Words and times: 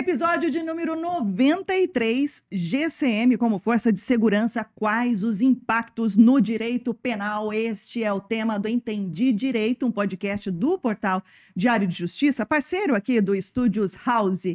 Episódio 0.00 0.50
de 0.50 0.62
número 0.62 0.98
93, 0.98 2.42
GCM 2.50 3.36
como 3.36 3.58
Força 3.58 3.92
de 3.92 3.98
Segurança, 4.00 4.64
quais 4.64 5.22
os 5.22 5.42
impactos 5.42 6.16
no 6.16 6.40
direito 6.40 6.94
penal? 6.94 7.52
Este 7.52 8.02
é 8.02 8.10
o 8.10 8.18
tema 8.18 8.58
do 8.58 8.66
Entendi 8.66 9.30
Direito, 9.30 9.84
um 9.84 9.92
podcast 9.92 10.50
do 10.50 10.78
portal 10.78 11.22
Diário 11.54 11.86
de 11.86 11.94
Justiça, 11.94 12.46
parceiro 12.46 12.94
aqui 12.94 13.20
do 13.20 13.34
Estúdios 13.34 13.94
House 13.94 14.46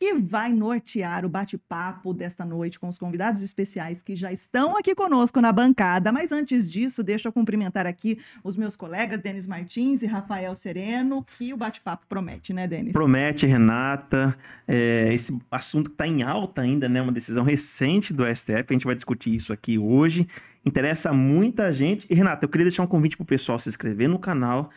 que 0.00 0.14
vai 0.14 0.50
nortear 0.50 1.26
o 1.26 1.28
bate-papo 1.28 2.14
desta 2.14 2.42
noite 2.42 2.80
com 2.80 2.88
os 2.88 2.96
convidados 2.96 3.42
especiais 3.42 4.00
que 4.00 4.16
já 4.16 4.32
estão 4.32 4.74
aqui 4.74 4.94
conosco 4.94 5.42
na 5.42 5.52
bancada. 5.52 6.10
Mas 6.10 6.32
antes 6.32 6.72
disso, 6.72 7.02
deixa 7.02 7.28
eu 7.28 7.32
cumprimentar 7.34 7.86
aqui 7.86 8.18
os 8.42 8.56
meus 8.56 8.74
colegas 8.74 9.20
Denis 9.20 9.46
Martins 9.46 10.02
e 10.02 10.06
Rafael 10.06 10.54
Sereno, 10.54 11.22
que 11.36 11.52
o 11.52 11.56
bate-papo 11.58 12.06
promete, 12.08 12.54
né, 12.54 12.66
Denis? 12.66 12.94
Promete, 12.94 13.44
Renata. 13.44 14.34
É, 14.66 15.12
esse 15.12 15.38
assunto 15.50 15.90
está 15.90 16.06
em 16.06 16.22
alta 16.22 16.62
ainda, 16.62 16.88
né? 16.88 17.02
Uma 17.02 17.12
decisão 17.12 17.44
recente 17.44 18.14
do 18.14 18.24
STF. 18.24 18.64
A 18.70 18.72
gente 18.72 18.86
vai 18.86 18.94
discutir 18.94 19.34
isso 19.34 19.52
aqui 19.52 19.78
hoje. 19.78 20.26
Interessa 20.64 21.12
muita 21.12 21.70
gente. 21.74 22.06
E, 22.08 22.14
Renata, 22.14 22.46
eu 22.46 22.48
queria 22.48 22.64
deixar 22.64 22.84
um 22.84 22.86
convite 22.86 23.18
para 23.18 23.24
o 23.24 23.26
pessoal 23.26 23.58
se 23.58 23.68
inscrever 23.68 24.08
no 24.08 24.18
canal, 24.18 24.70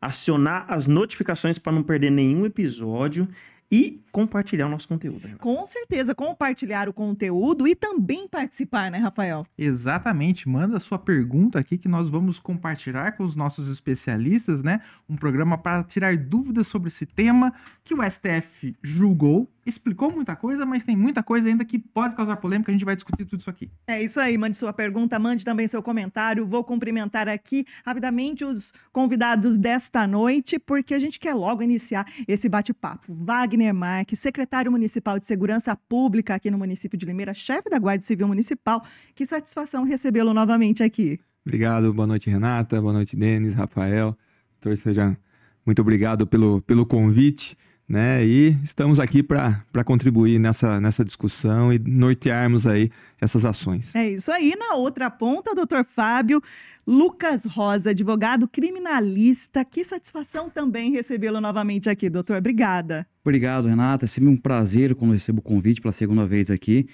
acionar 0.00 0.66
as 0.68 0.86
notificações 0.86 1.58
para 1.58 1.72
não 1.72 1.82
perder 1.82 2.12
nenhum 2.12 2.46
episódio 2.46 3.26
e 3.70 4.00
compartilhar 4.18 4.66
o 4.66 4.70
nosso 4.70 4.88
conteúdo. 4.88 5.28
Com 5.38 5.64
certeza, 5.64 6.14
compartilhar 6.14 6.88
o 6.88 6.92
conteúdo 6.92 7.68
e 7.68 7.74
também 7.74 8.26
participar, 8.26 8.90
né, 8.90 8.98
Rafael? 8.98 9.46
Exatamente. 9.56 10.48
Manda 10.48 10.80
sua 10.80 10.98
pergunta 10.98 11.58
aqui 11.58 11.78
que 11.78 11.88
nós 11.88 12.08
vamos 12.08 12.40
compartilhar 12.40 13.12
com 13.12 13.22
os 13.22 13.36
nossos 13.36 13.68
especialistas, 13.68 14.62
né? 14.62 14.80
Um 15.08 15.16
programa 15.16 15.56
para 15.56 15.84
tirar 15.84 16.16
dúvidas 16.16 16.66
sobre 16.66 16.88
esse 16.88 17.06
tema 17.06 17.52
que 17.84 17.94
o 17.94 17.98
STF 18.02 18.76
julgou 18.82 19.48
explicou 19.68 20.10
muita 20.10 20.34
coisa, 20.34 20.64
mas 20.64 20.82
tem 20.82 20.96
muita 20.96 21.22
coisa 21.22 21.48
ainda 21.48 21.64
que 21.64 21.78
pode 21.78 22.16
causar 22.16 22.36
polêmica. 22.36 22.70
A 22.70 22.74
gente 22.74 22.84
vai 22.84 22.94
discutir 22.94 23.24
tudo 23.24 23.40
isso 23.40 23.50
aqui. 23.50 23.70
É 23.86 24.02
isso 24.02 24.18
aí. 24.18 24.36
Mande 24.38 24.56
sua 24.56 24.72
pergunta, 24.72 25.18
mande 25.18 25.44
também 25.44 25.68
seu 25.68 25.82
comentário. 25.82 26.46
Vou 26.46 26.64
cumprimentar 26.64 27.28
aqui 27.28 27.66
rapidamente 27.84 28.44
os 28.44 28.72
convidados 28.92 29.58
desta 29.58 30.06
noite, 30.06 30.58
porque 30.58 30.94
a 30.94 30.98
gente 30.98 31.20
quer 31.20 31.34
logo 31.34 31.62
iniciar 31.62 32.06
esse 32.26 32.48
bate-papo. 32.48 33.14
Wagner 33.14 33.74
Marques, 33.74 34.07
secretário 34.16 34.70
municipal 34.70 35.18
de 35.18 35.26
Segurança 35.26 35.74
Pública 35.76 36.34
aqui 36.34 36.50
no 36.50 36.58
município 36.58 36.98
de 36.98 37.06
Limeira, 37.06 37.34
chefe 37.34 37.70
da 37.70 37.78
Guarda 37.78 38.04
Civil 38.04 38.28
Municipal. 38.28 38.84
Que 39.14 39.24
satisfação 39.26 39.84
recebê-lo 39.84 40.34
novamente 40.34 40.82
aqui. 40.82 41.20
Obrigado. 41.44 41.92
Boa 41.92 42.06
noite, 42.06 42.28
Renata. 42.28 42.80
Boa 42.80 42.92
noite, 42.92 43.16
Denis, 43.16 43.54
Rafael. 43.54 44.16
Doutor 44.60 44.76
Sejam, 44.76 45.16
muito 45.64 45.80
obrigado 45.80 46.26
pelo, 46.26 46.60
pelo 46.62 46.84
convite 46.84 47.56
né? 47.88 48.24
E 48.24 48.58
estamos 48.62 49.00
aqui 49.00 49.22
para 49.22 49.82
contribuir 49.84 50.38
nessa, 50.38 50.78
nessa 50.78 51.02
discussão 51.02 51.72
e 51.72 51.78
nortearmos 51.78 52.66
aí 52.66 52.90
essas 53.18 53.44
ações. 53.46 53.94
É 53.94 54.10
isso 54.10 54.30
aí. 54.30 54.54
Na 54.56 54.74
outra 54.74 55.10
ponta, 55.10 55.54
doutor 55.54 55.84
Fábio 55.84 56.42
Lucas 56.86 57.46
Rosa, 57.46 57.90
advogado 57.90 58.46
criminalista. 58.46 59.64
Que 59.64 59.82
satisfação 59.82 60.50
também 60.50 60.92
recebê-lo 60.92 61.40
novamente 61.40 61.88
aqui, 61.88 62.10
doutor. 62.10 62.36
Obrigada. 62.36 63.06
Obrigado, 63.24 63.68
Renata. 63.68 64.04
É 64.04 64.08
sempre 64.08 64.28
um 64.28 64.36
prazer 64.36 64.94
quando 64.94 65.12
recebo 65.12 65.38
o 65.38 65.42
convite 65.42 65.80
pela 65.80 65.92
segunda 65.92 66.26
vez 66.26 66.50
aqui. 66.50 66.86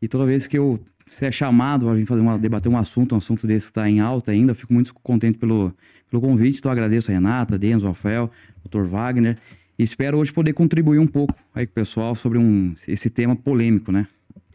E 0.00 0.08
toda 0.08 0.24
vez 0.24 0.46
que 0.46 0.56
eu 0.56 0.80
ser 1.06 1.32
chamado 1.32 1.86
para 1.86 1.94
vir 1.94 2.06
fazer 2.06 2.20
uma, 2.20 2.38
debater 2.38 2.70
um 2.70 2.76
assunto, 2.76 3.14
um 3.14 3.18
assunto 3.18 3.46
desse 3.46 3.66
que 3.66 3.70
está 3.70 3.88
em 3.88 4.00
alta 4.00 4.30
ainda, 4.30 4.52
eu 4.52 4.56
fico 4.56 4.72
muito 4.72 4.94
contente 4.94 5.38
pelo, 5.38 5.74
pelo 6.10 6.22
convite. 6.22 6.58
Então, 6.58 6.70
agradeço 6.70 7.10
a 7.10 7.14
Renata, 7.14 7.58
Denzo, 7.58 7.86
Rafael, 7.86 8.30
doutor 8.62 8.86
Wagner. 8.86 9.38
E 9.78 9.84
espero 9.84 10.18
hoje 10.18 10.32
poder 10.32 10.52
contribuir 10.54 10.98
um 10.98 11.06
pouco 11.06 11.34
aí 11.54 11.64
com 11.64 11.70
o 11.70 11.74
pessoal 11.74 12.14
sobre 12.16 12.36
um, 12.36 12.74
esse 12.88 13.08
tema 13.08 13.36
polêmico, 13.36 13.92
né? 13.92 14.08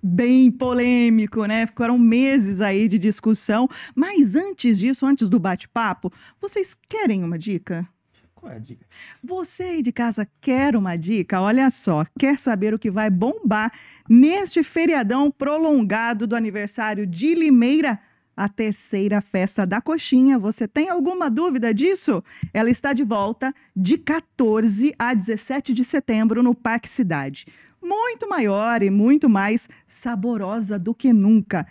Bem 0.03 0.51
polêmico, 0.51 1.45
né? 1.45 1.65
Ficaram 1.65 1.97
meses 1.97 2.59
aí 2.59 2.89
de 2.89 2.99
discussão. 2.99 3.69
Mas 3.95 4.35
antes 4.35 4.77
disso, 4.77 5.05
antes 5.05 5.29
do 5.29 5.39
bate-papo, 5.39 6.11
vocês 6.41 6.75
querem 6.89 7.23
uma 7.23 7.39
dica? 7.39 7.87
Qual 8.35 8.51
é 8.51 8.57
a 8.57 8.59
dica? 8.59 8.85
Você 9.23 9.63
aí 9.63 9.81
de 9.81 9.93
casa 9.93 10.27
quer 10.41 10.75
uma 10.75 10.97
dica? 10.97 11.39
Olha 11.39 11.69
só, 11.69 12.03
quer 12.19 12.37
saber 12.37 12.73
o 12.73 12.79
que 12.79 12.91
vai 12.91 13.09
bombar 13.09 13.71
neste 14.09 14.61
feriadão 14.61 15.31
prolongado 15.31 16.27
do 16.27 16.35
aniversário 16.35 17.07
de 17.07 17.33
Limeira? 17.33 17.97
A 18.35 18.49
terceira 18.49 19.21
festa 19.21 19.65
da 19.65 19.81
coxinha. 19.81 20.39
Você 20.39 20.67
tem 20.67 20.89
alguma 20.89 21.29
dúvida 21.29 21.73
disso? 21.73 22.23
Ela 22.53 22.69
está 22.69 22.93
de 22.93 23.03
volta 23.03 23.53
de 23.75 23.97
14 23.97 24.93
a 24.97 25.13
17 25.13 25.73
de 25.73 25.83
setembro 25.83 26.41
no 26.41 26.55
Parque 26.55 26.89
Cidade. 26.89 27.45
Muito 27.81 28.27
maior 28.27 28.81
e 28.81 28.89
muito 28.89 29.29
mais 29.29 29.67
saborosa 29.85 30.79
do 30.79 30.93
que 30.95 31.11
nunca. 31.11 31.67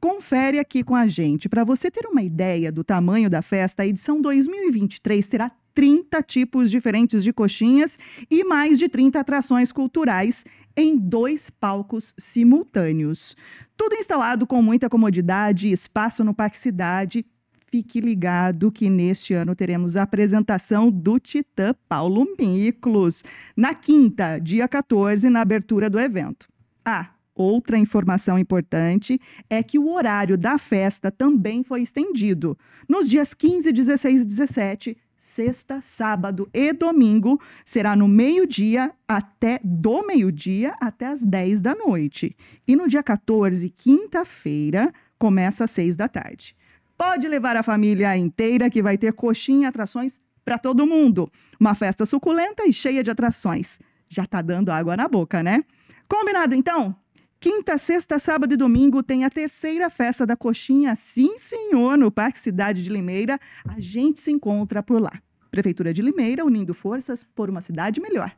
Confere 0.00 0.60
aqui 0.60 0.84
com 0.84 0.94
a 0.94 1.08
gente. 1.08 1.48
Para 1.48 1.64
você 1.64 1.90
ter 1.90 2.06
uma 2.06 2.22
ideia 2.22 2.70
do 2.70 2.84
tamanho 2.84 3.28
da 3.28 3.42
festa, 3.42 3.82
a 3.82 3.86
edição 3.86 4.20
2023 4.20 5.26
terá 5.26 5.50
30 5.74 6.22
tipos 6.22 6.70
diferentes 6.70 7.22
de 7.22 7.32
coxinhas 7.32 7.98
e 8.30 8.42
mais 8.44 8.78
de 8.78 8.88
30 8.88 9.20
atrações 9.20 9.70
culturais 9.70 10.44
em 10.76 10.96
dois 10.96 11.50
palcos 11.50 12.14
simultâneos. 12.16 13.36
Tudo 13.78 13.94
instalado 13.94 14.44
com 14.44 14.60
muita 14.60 14.90
comodidade 14.90 15.68
e 15.68 15.72
espaço 15.72 16.24
no 16.24 16.34
Parque 16.34 16.58
Cidade. 16.58 17.24
Fique 17.70 18.00
ligado 18.00 18.72
que 18.72 18.90
neste 18.90 19.34
ano 19.34 19.54
teremos 19.54 19.96
a 19.96 20.02
apresentação 20.02 20.90
do 20.90 21.20
Titã 21.20 21.72
Paulo 21.88 22.26
Miklos, 22.36 23.22
na 23.56 23.76
quinta, 23.76 24.40
dia 24.40 24.66
14, 24.66 25.30
na 25.30 25.42
abertura 25.42 25.88
do 25.88 26.00
evento. 26.00 26.48
Ah, 26.84 27.10
outra 27.36 27.78
informação 27.78 28.36
importante 28.36 29.20
é 29.48 29.62
que 29.62 29.78
o 29.78 29.92
horário 29.92 30.36
da 30.36 30.58
festa 30.58 31.08
também 31.08 31.62
foi 31.62 31.80
estendido. 31.80 32.58
Nos 32.88 33.08
dias 33.08 33.32
15, 33.32 33.70
16 33.70 34.22
e 34.22 34.24
17, 34.24 34.96
sexta, 35.18 35.80
sábado 35.80 36.48
e 36.54 36.72
domingo 36.72 37.40
será 37.64 37.96
no 37.96 38.06
meio-dia 38.06 38.92
até 39.06 39.60
do 39.64 40.06
meio-dia 40.06 40.74
até 40.80 41.06
as 41.06 41.22
10 41.22 41.60
da 41.60 41.74
noite. 41.74 42.36
E 42.66 42.76
no 42.76 42.88
dia 42.88 43.02
14, 43.02 43.68
quinta-feira, 43.70 44.92
começa 45.18 45.64
às 45.64 45.70
6 45.72 45.96
da 45.96 46.08
tarde. 46.08 46.56
Pode 46.96 47.28
levar 47.28 47.56
a 47.56 47.62
família 47.62 48.16
inteira 48.16 48.70
que 48.70 48.82
vai 48.82 48.96
ter 48.96 49.12
coxinha 49.12 49.64
e 49.64 49.68
atrações 49.68 50.20
para 50.44 50.58
todo 50.58 50.86
mundo. 50.86 51.30
Uma 51.58 51.74
festa 51.74 52.06
suculenta 52.06 52.64
e 52.66 52.72
cheia 52.72 53.04
de 53.04 53.10
atrações. 53.10 53.78
Já 54.08 54.24
tá 54.24 54.40
dando 54.40 54.70
água 54.70 54.96
na 54.96 55.06
boca, 55.06 55.42
né? 55.42 55.64
Combinado 56.08 56.54
então? 56.54 56.96
Quinta, 57.40 57.78
sexta, 57.78 58.18
sábado 58.18 58.54
e 58.54 58.56
domingo 58.56 59.00
tem 59.00 59.24
a 59.24 59.30
terceira 59.30 59.88
festa 59.88 60.26
da 60.26 60.36
coxinha, 60.36 60.96
sim 60.96 61.38
senhor, 61.38 61.96
no 61.96 62.10
Parque 62.10 62.40
Cidade 62.40 62.82
de 62.82 62.88
Limeira. 62.88 63.38
A 63.64 63.78
gente 63.78 64.18
se 64.18 64.32
encontra 64.32 64.82
por 64.82 65.00
lá. 65.00 65.12
Prefeitura 65.48 65.94
de 65.94 66.02
Limeira 66.02 66.44
unindo 66.44 66.74
forças 66.74 67.22
por 67.22 67.48
uma 67.48 67.60
cidade 67.60 68.00
melhor. 68.00 68.36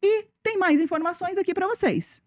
E 0.00 0.26
tem 0.44 0.56
mais 0.56 0.78
informações 0.78 1.38
aqui 1.38 1.52
para 1.52 1.66
vocês. 1.66 2.22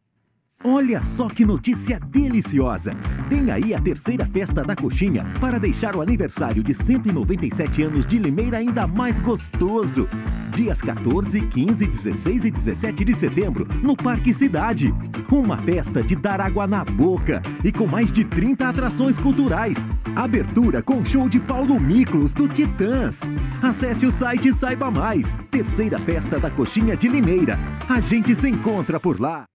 Olha 0.62 1.02
só 1.02 1.30
que 1.30 1.46
notícia 1.46 2.00
deliciosa! 2.00 2.94
Tem 3.30 3.50
aí 3.50 3.74
a 3.74 3.81
terceira 3.81 4.25
festa 4.25 4.62
da 4.62 4.75
coxinha 4.75 5.25
para 5.40 5.58
deixar 5.58 5.96
o 5.96 6.02
aniversário 6.02 6.62
de 6.62 6.74
197 6.74 7.84
anos 7.84 8.06
de 8.06 8.19
Limeira 8.19 8.58
ainda 8.58 8.86
mais 8.86 9.22
gostoso. 9.22 10.08
Dias 10.53 10.84
14, 10.84 11.41
15, 11.41 11.88
16 11.88 12.46
e 12.46 12.52
17 12.52 13.03
de 13.03 13.16
setembro, 13.16 13.68
no 13.81 13.98
Parque 13.98 14.31
Cidade. 14.31 14.94
Uma 15.31 15.57
festa 15.57 16.04
de 16.04 16.16
dar 16.16 16.39
água 16.39 16.68
na 16.68 16.86
boca 16.86 17.42
e 17.63 17.72
com 17.72 17.88
mais 17.88 18.12
de 18.12 18.24
30 18.24 18.69
atrações 18.69 19.18
culturais. 19.18 19.88
Abertura 20.16 20.83
com 20.83 21.04
show 21.04 21.28
de 21.28 21.39
Paulo 21.39 21.80
Miklos 21.80 22.33
do 22.33 22.48
Titãs. 22.48 23.22
Acesse 23.63 24.06
o 24.06 24.12
site 24.12 24.50
e 24.50 24.54
saiba 24.54 24.92
mais. 24.92 25.36
Terceira 25.50 26.00
festa 26.00 26.39
da 26.39 26.51
coxinha 26.51 26.95
de 26.95 27.07
Limeira. 27.07 27.57
A 27.89 28.00
gente 28.00 28.36
se 28.36 28.48
encontra 28.48 29.00
por 29.00 29.19
lá. 29.19 29.45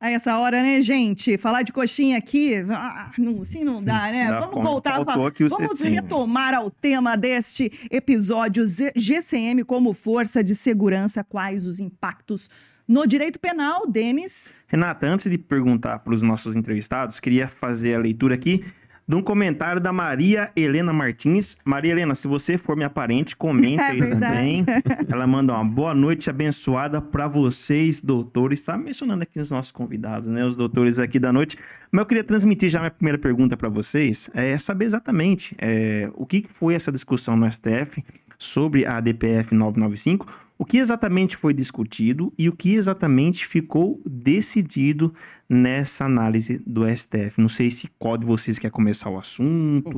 A 0.00 0.10
essa 0.10 0.38
hora, 0.38 0.62
né, 0.62 0.80
gente? 0.80 1.36
Falar 1.36 1.62
de 1.62 1.72
coxinha 1.72 2.16
aqui, 2.16 2.54
ah, 2.70 3.10
não, 3.18 3.42
assim 3.42 3.64
não 3.64 3.82
dá, 3.82 4.12
né? 4.12 4.28
Dá, 4.28 4.40
vamos 4.40 4.62
voltar, 4.62 5.04
pra, 5.04 5.14
vamos 5.16 5.78
sim. 5.78 5.88
retomar 5.88 6.54
ao 6.54 6.70
tema 6.70 7.16
deste 7.16 7.72
episódio 7.90 8.64
GCM 8.94 9.64
como 9.64 9.92
força 9.92 10.42
de 10.44 10.54
segurança, 10.54 11.24
quais 11.24 11.66
os 11.66 11.80
impactos 11.80 12.48
no 12.86 13.08
direito 13.08 13.40
penal, 13.40 13.88
Denis? 13.88 14.54
Renata, 14.68 15.04
antes 15.06 15.28
de 15.28 15.36
perguntar 15.36 15.98
para 15.98 16.14
os 16.14 16.22
nossos 16.22 16.54
entrevistados, 16.54 17.18
queria 17.18 17.48
fazer 17.48 17.96
a 17.96 17.98
leitura 17.98 18.36
aqui 18.36 18.64
de 19.08 19.16
um 19.16 19.22
comentário 19.22 19.80
da 19.80 19.90
Maria 19.90 20.50
Helena 20.54 20.92
Martins. 20.92 21.56
Maria 21.64 21.92
Helena, 21.92 22.14
se 22.14 22.28
você 22.28 22.58
for 22.58 22.76
minha 22.76 22.90
parente, 22.90 23.34
comenta 23.34 23.84
É 23.88 23.90
aí 23.90 23.98
também. 24.00 24.66
Ela 25.08 25.26
manda 25.26 25.54
uma 25.54 25.64
boa 25.64 25.94
noite 25.94 26.28
abençoada 26.28 27.00
para 27.00 27.26
vocês, 27.26 28.02
doutores. 28.02 28.60
Está 28.60 28.76
mencionando 28.76 29.22
aqui 29.22 29.40
os 29.40 29.50
nossos 29.50 29.72
convidados, 29.72 30.30
né? 30.30 30.44
Os 30.44 30.56
doutores 30.56 30.98
aqui 30.98 31.18
da 31.18 31.32
noite. 31.32 31.56
Mas 31.90 32.00
eu 32.00 32.06
queria 32.06 32.24
transmitir 32.24 32.68
já 32.68 32.80
minha 32.80 32.90
primeira 32.90 33.16
pergunta 33.16 33.56
para 33.56 33.70
vocês, 33.70 34.28
é 34.34 34.58
saber 34.58 34.84
exatamente 34.84 35.56
é, 35.58 36.10
o 36.14 36.26
que 36.26 36.44
foi 36.52 36.74
essa 36.74 36.92
discussão 36.92 37.34
no 37.34 37.50
STF 37.50 38.04
sobre 38.38 38.84
a 38.84 38.98
ADPF 38.98 39.54
995, 39.54 40.26
o 40.58 40.64
que 40.64 40.78
exatamente 40.78 41.36
foi 41.36 41.54
discutido 41.54 42.32
e 42.36 42.48
o 42.48 42.52
que 42.52 42.74
exatamente 42.74 43.46
ficou 43.46 44.02
decidido 44.04 45.14
nessa 45.48 46.04
análise 46.04 46.60
do 46.66 46.84
STF. 46.84 47.40
Não 47.40 47.48
sei 47.48 47.70
se 47.70 47.88
qual 47.96 48.18
de 48.18 48.26
vocês 48.26 48.58
quer 48.58 48.70
começar 48.70 49.08
o 49.08 49.18
assunto. 49.18 49.88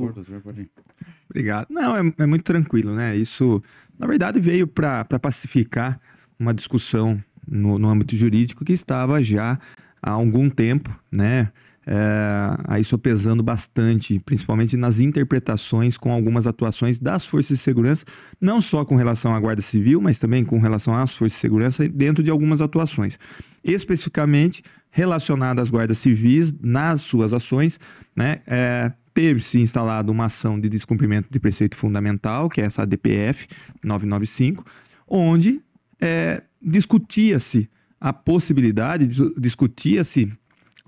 Obrigado. 1.27 1.67
Não, 1.69 1.97
é, 1.97 2.13
é 2.19 2.25
muito 2.27 2.43
tranquilo, 2.43 2.93
né? 2.93 3.15
Isso, 3.15 3.61
na 3.99 4.05
verdade, 4.05 4.39
veio 4.39 4.67
para 4.67 5.03
pacificar 5.03 5.99
uma 6.37 6.53
discussão 6.53 7.21
no, 7.47 7.79
no 7.79 7.89
âmbito 7.89 8.15
jurídico 8.15 8.63
que 8.63 8.73
estava 8.73 9.21
já 9.23 9.59
há 10.01 10.11
algum 10.11 10.47
tempo, 10.47 10.95
né? 11.11 11.51
É, 11.85 12.57
aí 12.65 12.83
sopesando 12.83 13.41
bastante, 13.41 14.19
principalmente 14.19 14.77
nas 14.77 14.99
interpretações 14.99 15.97
com 15.97 16.11
algumas 16.11 16.45
atuações 16.45 16.99
das 16.99 17.25
forças 17.25 17.57
de 17.57 17.63
segurança, 17.63 18.05
não 18.39 18.61
só 18.61 18.85
com 18.85 18.95
relação 18.95 19.33
à 19.33 19.39
Guarda 19.39 19.63
Civil, 19.63 19.99
mas 19.99 20.19
também 20.19 20.45
com 20.45 20.59
relação 20.59 20.95
às 20.95 21.11
forças 21.11 21.33
de 21.33 21.41
segurança 21.41 21.89
dentro 21.89 22.23
de 22.23 22.29
algumas 22.29 22.61
atuações. 22.61 23.17
Especificamente 23.63 24.63
relacionadas 24.91 25.63
às 25.63 25.71
guardas 25.71 25.97
civis 25.97 26.53
nas 26.61 27.01
suas 27.01 27.33
ações, 27.33 27.79
né? 28.15 28.41
É, 28.45 28.91
teve-se 29.13 29.59
instalado 29.59 30.11
uma 30.11 30.25
ação 30.25 30.59
de 30.59 30.69
descumprimento 30.69 31.29
de 31.31 31.39
preceito 31.39 31.75
fundamental, 31.75 32.49
que 32.49 32.61
é 32.61 32.65
essa 32.65 32.85
DPF 32.85 33.47
995, 33.83 34.65
onde 35.07 35.61
é, 35.99 36.43
discutia-se 36.61 37.69
a 37.99 38.11
possibilidade, 38.11 39.07
discutia-se 39.37 40.31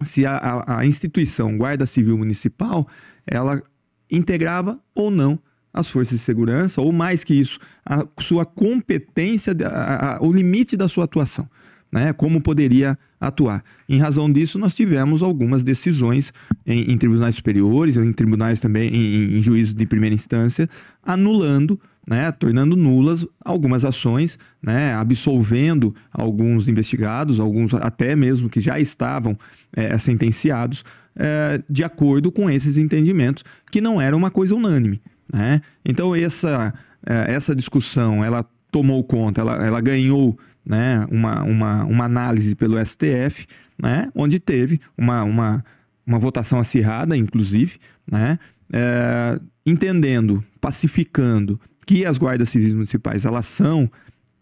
se 0.02 0.26
a, 0.26 0.36
a, 0.36 0.80
a, 0.80 0.86
instituição 0.86 1.58
Guarda 1.58 1.86
Civil 1.86 2.18
Municipal 2.18 2.88
ela 3.26 3.62
integrava 4.10 4.80
ou 4.94 5.10
não 5.10 5.40
as 5.74 5.90
forças 5.90 6.20
de 6.20 6.24
segurança, 6.24 6.82
ou 6.82 6.92
mais 6.92 7.24
que 7.24 7.34
isso, 7.34 7.60
a 7.86 8.06
sua 8.20 8.46
competência, 8.46 9.56
a, 9.66 10.20
o 10.22 10.32
limite 10.32 10.78
da 10.78 10.88
sua 10.88 11.06
atuação. 11.06 11.50
Né, 11.92 12.12
como 12.12 12.42
poderia 12.42 12.98
atuar. 13.22 13.64
Em 13.88 14.00
razão 14.00 14.32
disso, 14.32 14.58
nós 14.58 14.74
tivemos 14.74 15.22
algumas 15.22 15.64
decisões 15.64 16.34
em, 16.66 16.92
em 16.92 16.98
tribunais 16.98 17.36
superiores, 17.36 17.98
em 17.98 18.12
tribunais 18.12 18.60
também, 18.60 18.90
em, 18.90 19.38
em 19.38 19.40
de 19.40 19.86
primeira 19.86 20.16
instância, 20.16 20.68
anulando 21.04 21.80
né, 22.08 22.32
tornando 22.32 22.76
nulas 22.76 23.26
algumas 23.44 23.86
ações, 23.86 24.38
né, 24.62 24.94
absolvendo 24.94 25.96
alguns 26.12 26.68
investigados, 26.68 27.40
alguns 27.40 27.74
até 27.74 28.16
mesmo 28.16 28.50
que 28.50 28.60
já 28.60 28.80
estavam 28.80 29.38
é, 29.76 29.98
sentenciados, 29.98 30.84
é, 31.16 31.62
de 31.70 31.84
acordo 31.84 32.32
com 32.32 32.50
esses 32.50 32.78
entendimentos, 32.78 33.44
que 33.72 33.80
não 33.80 34.02
era 34.02 34.16
uma 34.16 34.30
coisa 34.30 34.56
unânime. 34.56 35.02
Né? 35.32 35.62
Então, 35.86 36.16
essa, 36.16 36.74
é, 37.06 37.34
essa 37.34 37.56
discussão 37.56 38.24
ela 38.24 38.46
tomou 38.72 39.04
conta, 39.04 39.42
ela, 39.42 39.66
ela 39.66 39.82
ganhou 39.82 40.38
né, 40.66 41.06
uma, 41.10 41.44
uma, 41.44 41.84
uma 41.86 42.06
análise 42.06 42.56
pelo 42.56 42.84
STF, 42.84 43.46
né, 43.82 44.10
onde 44.16 44.40
teve 44.40 44.80
uma, 44.98 45.24
uma, 45.24 45.66
uma 46.06 46.20
votação 46.20 46.60
acirrada, 46.60 47.16
inclusive, 47.16 47.78
né, 48.10 48.40
é, 48.72 49.40
entendendo, 49.66 50.44
pacificando 50.60 51.60
que 51.86 52.06
as 52.06 52.18
guardas 52.18 52.50
civis 52.50 52.74
municipais 52.74 53.26
elas 53.26 53.46
são 53.46 53.90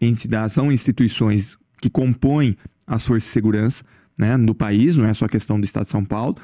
entidades, 0.00 0.54
são 0.54 0.70
instituições 0.70 1.56
que 1.80 1.90
compõem 1.90 2.56
as 2.86 3.06
forças 3.06 3.28
de 3.28 3.32
segurança 3.32 3.84
né, 4.18 4.36
no 4.36 4.54
país, 4.54 4.96
não 4.96 5.04
é 5.04 5.14
só 5.14 5.26
questão 5.26 5.58
do 5.58 5.64
Estado 5.64 5.84
de 5.84 5.90
São 5.90 6.04
Paulo, 6.04 6.36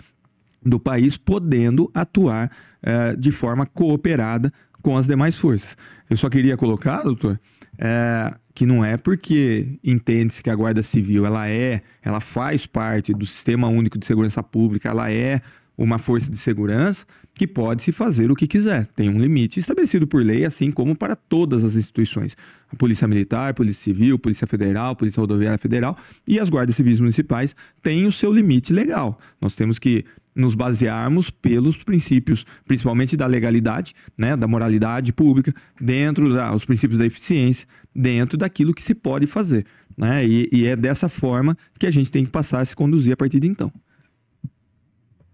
do 0.65 0.81
país 0.81 1.17
podendo 1.17 1.91
atuar 1.95 2.51
eh, 2.83 3.15
de 3.17 3.31
forma 3.31 3.67
cooperada 3.67 4.53
com 4.83 4.97
as 4.97 5.07
demais 5.07 5.37
forças. 5.37 5.77
Eu 6.09 6.17
só 6.17 6.29
queria 6.29 6.57
colocar, 6.57 7.03
doutor, 7.03 7.39
é, 7.79 8.35
que 8.55 8.67
não 8.67 8.85
é 8.85 8.97
porque 8.97 9.79
entende-se 9.85 10.43
que 10.43 10.51
a 10.51 10.55
Guarda 10.55 10.83
Civil 10.83 11.25
ela 11.25 11.49
é, 11.49 11.83
ela 12.03 12.21
faz 12.21 12.67
parte 12.67 13.13
do 13.13 13.25
Sistema 13.25 13.69
Único 13.69 13.99
de 13.99 14.07
Segurança 14.07 14.43
Pública, 14.43 14.89
ela 14.89 15.11
é 15.11 15.41
uma 15.77 15.99
força 15.99 16.31
de 16.31 16.37
segurança, 16.37 17.07
que 17.39 17.47
pode 17.47 17.83
se 17.83 17.93
fazer 17.93 18.31
o 18.31 18.35
que 18.35 18.47
quiser. 18.47 18.85
Tem 18.87 19.09
um 19.09 19.19
limite 19.19 19.61
estabelecido 19.61 20.07
por 20.07 20.23
lei, 20.23 20.45
assim 20.45 20.71
como 20.71 20.95
para 20.95 21.17
todas 21.17 21.65
as 21.65 21.77
instituições. 21.77 22.37
A 22.71 22.77
Polícia 22.77 23.09
Militar, 23.09 23.55
Polícia 23.55 23.85
Civil, 23.85 24.19
Polícia 24.19 24.47
Federal, 24.47 24.95
Polícia 24.95 25.21
Rodoviária 25.21 25.57
Federal 25.57 25.97
e 26.27 26.39
as 26.39 26.51
guardas 26.51 26.77
civis 26.77 27.01
municipais 27.01 27.57
têm 27.83 28.05
o 28.05 28.13
seu 28.13 28.33
limite 28.33 28.73
legal. 28.73 29.19
Nós 29.41 29.55
temos 29.55 29.79
que 29.79 30.05
nos 30.35 30.55
basearmos 30.55 31.31
pelos 31.31 31.83
princípios, 31.83 32.45
principalmente 32.67 33.17
da 33.17 33.27
legalidade, 33.27 33.95
né, 34.17 34.37
da 34.37 34.47
moralidade 34.47 35.13
pública, 35.13 35.53
dentro 35.81 36.29
dos 36.29 36.65
princípios 36.65 36.99
da 36.99 37.07
eficiência, 37.07 37.67
dentro 37.95 38.37
daquilo 38.37 38.75
que 38.75 38.83
se 38.83 38.95
pode 38.95 39.27
fazer. 39.27 39.67
Né? 39.97 40.27
E, 40.27 40.49
e 40.53 40.67
é 40.67 40.77
dessa 40.77 41.09
forma 41.09 41.57
que 41.79 41.87
a 41.87 41.91
gente 41.91 42.13
tem 42.13 42.25
que 42.25 42.31
passar 42.31 42.61
a 42.61 42.65
se 42.65 42.77
conduzir 42.77 43.13
a 43.13 43.17
partir 43.17 43.41
de 43.41 43.49
então. 43.49 43.73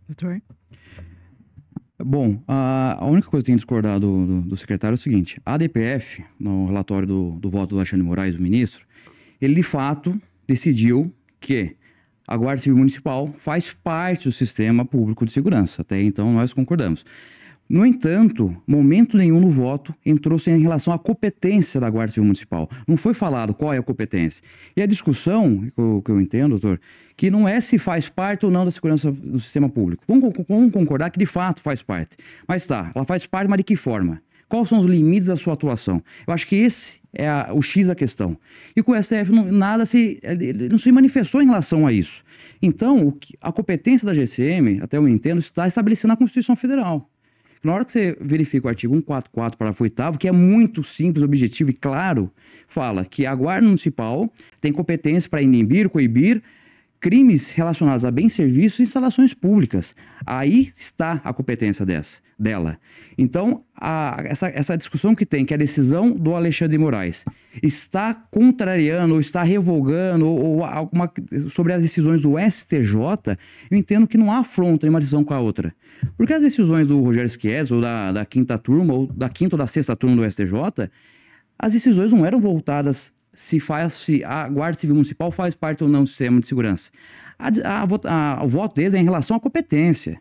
Doutor? 0.09 0.41
Bom, 2.07 2.39
a, 2.47 3.07
única 3.07 3.29
coisa 3.29 3.43
que 3.43 3.47
tem 3.47 3.57
discordado 3.57 4.01
do, 4.01 4.27
do, 4.27 4.49
do, 4.49 4.57
secretário 4.59 4.93
é 4.93 4.99
o 4.99 4.99
seguinte: 4.99 5.41
a 5.45 5.55
ADPF, 5.55 6.23
no 6.39 6.67
relatório 6.67 7.09
do, 7.09 7.31
do 7.41 7.49
voto 7.49 7.71
do 7.71 7.77
Alexandre 7.77 8.05
Moraes, 8.05 8.37
do 8.37 8.43
ministro, 8.43 8.87
ele 9.41 9.55
de 9.55 9.63
fato 9.63 10.21
decidiu 10.47 11.11
que 11.41 11.75
a 12.29 12.37
Guarda 12.37 12.61
Civil 12.61 12.77
Municipal 12.77 13.35
faz 13.39 13.73
parte 13.73 14.25
do 14.25 14.33
sistema 14.33 14.85
público 14.85 15.25
de 15.25 15.33
segurança. 15.33 15.81
Até 15.81 16.03
então 16.03 16.31
nós 16.35 16.53
concordamos. 16.53 17.07
No 17.69 17.85
entanto, 17.87 18.55
momento 18.67 19.17
nenhum 19.17 19.41
no 19.41 19.49
voto 19.49 19.95
entrou-se 20.05 20.51
em 20.51 20.61
relação 20.61 20.93
à 20.93 20.99
competência 20.99 21.81
da 21.81 21.89
Guarda 21.89 22.13
Civil 22.13 22.25
Municipal. 22.25 22.69
Não 22.87 22.97
foi 22.97 23.15
falado 23.15 23.55
qual 23.55 23.73
é 23.73 23.79
a 23.79 23.83
competência. 23.83 24.43
E 24.77 24.83
a 24.83 24.87
discussão, 24.87 25.71
que 25.75 25.81
eu, 25.81 26.03
que 26.05 26.11
eu 26.11 26.21
entendo, 26.21 26.59
doutor, 26.59 26.79
que 27.17 27.31
não 27.31 27.49
é 27.49 27.61
se 27.61 27.79
faz 27.79 28.09
parte 28.09 28.45
ou 28.45 28.53
não 28.53 28.67
da 28.67 28.71
segurança 28.71 29.11
do 29.11 29.41
sistema 29.41 29.69
público. 29.69 30.05
Vamos, 30.07 30.35
concordar 30.73 31.11
que 31.11 31.19
de 31.19 31.27
fato 31.27 31.61
faz 31.61 31.83
parte. 31.83 32.17
Mas 32.47 32.67
tá, 32.67 32.91
ela 32.95 33.05
faz 33.05 33.27
parte, 33.27 33.49
mas 33.49 33.59
de 33.59 33.65
que 33.65 33.77
forma? 33.77 34.21
Quais 34.47 34.69
são 34.69 34.79
os 34.79 34.87
limites 34.87 35.29
da 35.29 35.37
sua 35.37 35.55
atuação? 35.55 36.03
Eu 36.27 36.35
acho 36.35 36.47
que 36.47 36.57
esse 36.57 37.01
é 37.15 37.29
a, 37.29 37.49
o 37.53 37.63
X 37.63 37.87
da 37.87 37.95
questão. 37.95 38.37
E 38.77 38.83
com 38.83 38.93
o 38.93 39.03
STF 39.03 39.33
não, 39.33 39.51
nada 39.51 39.87
se, 39.87 40.21
não 40.71 40.77
se 40.77 40.93
manifestou 40.93 41.41
em 41.41 41.47
relação 41.47 41.87
a 41.87 41.93
isso. 41.93 42.23
Então, 42.61 43.17
a 43.41 43.51
competência 43.51 44.07
da 44.07 44.13
GCM, 44.13 44.81
até 44.83 44.99
eu 44.99 45.09
entendo, 45.09 45.39
está 45.39 45.67
estabelecida 45.67 46.09
na 46.09 46.17
Constituição 46.17 46.55
Federal. 46.55 47.11
Na 47.65 47.73
hora 47.73 47.85
que 47.87 47.93
você 47.93 48.15
verifica 48.21 48.67
o 48.67 48.69
artigo 48.69 48.95
144, 48.95 49.57
parágrafo 49.57 49.85
8 49.85 50.19
que 50.19 50.29
é 50.29 50.33
muito 50.33 50.85
simples, 50.85 51.25
objetivo 51.25 51.71
e 51.71 51.73
claro, 51.73 52.31
fala 52.69 53.07
que 53.07 53.25
a 53.25 53.35
Guarda 53.35 53.67
Municipal 53.67 54.31
tem 54.61 54.71
competência 54.71 55.31
para 55.31 55.41
inibir, 55.41 55.89
coibir 55.89 56.43
crimes 57.05 57.51
relacionados 57.51 58.03
a 58.03 58.11
bens, 58.11 58.33
serviços 58.33 58.81
e 58.81 58.83
instalações 58.85 59.35
públicas. 59.35 59.95
Aí 60.25 60.73
está 60.75 61.21
a 61.23 61.35
competência 61.35 61.85
dessa, 61.85 62.23
dela. 62.39 62.79
Então, 63.19 63.63
a, 63.79 64.23
essa, 64.25 64.49
essa 64.49 64.75
discussão 64.75 65.15
que 65.15 65.27
tem, 65.27 65.45
que 65.45 65.53
é 65.53 65.57
a 65.57 65.59
decisão 65.59 66.13
do 66.13 66.35
Alexandre 66.35 66.79
de 66.79 66.83
Moraes, 66.83 67.27
está 67.63 68.15
contrariando 68.15 69.13
ou 69.13 69.21
está 69.21 69.43
revogando 69.43 70.27
ou, 70.27 70.57
ou 70.57 70.65
alguma, 70.65 71.13
sobre 71.51 71.75
as 71.75 71.83
decisões 71.83 72.23
do 72.23 72.39
STJ, 72.39 73.37
eu 73.71 73.77
entendo 73.77 74.07
que 74.07 74.17
não 74.17 74.33
há 74.33 74.39
afronta 74.39 74.87
em 74.87 74.89
uma 74.89 74.99
decisão 74.99 75.23
com 75.23 75.35
a 75.35 75.41
outra. 75.41 75.75
Porque 76.17 76.33
as 76.33 76.41
decisões 76.41 76.89
do 76.89 77.03
Rogério 77.03 77.29
Schies, 77.29 77.71
ou 77.71 77.83
da, 77.83 78.13
da 78.13 78.25
quinta 78.25 78.57
turma, 78.57 78.95
ou 78.95 79.07
da 79.09 79.29
quinta 79.29 79.57
ou 79.57 79.59
da 79.59 79.67
sexta 79.67 79.95
turma 79.95 80.17
do 80.17 80.31
STJ, 80.31 80.89
as 81.59 81.75
decisões 81.75 82.13
não 82.13 82.25
eram 82.25 82.41
voltadas 82.41 83.13
se, 83.35 83.61
faz, 83.61 83.93
se 83.95 84.25
a 84.25 84.49
Guarda 84.49 84.79
Civil 84.79 84.95
Municipal 84.95 85.31
faz 85.31 85.55
parte 85.55 85.83
ou 85.83 85.89
não 85.89 86.03
do 86.05 86.09
sistema 86.09 86.41
de 86.41 86.47
segurança. 86.47 86.91
A, 87.39 87.49
a, 87.49 88.39
a, 88.39 88.45
o 88.45 88.49
voto 88.49 88.77
deles 88.77 88.95
é 88.95 88.99
em 88.99 89.05
relação 89.05 89.37
à 89.37 89.41
competência. 89.41 90.21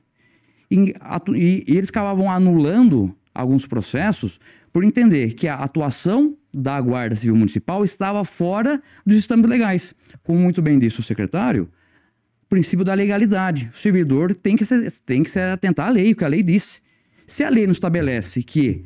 E, 0.70 0.94
e, 1.36 1.64
eles 1.68 1.90
acabavam 1.90 2.30
anulando 2.30 3.16
alguns 3.34 3.66
processos 3.68 4.40
por 4.72 4.84
entender 4.84 5.34
que 5.34 5.48
a 5.48 5.56
atuação 5.56 6.36
da 6.54 6.80
Guarda 6.82 7.16
Civil 7.16 7.36
Municipal 7.36 7.84
estava 7.84 8.24
fora 8.24 8.82
dos 9.06 9.16
sistemas 9.18 9.48
legais. 9.48 9.94
Como 10.24 10.40
muito 10.40 10.62
bem 10.62 10.80
disse 10.80 11.00
o 11.00 11.04
secretário, 11.04 11.70
o 12.44 12.48
princípio 12.48 12.84
da 12.84 12.94
legalidade. 12.94 13.70
O 13.74 13.78
servidor 13.78 14.36
tem 14.36 14.56
que, 14.56 14.66
ser, 14.66 14.92
tem 15.06 15.24
que 15.24 15.30
se 15.30 15.40
atentar 15.40 15.88
à 15.88 15.90
lei, 15.92 16.12
o 16.12 16.16
que 16.16 16.26
a 16.26 16.28
lei 16.28 16.42
disse. 16.42 16.82
Se 17.28 17.44
a 17.44 17.50
lei 17.50 17.66
não 17.66 17.72
estabelece 17.72 18.44
que 18.44 18.86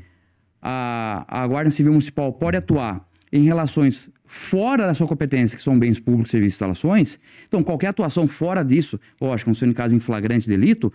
a, 0.61 1.25
a 1.27 1.47
Guarda 1.47 1.71
Civil 1.71 1.91
Municipal 1.91 2.31
pode 2.33 2.57
atuar 2.57 3.07
em 3.31 3.43
relações 3.43 4.09
fora 4.27 4.85
da 4.85 4.93
sua 4.93 5.07
competência, 5.07 5.57
que 5.57 5.63
são 5.63 5.77
bens 5.77 5.99
públicos, 5.99 6.29
serviços 6.29 6.53
e 6.53 6.57
instalações, 6.57 7.19
então 7.47 7.63
qualquer 7.63 7.87
atuação 7.87 8.27
fora 8.27 8.63
disso, 8.63 8.99
lógico, 9.19 9.49
não 9.49 9.55
sendo 9.55 9.71
em 9.71 9.73
caso 9.73 9.95
em 9.95 9.99
flagrante 9.99 10.47
delito, 10.47 10.91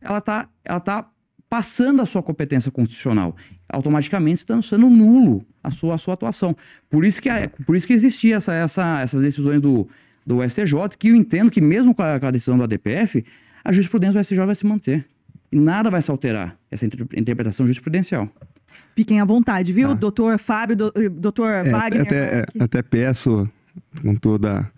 ela 0.00 0.18
está 0.18 0.48
ela 0.64 0.80
tá 0.80 1.08
passando 1.48 2.00
a 2.00 2.06
sua 2.06 2.22
competência 2.22 2.70
constitucional, 2.70 3.36
automaticamente 3.68 4.38
estando 4.38 4.62
sendo 4.62 4.88
nulo 4.88 5.44
a 5.62 5.70
sua, 5.70 5.96
a 5.96 5.98
sua 5.98 6.14
atuação. 6.14 6.56
Por 6.88 7.04
isso 7.04 7.20
que, 7.20 7.28
por 7.66 7.76
isso 7.76 7.86
que 7.86 7.92
existia 7.92 8.36
essa, 8.36 8.54
essa, 8.54 9.00
essas 9.00 9.20
decisões 9.20 9.60
do, 9.60 9.86
do 10.26 10.42
STJ, 10.42 10.96
que 10.98 11.08
eu 11.08 11.14
entendo 11.14 11.50
que 11.50 11.60
mesmo 11.60 11.94
com 11.94 12.02
a, 12.02 12.18
com 12.18 12.26
a 12.26 12.30
decisão 12.30 12.56
do 12.56 12.64
ADPF, 12.64 13.22
a 13.62 13.70
jurisprudência 13.70 14.18
do 14.18 14.24
STJ 14.24 14.46
vai 14.46 14.54
se 14.54 14.64
manter. 14.64 15.06
E 15.52 15.56
nada 15.56 15.90
vai 15.90 16.00
se 16.00 16.10
alterar, 16.10 16.56
essa 16.70 16.86
interpretação 16.86 17.66
jurisprudencial. 17.66 18.30
Fiquem 18.94 19.20
à 19.20 19.24
vontade, 19.24 19.72
viu? 19.72 19.88
Tá. 19.88 19.94
Doutor 19.94 20.38
Fábio, 20.38 20.76
do, 20.76 20.92
eh, 20.94 21.08
doutor 21.08 21.50
É, 21.50 21.70
Wagner. 21.70 22.02
até, 22.02 22.40
aqui. 22.40 22.62
até 22.62 22.82
peço 22.82 23.48
com 24.02 24.14
toda 24.14 24.70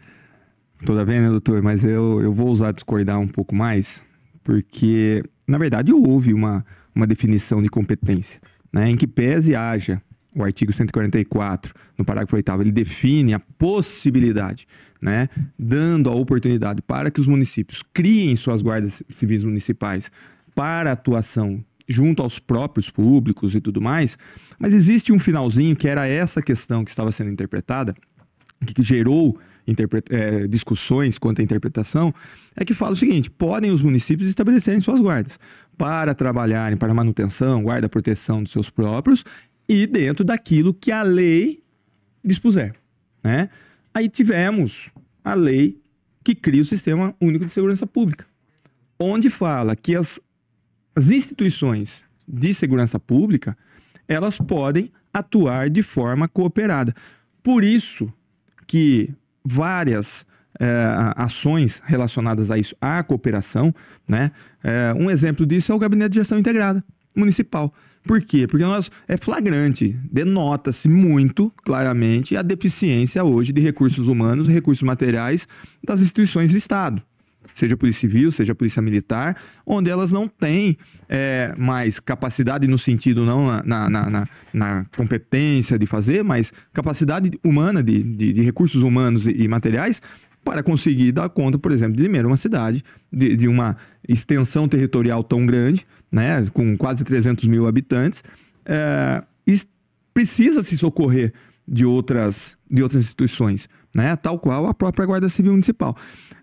toda 0.85 1.03
a 1.03 1.05
né, 1.05 1.29
doutor, 1.29 1.63
mas 1.63 1.83
eu, 1.83 2.21
eu 2.21 2.33
vou 2.33 2.49
usar 2.49 2.73
discordar 2.73 3.19
um 3.19 3.27
pouco 3.27 3.55
mais, 3.55 4.03
porque 4.43 5.23
na 5.47 5.57
verdade 5.57 5.93
houve 5.93 6.33
uma, 6.35 6.65
uma 6.95 7.07
definição 7.07 7.63
de 7.63 7.69
competência, 7.69 8.41
né, 8.73 8.91
em 8.91 8.95
que 8.95 9.07
pese 9.07 9.55
haja 9.57 10.01
o 10.35 10.43
artigo 10.43 10.73
144, 10.73 11.73
no 11.97 12.05
parágrafo 12.05 12.37
8 12.37 12.53
ele 12.61 12.73
define 12.73 13.35
a 13.35 13.41
possibilidade, 13.41 14.67
né, 15.03 15.29
dando 15.59 16.11
a 16.11 16.15
oportunidade 16.15 16.83
para 16.83 17.11
que 17.11 17.21
os 17.21 17.27
municípios 17.27 17.83
criem 17.93 18.37
suas 18.37 18.61
guardas 18.61 19.03
civis 19.11 19.45
municipais 19.45 20.11
para 20.55 20.93
atuação 20.93 21.65
junto 21.89 22.23
aos 22.23 22.39
próprios 22.39 22.91
públicos 22.91 23.55
e 23.55 23.61
tudo 23.61 23.81
mais, 23.81 24.17
mas 24.59 24.73
existe 24.73 25.13
um 25.13 25.19
finalzinho 25.19 25.77
que 25.77 25.89
era 25.89 26.07
essa 26.07 26.41
questão 26.41 26.85
que 26.85 26.91
estava 26.91 27.13
sendo 27.13 27.31
interpretada, 27.31 27.95
que 28.65 28.83
gerou 28.83 29.39
eh, 29.67 30.47
discussões 30.47 31.19
quanto 31.19 31.41
à 31.41 31.45
interpretação, 31.45 32.15
é 32.55 32.65
que 32.65 32.75
fala 32.75 32.93
o 32.93 32.97
seguinte: 32.97 33.31
podem 33.31 33.71
os 33.71 33.83
municípios 33.83 34.29
estabelecerem 34.29 34.81
suas 34.81 35.01
guardas 35.01 35.39
para 35.77 36.15
trabalharem 36.15 36.77
para 36.77 36.93
manutenção, 36.95 37.63
guarda, 37.63 37.89
proteção 37.89 38.43
dos 38.43 38.53
seus 38.53 38.71
próprios 38.71 39.25
e 39.69 39.87
dentro 39.87 40.25
daquilo 40.25 40.75
que 40.75 40.93
a 40.93 41.03
lei 41.03 41.63
dispuser, 42.23 42.75
né? 43.23 43.49
Aí 43.93 44.09
tivemos 44.09 44.91
a 45.25 45.35
lei 45.35 45.81
que 46.23 46.35
cria 46.35 46.63
o 46.63 46.65
Sistema 46.65 47.15
Único 47.21 47.47
de 47.47 47.53
Segurança 47.53 47.87
Pública, 47.87 48.27
onde 48.99 49.31
fala 49.31 49.75
que 49.77 49.95
as, 49.97 50.21
as 50.95 51.11
instituições 51.11 52.05
de 52.27 52.55
segurança 52.55 52.99
pública 52.99 53.57
elas 54.09 54.39
podem 54.39 54.93
atuar 55.13 55.71
de 55.71 55.83
forma 55.83 56.29
cooperada. 56.29 56.95
Por 57.43 57.65
isso 57.65 58.13
que 58.67 59.11
várias 59.45 60.27
eh, 60.59 61.13
ações 61.17 61.83
relacionadas 61.85 62.51
a 62.51 62.59
isso, 62.59 62.75
à 62.81 63.03
cooperação, 63.03 63.75
né? 64.07 64.31
Eh, 64.63 64.95
um 64.97 65.11
exemplo 65.11 65.47
disso 65.47 65.73
é 65.73 65.75
o 65.75 65.79
Gabinete 65.79 66.13
de 66.13 66.19
Gestão 66.21 66.39
Integrada 66.39 66.85
Municipal. 67.15 67.73
Por 68.03 68.21
quê? 68.21 68.47
Porque 68.47 68.65
nós 68.65 68.91
é 69.09 69.17
flagrante, 69.17 69.99
denota-se 70.11 70.89
muito 70.89 71.51
claramente 71.65 72.37
a 72.37 72.43
deficiência 72.43 73.25
hoje 73.25 73.53
de 73.53 73.63
recursos 73.63 74.09
humanos 74.09 74.47
recursos 74.47 74.83
materiais 74.83 75.49
das 75.83 76.01
instituições 76.01 76.51
de 76.51 76.59
Estado 76.59 77.03
seja 77.55 77.77
Polícia 77.77 78.01
Civil, 78.01 78.31
seja 78.31 78.55
Polícia 78.55 78.81
Militar, 78.81 79.37
onde 79.67 79.91
elas 79.91 80.11
não 80.13 80.27
têm 80.29 80.77
é, 81.09 81.55
mais 81.59 82.01
capacidade 82.01 82.67
no 82.67 82.79
sentido 82.79 83.25
não 83.25 83.47
na, 83.65 83.89
na, 83.91 84.11
na- 84.11 84.25
na- 84.53 84.87
competência 84.97 85.79
de 85.79 85.87
fazer, 85.87 86.23
mas 86.25 86.53
capacidade 86.73 87.31
humana 87.45 87.83
de, 87.83 88.03
de- 88.03 88.33
de 88.33 88.43
recursos 88.43 88.83
humanos 88.83 89.27
e, 89.27 89.31
e 89.43 89.49
materiais 89.49 90.01
para 90.45 90.63
conseguir 90.63 91.11
dar 91.13 91.29
conta, 91.31 91.59
por 91.59 91.73
exemplo, 91.73 91.97
de 91.97 92.03
Limeira, 92.03 92.27
uma 92.29 92.37
cidade 92.37 92.85
de, 93.13 93.35
de 93.35 93.49
uma 93.49 93.77
extensão 94.07 94.69
territorial 94.69 95.25
tão 95.25 95.47
grande, 95.47 95.87
né, 96.13 96.45
com 96.53 96.77
quase 96.77 97.03
300 97.03 97.47
mil 97.47 97.67
habitantes, 97.67 98.23
é, 98.67 99.23
precisa 100.13 100.63
se 100.63 100.77
socorrer 100.77 101.33
de 101.67 101.85
outras, 101.85 102.57
de 102.71 102.83
outras 102.83 103.03
instituições, 103.05 103.69
né? 103.95 104.17
tal 104.17 104.39
qual 104.39 104.67
a 104.67 104.75
própria 104.75 105.07
Guarda 105.07 105.29
Civil 105.29 105.53
Municipal. 105.53 105.97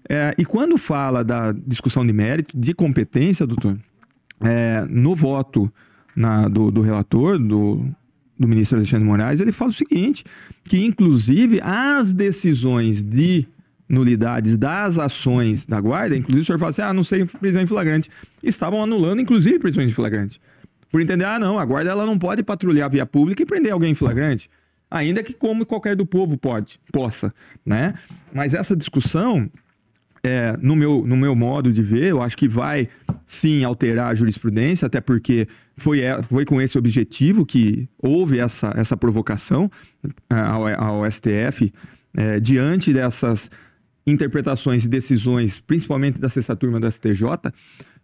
É, 0.09 0.33
e 0.37 0.45
quando 0.45 0.77
fala 0.77 1.23
da 1.23 1.51
discussão 1.51 2.05
de 2.05 2.13
mérito, 2.13 2.57
de 2.57 2.73
competência, 2.73 3.45
doutor, 3.45 3.77
é, 4.39 4.85
no 4.89 5.15
voto 5.15 5.71
na- 6.15 6.47
do, 6.47 6.71
do 6.71 6.81
relator, 6.81 7.37
do, 7.37 7.85
do 8.37 8.47
ministro 8.47 8.77
Alexandre 8.77 9.05
Moraes, 9.05 9.39
ele 9.39 9.51
fala 9.51 9.69
o 9.71 9.73
seguinte: 9.73 10.23
que 10.63 10.83
inclusive 10.83 11.59
as 11.61 12.13
decisões 12.13 13.03
de 13.03 13.45
nulidades 13.87 14.55
das 14.55 14.97
ações 14.97 15.65
da 15.65 15.79
guarda, 15.79 16.15
inclusive 16.15 16.43
o 16.43 16.45
senhor 16.45 16.57
fala 16.59 16.69
assim: 16.69 16.81
ah, 16.81 16.93
não 16.93 17.03
sei 17.03 17.25
prisão 17.25 17.61
em 17.61 17.67
flagrante, 17.67 18.09
estavam 18.41 18.81
anulando, 18.81 19.21
inclusive, 19.21 19.59
prisões 19.59 19.89
em 19.89 19.93
flagrante. 19.93 20.39
Por 20.91 21.01
entender, 21.01 21.25
ah, 21.25 21.39
não, 21.39 21.57
a 21.59 21.63
guarda 21.65 21.89
ela 21.91 22.05
não 22.05 22.17
pode 22.17 22.43
patrulhar 22.43 22.89
via 22.89 23.05
pública 23.05 23.43
e 23.43 23.45
prender 23.45 23.71
alguém 23.71 23.91
em 23.91 23.95
flagrante. 23.95 24.49
Ainda 24.91 25.23
que 25.23 25.33
como 25.33 25.65
qualquer 25.65 25.95
do 25.95 26.05
povo 26.05 26.37
pode, 26.37 26.77
possa, 26.91 27.33
né? 27.65 27.93
Mas 28.33 28.53
essa 28.53 28.75
discussão, 28.75 29.49
é, 30.21 30.55
no, 30.61 30.75
meu, 30.75 31.03
no 31.07 31.15
meu 31.15 31.33
modo 31.33 31.71
de 31.71 31.81
ver, 31.81 32.07
eu 32.07 32.21
acho 32.21 32.35
que 32.37 32.47
vai 32.47 32.89
sim 33.25 33.63
alterar 33.63 34.11
a 34.11 34.13
jurisprudência, 34.13 34.85
até 34.85 34.99
porque 34.99 35.47
foi, 35.77 36.01
é- 36.01 36.21
foi 36.21 36.43
com 36.43 36.61
esse 36.61 36.77
objetivo 36.77 37.45
que 37.45 37.87
houve 37.97 38.37
essa, 38.39 38.73
essa 38.75 38.97
provocação 38.97 39.71
é, 40.29 40.35
ao, 40.35 40.67
ao 40.67 41.09
STF, 41.09 41.73
é, 42.13 42.39
diante 42.41 42.91
dessas 42.91 43.49
interpretações 44.05 44.83
e 44.83 44.89
decisões, 44.89 45.61
principalmente 45.61 46.19
da 46.19 46.27
sexta 46.27 46.53
turma 46.55 46.79
do 46.81 46.91
STJ, 46.91 47.23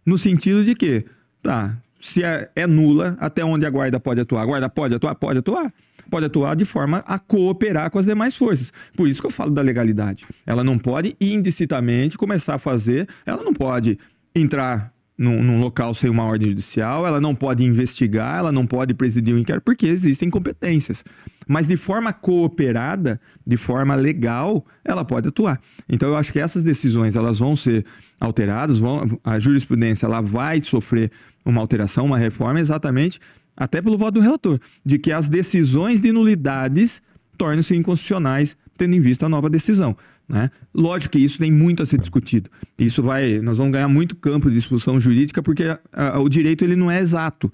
no 0.06 0.16
sentido 0.16 0.64
de 0.64 0.74
que, 0.74 1.04
tá, 1.42 1.76
se 2.00 2.24
é, 2.24 2.50
é 2.56 2.66
nula, 2.66 3.16
até 3.20 3.44
onde 3.44 3.66
a 3.66 3.70
guarda 3.70 4.00
pode 4.00 4.20
atuar? 4.20 4.42
A 4.42 4.46
guarda 4.46 4.68
pode 4.70 4.94
atuar? 4.94 5.14
Pode 5.16 5.40
atuar. 5.40 5.70
Pode 6.10 6.26
atuar 6.26 6.56
de 6.56 6.64
forma 6.64 7.04
a 7.06 7.18
cooperar 7.18 7.90
com 7.90 7.98
as 7.98 8.06
demais 8.06 8.36
forças. 8.36 8.72
Por 8.96 9.08
isso 9.08 9.20
que 9.20 9.26
eu 9.26 9.30
falo 9.30 9.50
da 9.50 9.62
legalidade. 9.62 10.26
Ela 10.46 10.64
não 10.64 10.78
pode 10.78 11.16
indistintamente 11.20 12.16
começar 12.16 12.54
a 12.54 12.58
fazer, 12.58 13.08
ela 13.26 13.42
não 13.42 13.52
pode 13.52 13.98
entrar 14.34 14.92
num, 15.18 15.42
num 15.42 15.60
local 15.60 15.92
sem 15.92 16.08
uma 16.08 16.24
ordem 16.24 16.50
judicial, 16.50 17.04
ela 17.04 17.20
não 17.20 17.34
pode 17.34 17.64
investigar, 17.64 18.38
ela 18.38 18.52
não 18.52 18.64
pode 18.64 18.94
presidir 18.94 19.34
o 19.34 19.38
inquérito, 19.38 19.64
porque 19.64 19.86
existem 19.86 20.30
competências. 20.30 21.04
Mas 21.46 21.66
de 21.66 21.76
forma 21.76 22.12
cooperada, 22.12 23.20
de 23.44 23.56
forma 23.56 23.94
legal, 23.94 24.64
ela 24.84 25.04
pode 25.04 25.28
atuar. 25.28 25.60
Então 25.88 26.08
eu 26.08 26.16
acho 26.16 26.32
que 26.32 26.38
essas 26.38 26.62
decisões 26.62 27.16
elas 27.16 27.38
vão 27.38 27.56
ser 27.56 27.84
alteradas, 28.20 28.78
vão, 28.78 29.18
a 29.24 29.38
jurisprudência 29.38 30.06
ela 30.06 30.20
vai 30.20 30.60
sofrer 30.60 31.10
uma 31.44 31.60
alteração, 31.60 32.04
uma 32.04 32.18
reforma, 32.18 32.60
exatamente 32.60 33.18
até 33.58 33.82
pelo 33.82 33.98
voto 33.98 34.14
do 34.14 34.20
relator, 34.20 34.60
de 34.84 34.98
que 34.98 35.10
as 35.10 35.28
decisões 35.28 36.00
de 36.00 36.12
nulidades 36.12 37.02
tornam-se 37.36 37.74
inconstitucionais, 37.74 38.56
tendo 38.76 38.94
em 38.94 39.00
vista 39.00 39.26
a 39.26 39.28
nova 39.28 39.50
decisão. 39.50 39.96
Né? 40.28 40.50
Lógico 40.74 41.12
que 41.12 41.18
isso 41.18 41.38
tem 41.38 41.50
muito 41.50 41.82
a 41.82 41.86
ser 41.86 41.98
discutido. 41.98 42.48
Isso 42.78 43.02
vai, 43.02 43.40
nós 43.40 43.56
vamos 43.58 43.72
ganhar 43.72 43.88
muito 43.88 44.14
campo 44.14 44.48
de 44.48 44.56
discussão 44.56 45.00
jurídica, 45.00 45.42
porque 45.42 45.64
a- 45.64 45.78
a- 45.92 46.20
o 46.20 46.28
direito 46.28 46.64
ele 46.64 46.76
não 46.76 46.90
é 46.90 47.00
exato 47.00 47.50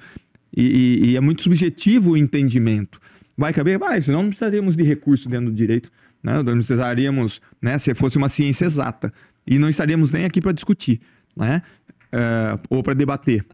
e, 0.56 0.62
e- 0.62 1.10
e 1.10 1.16
é 1.16 1.20
muito 1.20 1.42
subjetivo 1.42 2.10
o 2.12 2.16
entendimento. 2.16 3.00
Vai 3.36 3.52
caber? 3.52 3.78
Vai, 3.78 4.02
senão 4.02 4.22
não 4.22 4.28
precisaríamos 4.30 4.76
de 4.76 4.82
recurso 4.82 5.28
dentro 5.28 5.46
do 5.50 5.56
direito. 5.56 5.90
Né? 6.22 6.42
Não 6.42 6.54
precisaríamos, 6.54 7.40
né, 7.62 7.78
se 7.78 7.94
fosse 7.94 8.16
uma 8.18 8.28
ciência 8.28 8.64
exata. 8.64 9.12
E 9.46 9.58
não 9.58 9.68
estaríamos 9.68 10.10
nem 10.10 10.24
aqui 10.24 10.40
para 10.40 10.52
discutir, 10.52 11.00
né? 11.36 11.62
É, 12.10 12.58
ou 12.70 12.82
para 12.82 12.94
debater. 12.94 13.44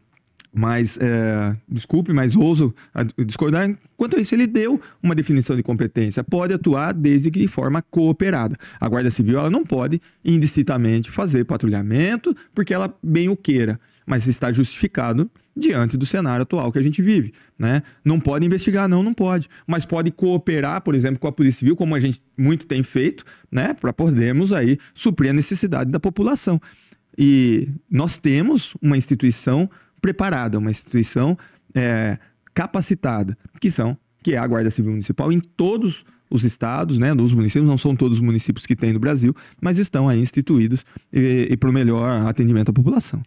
Mas, 0.53 0.99
é, 1.01 1.57
desculpe, 1.69 2.13
mas 2.13 2.35
ouso 2.35 2.75
discordar. 3.25 3.73
Quanto 3.97 4.17
a 4.17 4.21
isso, 4.21 4.35
ele 4.35 4.47
deu 4.47 4.81
uma 5.03 5.15
definição 5.15 5.55
de 5.55 5.63
competência. 5.63 6.25
Pode 6.25 6.53
atuar 6.53 6.93
desde 6.93 7.31
que 7.31 7.39
de 7.39 7.47
forma 7.47 7.83
cooperada. 7.83 8.57
A 8.81 8.89
Guarda 8.89 9.11
Civil 9.11 9.39
ela 9.39 9.51
não 9.51 9.65
pode 9.65 10.01
indistintamente 10.25 11.11
fazer 11.11 11.45
patrulhamento 11.45 12.35
porque 12.53 12.75
ela 12.75 12.93
bem 13.03 13.29
o 13.29 13.37
queira, 13.37 13.79
mas 14.05 14.27
está 14.27 14.51
justificado 14.51 15.31
diante 15.57 15.97
do 15.97 16.05
cenário 16.05 16.43
atual 16.43 16.73
que 16.73 16.79
a 16.79 16.83
gente 16.83 17.01
vive. 17.01 17.33
Né? 17.57 17.83
Não 18.05 18.19
pode 18.19 18.45
investigar, 18.45 18.89
não, 18.89 19.03
não 19.03 19.15
pode. 19.15 19.49
Mas 19.67 19.85
pode 19.85 20.11
cooperar, 20.11 20.81
por 20.81 20.97
exemplo, 20.97 21.21
com 21.21 21.29
a 21.29 21.33
Polícia 21.33 21.61
Civil, 21.61 21.77
como 21.77 21.95
a 21.95 22.01
gente 22.01 22.21
muito 22.37 22.67
tem 22.67 22.83
feito, 22.83 23.25
né? 23.53 23.73
para 23.75 23.93
podermos 23.93 24.53
aí 24.53 24.79
suprir 24.95 25.31
a 25.31 25.35
necessidade 25.35 25.91
da 25.91 26.01
população. 26.01 26.61
E 27.17 27.69
nós 27.91 28.19
temos 28.19 28.75
uma 28.81 28.97
instituição 28.97 29.71
preparada, 30.01 30.59
uma 30.59 30.71
instituição 30.71 31.37
é, 31.75 32.19
capacitada, 32.55 33.37
que 33.61 33.71
são 33.71 33.97
que 34.23 34.35
é 34.35 34.39
a 34.39 34.47
Guarda 34.47 34.71
Civil 34.71 34.91
Municipal 34.91 35.33
em 35.33 35.41
todos 35.41 36.05
os 36.31 36.45
estados, 36.45 36.99
né, 36.99 37.13
nos 37.13 37.33
municípios, 37.33 37.67
não 37.67 37.77
são 37.77 37.97
todos 37.97 38.19
os 38.19 38.23
municípios 38.23 38.65
que 38.65 38.77
tem 38.77 38.93
no 38.93 39.01
Brasil, 39.01 39.35
mas 39.61 39.79
estão 39.79 40.09
aí 40.09 40.21
instituídos 40.21 40.85
e, 41.13 41.49
e 41.51 41.57
para 41.57 41.69
o 41.69 41.73
melhor 41.73 42.27
atendimento 42.27 42.69
à 42.69 42.73
população. 42.73 43.21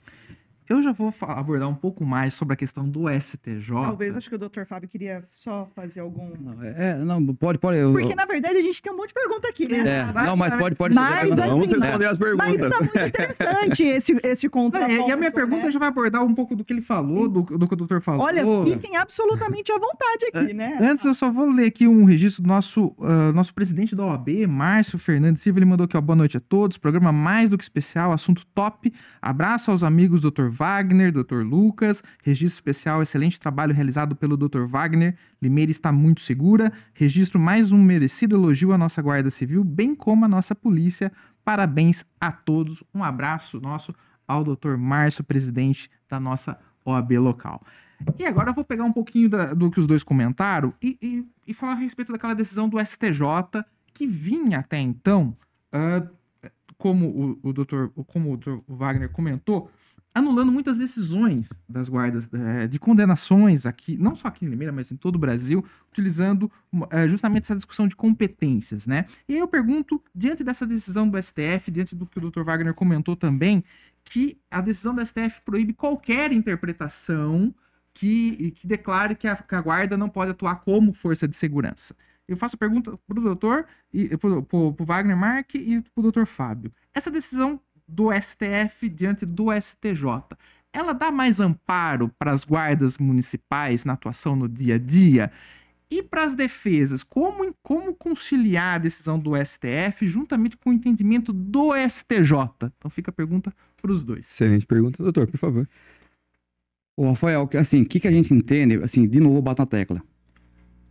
Eu 0.69 0.81
já 0.81 0.91
vou 0.91 1.13
abordar 1.21 1.67
um 1.69 1.75
pouco 1.75 2.05
mais 2.05 2.33
sobre 2.33 2.53
a 2.53 2.57
questão 2.57 2.87
do 2.87 3.09
STJ. 3.09 3.67
Talvez, 3.73 4.15
acho 4.15 4.29
que 4.29 4.35
o 4.35 4.39
doutor 4.39 4.65
Fábio 4.65 4.87
queria 4.89 5.23
só 5.29 5.67
fazer 5.75 5.99
algum... 5.99 6.31
Não, 6.39 6.63
é, 6.63 6.95
não, 6.97 7.23
pode, 7.35 7.57
pode. 7.59 7.77
eu- 7.77 7.91
Porque, 7.91 8.15
na 8.15 8.25
verdade, 8.25 8.57
a 8.57 8.61
gente 8.61 8.81
tem 8.81 8.91
um 8.91 8.97
monte 8.97 9.09
de 9.09 9.13
pergunta 9.13 9.47
aqui, 9.49 9.67
né? 9.67 9.79
É, 10.09 10.25
não, 10.25 10.35
mas 10.35 10.53
pode, 10.55 10.75
pode. 10.75 10.93
Mas, 10.95 11.05
assim, 11.13 11.35
pergunta. 11.35 11.47
Vamos 11.47 11.67
mas- 11.67 11.79
responder 11.79 12.05
as 12.05 12.19
Mas 12.19 12.37
perguntas. 12.57 12.69
tá 12.69 12.79
muito 12.79 13.07
interessante 13.07 13.83
esse, 13.83 14.19
esse 14.23 14.45
Não, 14.47 14.51
contraponto. 14.51 14.91
e, 14.91 15.07
e 15.09 15.11
a 15.11 15.17
minha 15.17 15.31
pergunta 15.31 15.65
né? 15.65 15.71
já 15.71 15.79
vai 15.79 15.87
abordar 15.87 16.23
um 16.23 16.33
pouco 16.33 16.55
do 16.55 16.63
que 16.63 16.73
ele 16.73 16.81
falou, 16.81 17.27
do, 17.27 17.41
do 17.41 17.67
que 17.67 17.73
o 17.73 17.77
doutor 17.77 18.01
falou. 18.01 18.25
Olha, 18.25 18.43
fiquem 18.65 18.97
absolutamente 18.97 19.71
à 19.71 19.75
vontade 19.77 20.25
aqui, 20.33 20.53
né? 20.53 20.77
Antes, 20.81 21.05
eu 21.05 21.13
só 21.13 21.31
vou 21.31 21.49
ler 21.49 21.67
aqui 21.67 21.87
um 21.87 22.05
registro 22.05 22.41
do 22.43 22.47
nosso, 22.47 22.95
ah, 23.01 23.31
nosso 23.33 23.53
presidente 23.53 23.95
da 23.95 24.05
OAB, 24.05 24.47
Márcio 24.47 24.97
Fernandes 24.97 25.41
Silva. 25.41 25.59
Ele 25.59 25.65
mandou 25.65 25.85
aqui, 25.85 25.97
ó, 25.97 26.01
boa 26.01 26.15
noite 26.15 26.37
a 26.37 26.39
todos. 26.39 26.77
Programa 26.77 27.11
mais 27.11 27.49
do 27.49 27.57
que 27.57 27.63
especial, 27.63 28.11
assunto 28.11 28.45
top. 28.53 28.93
Abraço 29.21 29.71
aos 29.71 29.83
amigos 29.83 30.21
Dr. 30.21 30.49
Wagner, 30.53 31.11
Dr. 31.11 31.41
Lucas. 31.43 32.03
Registro 32.23 32.57
especial, 32.57 33.01
excelente 33.01 33.39
trabalho 33.39 33.73
realizado 33.73 34.15
pelo 34.15 34.37
Dr. 34.37 34.65
Wagner. 34.67 35.15
Limeira 35.41 35.71
está 35.71 35.91
muito 35.91 36.21
segura. 36.21 36.71
Registro 36.93 37.39
mais 37.39 37.71
um 37.71 37.81
merecido 37.81 38.35
elogio 38.35 38.71
à 38.71 38.77
nossa 38.77 39.01
Guarda 39.01 39.31
Civil, 39.31 39.63
bem 39.63 39.93
como 39.95 40.25
à 40.25 40.27
nossa 40.27 40.53
polícia. 40.55 41.11
Parabéns 41.43 42.05
a 42.21 42.31
todos. 42.31 42.83
Um 42.93 43.03
abraço 43.03 43.59
nosso 43.59 43.93
ao 44.27 44.43
Dr. 44.43 44.77
Márcio, 44.77 45.23
presidente 45.23 45.89
da 46.09 46.19
nossa 46.19 46.57
OAB 46.85 47.17
local. 47.19 47.61
E 48.17 48.25
agora 48.25 48.49
eu 48.49 48.53
vou 48.53 48.63
pegar 48.63 48.83
um 48.83 48.91
pouquinho 48.93 49.29
da- 49.29 49.53
do 49.53 49.69
que 49.71 49.79
os 49.79 49.87
dois 49.87 50.03
comentaram 50.03 50.73
e, 50.81 50.97
e- 51.01 51.25
e 51.47 51.53
falar 51.53 51.73
a 51.73 51.75
respeito 51.75 52.11
daquela 52.11 52.33
decisão 52.33 52.67
do 52.69 52.79
STJ 52.79 53.63
que 53.93 54.07
vinha 54.07 54.59
até 54.59 54.79
então, 54.79 55.35
ah, 55.71 56.05
como 56.77 57.37
o, 57.43 57.49
o 57.49 57.53
doutor, 57.53 57.89
como 58.07 58.33
o 58.33 58.37
Dr. 58.37 58.57
Wagner 58.67 59.09
comentou, 59.09 59.69
anulando 60.13 60.51
muitas 60.51 60.77
decisões 60.77 61.49
das 61.67 61.89
guardas 61.89 62.27
eh, 62.31 62.67
de 62.67 62.77
condenações 62.77 63.65
aqui, 63.65 63.97
não 63.97 64.15
só 64.15 64.27
aqui 64.27 64.45
em 64.45 64.49
Limeira, 64.49 64.71
mas 64.71 64.91
em 64.91 64.95
todo 64.95 65.15
o 65.15 65.19
Brasil, 65.19 65.65
utilizando 65.91 66.51
eh, 66.91 67.07
justamente 67.07 67.43
essa 67.43 67.55
discussão 67.55 67.87
de 67.87 67.95
competências, 67.95 68.85
né? 68.85 69.05
E 69.27 69.33
aí 69.33 69.39
eu 69.39 69.47
pergunto, 69.47 70.01
diante 70.13 70.43
dessa 70.43 70.67
decisão 70.67 71.09
do 71.09 71.21
STF, 71.21 71.71
diante 71.71 71.95
do 71.95 72.05
que 72.05 72.19
o 72.19 72.29
Dr. 72.29 72.43
Wagner 72.43 72.73
comentou 72.75 73.15
também, 73.15 73.63
que 74.03 74.37
a 74.51 74.61
decisão 74.61 74.93
do 74.93 75.03
STF 75.03 75.41
proíbe 75.43 75.73
qualquer 75.73 76.31
interpretação 76.31 77.53
que, 77.93 78.51
que 78.51 78.67
declare 78.67 79.15
que 79.15 79.27
a, 79.27 79.35
que 79.35 79.55
a 79.55 79.61
guarda 79.61 79.97
não 79.97 80.09
pode 80.09 80.31
atuar 80.31 80.57
como 80.57 80.93
força 80.93 81.27
de 81.27 81.35
segurança. 81.35 81.95
Eu 82.27 82.37
faço 82.37 82.55
a 82.55 82.59
pergunta 82.59 82.97
para 83.07 83.19
o 83.19 83.23
doutor, 83.23 83.65
para 84.19 84.29
o 84.29 84.85
Wagner 84.85 85.17
Mark 85.17 85.55
e 85.55 85.81
para 85.81 85.99
o 85.99 86.01
doutor 86.01 86.25
Fábio. 86.25 86.71
Essa 86.93 87.11
decisão 87.11 87.59
do 87.87 88.11
STF 88.11 88.89
diante 88.89 89.25
do 89.25 89.47
STJ, 89.51 90.37
ela 90.71 90.93
dá 90.93 91.11
mais 91.11 91.39
amparo 91.39 92.09
para 92.17 92.31
as 92.31 92.43
guardas 92.43 92.97
municipais 92.97 93.85
na 93.85 93.93
atuação 93.93 94.35
no 94.35 94.49
dia 94.49 94.75
a 94.75 94.77
dia? 94.79 95.31
E 95.89 96.01
para 96.01 96.23
as 96.23 96.33
defesas, 96.33 97.03
como, 97.03 97.53
como 97.61 97.93
conciliar 97.93 98.75
a 98.75 98.79
decisão 98.79 99.19
do 99.19 99.33
STF 99.35 100.07
juntamente 100.07 100.57
com 100.57 100.71
o 100.71 100.73
entendimento 100.73 101.31
do 101.31 101.71
STJ? 101.75 102.71
Então 102.77 102.89
fica 102.89 103.11
a 103.11 103.13
pergunta 103.13 103.53
para 103.79 103.91
os 103.91 104.03
dois. 104.03 104.25
Excelente 104.25 104.65
pergunta, 104.65 105.03
doutor, 105.03 105.27
por 105.27 105.37
favor. 105.37 105.69
Ô, 106.97 107.09
Rafael, 107.09 107.47
assim, 107.59 107.83
o 107.83 107.85
que, 107.85 107.99
que 107.99 108.07
a 108.07 108.11
gente 108.11 108.33
entende? 108.33 108.75
Assim, 108.83 109.07
de 109.07 109.19
novo, 109.19 109.41
bato 109.41 109.61
na 109.61 109.67
tecla. 109.67 110.01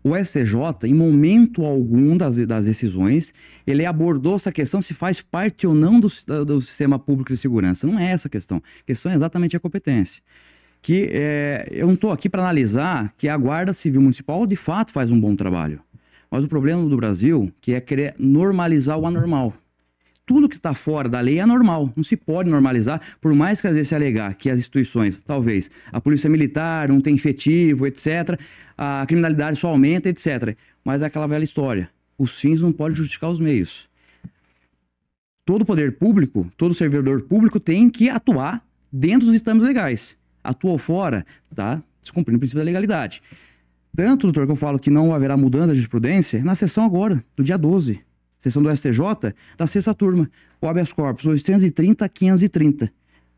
O 0.04 0.16
STJ, 0.16 0.84
em 0.84 0.94
momento 0.94 1.64
algum 1.64 2.16
das, 2.16 2.36
das 2.46 2.64
decisões, 2.64 3.32
ele 3.64 3.86
abordou 3.86 4.36
essa 4.36 4.50
questão 4.50 4.82
se 4.82 4.92
faz 4.92 5.20
parte 5.20 5.66
ou 5.66 5.74
não 5.74 6.00
do, 6.00 6.08
do 6.44 6.60
sistema 6.60 6.98
público 6.98 7.32
de 7.32 7.36
segurança. 7.36 7.86
Não 7.86 7.98
é 7.98 8.10
essa 8.10 8.26
a 8.26 8.30
questão. 8.30 8.58
A 8.58 8.84
questão 8.84 9.12
é 9.12 9.14
exatamente 9.14 9.56
a 9.56 9.60
competência. 9.60 10.20
Que 10.80 11.08
é, 11.12 11.68
eu 11.70 11.86
não 11.86 11.94
estou 11.94 12.10
aqui 12.10 12.28
para 12.28 12.42
analisar 12.42 13.14
que 13.16 13.28
a 13.28 13.36
Guarda 13.36 13.72
Civil 13.72 14.00
Municipal 14.00 14.44
de 14.44 14.56
fato 14.56 14.90
faz 14.90 15.10
um 15.10 15.20
bom 15.20 15.36
trabalho. 15.36 15.80
Mas 16.28 16.42
o 16.42 16.48
problema 16.48 16.88
do 16.88 16.96
Brasil 16.96 17.52
que 17.60 17.72
é 17.72 17.80
querer 17.80 18.16
normalizar 18.18 18.98
o 18.98 19.06
anormal 19.06 19.54
tudo 20.32 20.48
que 20.48 20.56
está 20.56 20.72
fora 20.72 21.10
da 21.10 21.20
lei 21.20 21.40
é 21.40 21.44
normal, 21.44 21.92
não 21.94 22.02
se 22.02 22.16
pode 22.16 22.48
normalizar, 22.48 23.02
por 23.20 23.34
mais 23.34 23.60
que 23.60 23.66
às 23.66 23.74
vezes 23.74 23.88
se 23.88 23.94
alegar 23.94 24.34
que 24.34 24.48
as 24.48 24.58
instituições, 24.58 25.20
talvez, 25.20 25.70
a 25.92 26.00
polícia 26.00 26.30
militar 26.30 26.88
não 26.88 27.02
tem 27.02 27.14
efetivo, 27.14 27.86
etc., 27.86 28.40
a 28.78 29.04
criminalidade 29.06 29.58
só 29.58 29.68
aumenta, 29.68 30.08
etc. 30.08 30.56
Mas 30.82 31.02
é 31.02 31.04
aquela 31.04 31.26
velha 31.26 31.44
história, 31.44 31.90
os 32.16 32.40
fins 32.40 32.62
não 32.62 32.72
podem 32.72 32.96
justificar 32.96 33.28
os 33.28 33.38
meios. 33.38 33.86
Todo 35.44 35.66
poder 35.66 35.98
público, 35.98 36.50
todo 36.56 36.72
servidor 36.72 37.20
público 37.24 37.60
tem 37.60 37.90
que 37.90 38.08
atuar 38.08 38.64
dentro 38.90 39.26
dos 39.26 39.36
estames 39.36 39.62
legais. 39.62 40.16
Atuou 40.42 40.78
fora, 40.78 41.26
tá 41.54 41.82
descumprindo 42.00 42.38
o 42.38 42.40
princípio 42.40 42.60
da 42.60 42.64
legalidade. 42.64 43.22
Tanto, 43.94 44.28
doutor, 44.28 44.46
que 44.46 44.52
eu 44.52 44.56
falo 44.56 44.78
que 44.78 44.88
não 44.88 45.12
haverá 45.12 45.36
mudança 45.36 45.74
de 45.74 45.74
jurisprudência, 45.74 46.42
na 46.42 46.54
sessão 46.54 46.86
agora, 46.86 47.22
do 47.36 47.44
dia 47.44 47.58
12, 47.58 48.00
sessão 48.42 48.62
do 48.62 48.74
STJ, 48.74 49.32
da 49.56 49.66
sexta 49.66 49.94
turma, 49.94 50.30
o 50.60 50.68
habeas 50.68 50.92
corpus 50.92 51.24
830 51.26 52.08
530, 52.08 52.92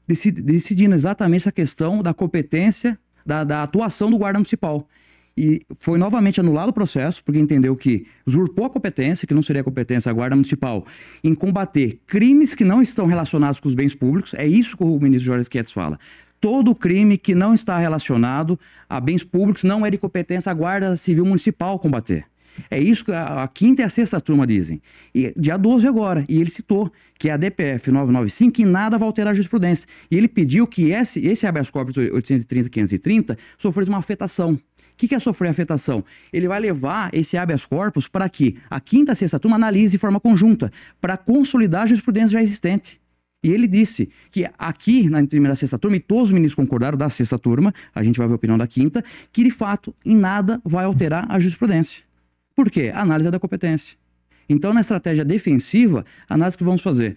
deci- 0.07 0.33
decidindo 0.33 0.95
exatamente 0.95 1.43
essa 1.43 1.53
questão 1.53 2.03
da 2.03 2.13
competência, 2.13 2.99
da, 3.25 3.45
da 3.45 3.63
atuação 3.63 4.11
do 4.11 4.19
guarda 4.19 4.39
municipal. 4.39 4.89
E 5.37 5.61
foi 5.81 5.99
novamente 5.99 6.39
anulado 6.39 6.69
o 6.69 6.73
processo, 6.73 7.23
porque 7.25 7.41
entendeu 7.41 7.75
que 7.75 8.07
usurpou 8.25 8.67
a 8.67 8.71
competência, 8.71 9.27
que 9.27 9.35
não 9.35 9.43
seria 9.43 9.63
a 9.63 9.65
competência 9.65 10.09
da 10.09 10.15
Guarda 10.15 10.37
Municipal, 10.37 10.87
em 11.25 11.35
combater 11.35 12.01
crimes 12.07 12.55
que 12.55 12.65
não 12.65 12.81
estão 12.81 13.05
relacionados 13.07 13.59
com 13.59 13.67
os 13.69 13.75
bens 13.75 13.95
públicos. 13.97 14.33
É 14.35 14.47
isso 14.47 14.77
que 14.77 14.85
o 14.85 14.99
ministro 15.01 15.27
Jorge 15.27 15.51
Quetes 15.51 15.73
fala. 15.73 15.99
Todo 16.41 16.73
crime 16.73 17.19
que 17.19 17.35
não 17.35 17.53
está 17.53 17.77
relacionado 17.79 18.57
a 18.89 19.01
bens 19.01 19.25
públicos 19.25 19.65
não 19.65 19.85
é 19.85 19.91
de 19.91 19.99
competência 19.99 20.51
da 20.53 20.55
Guarda 20.55 20.97
Civil 20.97 21.25
Municipal 21.25 21.81
combater. 21.81 22.27
É 22.71 22.81
isso 22.81 23.05
que 23.05 23.13
a, 23.13 23.43
a 23.43 23.49
quinta 23.49 23.83
e 23.83 23.85
a 23.85 23.89
sexta 23.89 24.21
turma 24.21 24.47
dizem. 24.47 24.81
E 25.15 25.33
dia 25.37 25.57
12 25.57 25.87
agora. 25.87 26.25
E 26.29 26.41
ele 26.41 26.51
citou 26.51 26.91
que 27.19 27.31
a 27.31 27.37
DPF 27.37 27.91
995 27.91 28.63
em 28.63 28.65
nada 28.65 28.99
vai 28.99 29.07
alterar 29.07 29.33
a 29.33 29.35
jurisprudência. 29.35 29.89
E 30.11 30.17
ele 30.17 30.29
pediu 30.29 30.67
que 30.67 30.91
esse, 30.91 31.25
esse 31.27 31.47
habeas 31.47 31.71
corpus 31.71 31.97
830 31.97 32.69
530 32.69 33.39
sofresse 33.59 33.89
uma 33.89 33.99
afetação. 33.99 34.59
O 34.95 34.97
que, 34.97 35.09
que 35.09 35.15
é 35.15 35.19
sofrer 35.19 35.49
afetação? 35.49 36.05
Ele 36.33 36.47
vai 36.47 36.61
levar 36.61 37.11
esse 37.13 37.37
habeas 37.37 37.67
corpus 37.67 38.07
para 38.07 38.29
que 38.29 38.57
a 38.71 38.79
quinta 38.79 39.11
e 39.11 39.13
a 39.13 39.17
sexta 39.17 39.41
turma 39.41 39.57
analise 39.57 39.93
de 39.93 39.99
forma 39.99 40.21
conjunta, 40.21 40.71
para 41.01 41.17
consolidar 41.17 41.83
a 41.83 41.87
jurisprudência 41.87 42.31
já 42.31 42.43
existente. 42.43 43.01
E 43.43 43.51
ele 43.51 43.67
disse 43.67 44.09
que 44.31 44.49
aqui, 44.57 45.09
na 45.11 45.23
primeira 45.27 45.55
sexta 45.55 45.79
turma, 45.79 45.97
e 45.97 46.01
todos 46.01 46.29
os 46.29 46.33
ministros 46.33 46.55
concordaram 46.55 46.97
da 46.97 47.11
sexta 47.11 47.39
turma, 47.39 47.75
a 47.95 48.03
gente 48.03 48.17
vai 48.17 48.27
ver 48.27 48.33
a 48.33 48.37
opinião 48.37 48.57
da 48.57 48.67
quinta, 48.67 49.05
que 49.33 49.45
de 49.45 49.51
fato 49.51 49.95
em 50.03 50.17
nada 50.17 50.63
vai 50.65 50.85
alterar 50.87 51.27
a 51.29 51.39
jurisprudência. 51.39 52.05
Por 52.55 52.71
quê? 52.71 52.91
A 52.95 53.01
análise 53.03 53.29
é 53.29 53.31
da 53.31 53.39
competência. 53.39 53.97
Então, 54.49 54.73
na 54.73 54.81
estratégia 54.81 55.25
defensiva, 55.25 56.05
a 56.29 56.35
análise 56.35 56.57
que 56.57 56.65
vamos 56.65 56.83
fazer. 56.83 57.17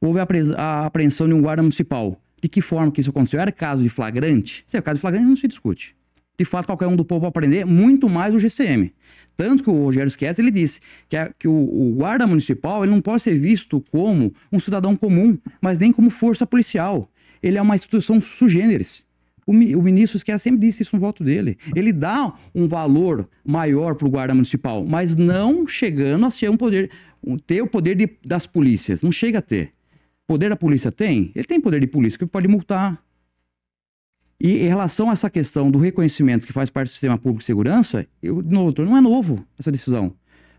Houve 0.00 0.20
a, 0.20 0.84
apreensão 0.86 1.26
de 1.28 1.34
um 1.34 1.40
guarda 1.40 1.62
municipal. 1.62 2.20
De 2.40 2.48
que 2.48 2.60
forma 2.60 2.92
que 2.92 3.00
isso 3.00 3.10
aconteceu? 3.10 3.40
Era 3.40 3.50
caso 3.50 3.82
de 3.82 3.88
flagrante? 3.88 4.64
Se 4.66 4.76
é 4.76 4.80
caso 4.82 4.96
de 4.96 5.00
flagrante, 5.00 5.26
não 5.26 5.36
se 5.36 5.48
discute. 5.48 5.96
De 6.38 6.44
fato, 6.44 6.66
qualquer 6.66 6.86
um 6.86 6.94
do 6.94 7.04
povo 7.04 7.26
aprender 7.26 7.64
muito 7.66 8.08
mais 8.08 8.32
o 8.32 8.38
GCM. 8.38 8.92
Tanto 9.36 9.62
que 9.62 9.70
o 9.70 9.84
Rogério 9.84 10.08
Schietti, 10.10 10.40
ele 10.40 10.52
disse 10.52 10.80
que, 11.08 11.16
a- 11.16 11.32
que 11.36 11.48
o, 11.48 11.52
o 11.52 11.94
guarda 11.96 12.26
municipal 12.28 12.84
ele 12.84 12.92
não 12.92 13.00
pode 13.00 13.22
ser 13.22 13.34
visto 13.34 13.80
como 13.90 14.32
um 14.52 14.60
cidadão 14.60 14.94
comum, 14.94 15.36
mas 15.60 15.80
nem 15.80 15.92
como 15.92 16.10
força 16.10 16.46
policial. 16.46 17.10
Ele 17.42 17.58
é 17.58 17.62
uma 17.62 17.74
instituição 17.74 18.20
sugêneres. 18.20 19.04
O, 19.48 19.52
o 19.52 19.82
ministro 19.82 20.18
Schietti 20.18 20.42
sempre 20.42 20.60
disse 20.60 20.82
isso 20.82 20.94
no 20.94 21.00
voto 21.00 21.24
dele. 21.24 21.56
Ele 21.74 21.90
dá 21.90 22.34
um 22.54 22.68
valor 22.68 23.26
maior 23.42 23.94
para 23.94 24.06
o 24.06 24.10
guarda 24.10 24.34
municipal, 24.34 24.84
mas 24.84 25.16
não 25.16 25.66
chegando 25.66 26.26
a 26.26 26.30
ser 26.30 26.50
um 26.50 26.56
poder, 26.56 26.90
um- 27.24 27.38
ter 27.38 27.62
o 27.62 27.66
poder 27.66 27.94
de- 27.96 28.10
das 28.26 28.46
polícias. 28.46 29.02
Não 29.02 29.10
chega 29.10 29.38
a 29.38 29.42
ter. 29.42 29.72
Poder 30.26 30.50
da 30.50 30.56
polícia 30.56 30.92
tem? 30.92 31.32
Ele 31.34 31.46
tem 31.46 31.58
poder 31.58 31.80
de 31.80 31.86
polícia, 31.86 32.18
que 32.18 32.26
pode 32.26 32.46
multar. 32.46 33.02
E 34.38 34.58
em 34.58 34.68
relação 34.68 35.08
a 35.08 35.14
essa 35.14 35.30
questão 35.30 35.70
do 35.70 35.78
reconhecimento 35.78 36.46
que 36.46 36.52
faz 36.52 36.68
parte 36.70 36.88
do 36.88 36.92
sistema 36.92 37.16
público 37.16 37.38
de 37.40 37.44
segurança, 37.46 38.06
eu, 38.22 38.36
no 38.36 38.64
doutor, 38.64 38.84
não 38.86 38.96
é 38.96 39.00
novo 39.00 39.44
essa 39.58 39.72
decisão. 39.72 40.12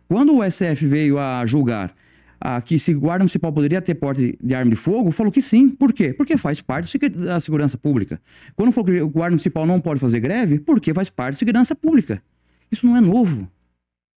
Quando 0.07 0.35
o 0.35 0.43
STF 0.43 0.87
veio 0.87 1.19
a 1.19 1.45
julgar 1.45 1.95
ah, 2.39 2.61
que 2.61 2.79
se 2.79 2.93
guarda 2.93 3.23
municipal 3.23 3.51
poderia 3.51 3.81
ter 3.81 3.95
porte 3.95 4.37
de 4.41 4.55
arma 4.55 4.69
de 4.71 4.75
fogo, 4.75 5.11
falou 5.11 5.31
que 5.31 5.41
sim. 5.41 5.69
Por 5.69 5.91
quê? 5.91 6.13
Porque 6.13 6.37
faz 6.37 6.61
parte 6.61 6.85
da 6.85 6.89
segu- 6.89 7.25
da 7.25 7.39
segurança 7.39 7.77
pública. 7.77 8.21
Quando 8.55 8.71
falou 8.71 8.85
que 8.85 9.01
o 9.01 9.09
guarda 9.09 9.31
municipal 9.31 9.65
não 9.65 9.79
pode 9.81 9.99
fazer 9.99 10.19
greve, 10.19 10.59
porque 10.59 10.93
faz 10.93 11.09
parte 11.09 11.33
da 11.33 11.39
segurança 11.39 11.75
pública. 11.75 12.21
Isso 12.71 12.85
não 12.85 12.95
é 12.95 13.01
novo. 13.01 13.47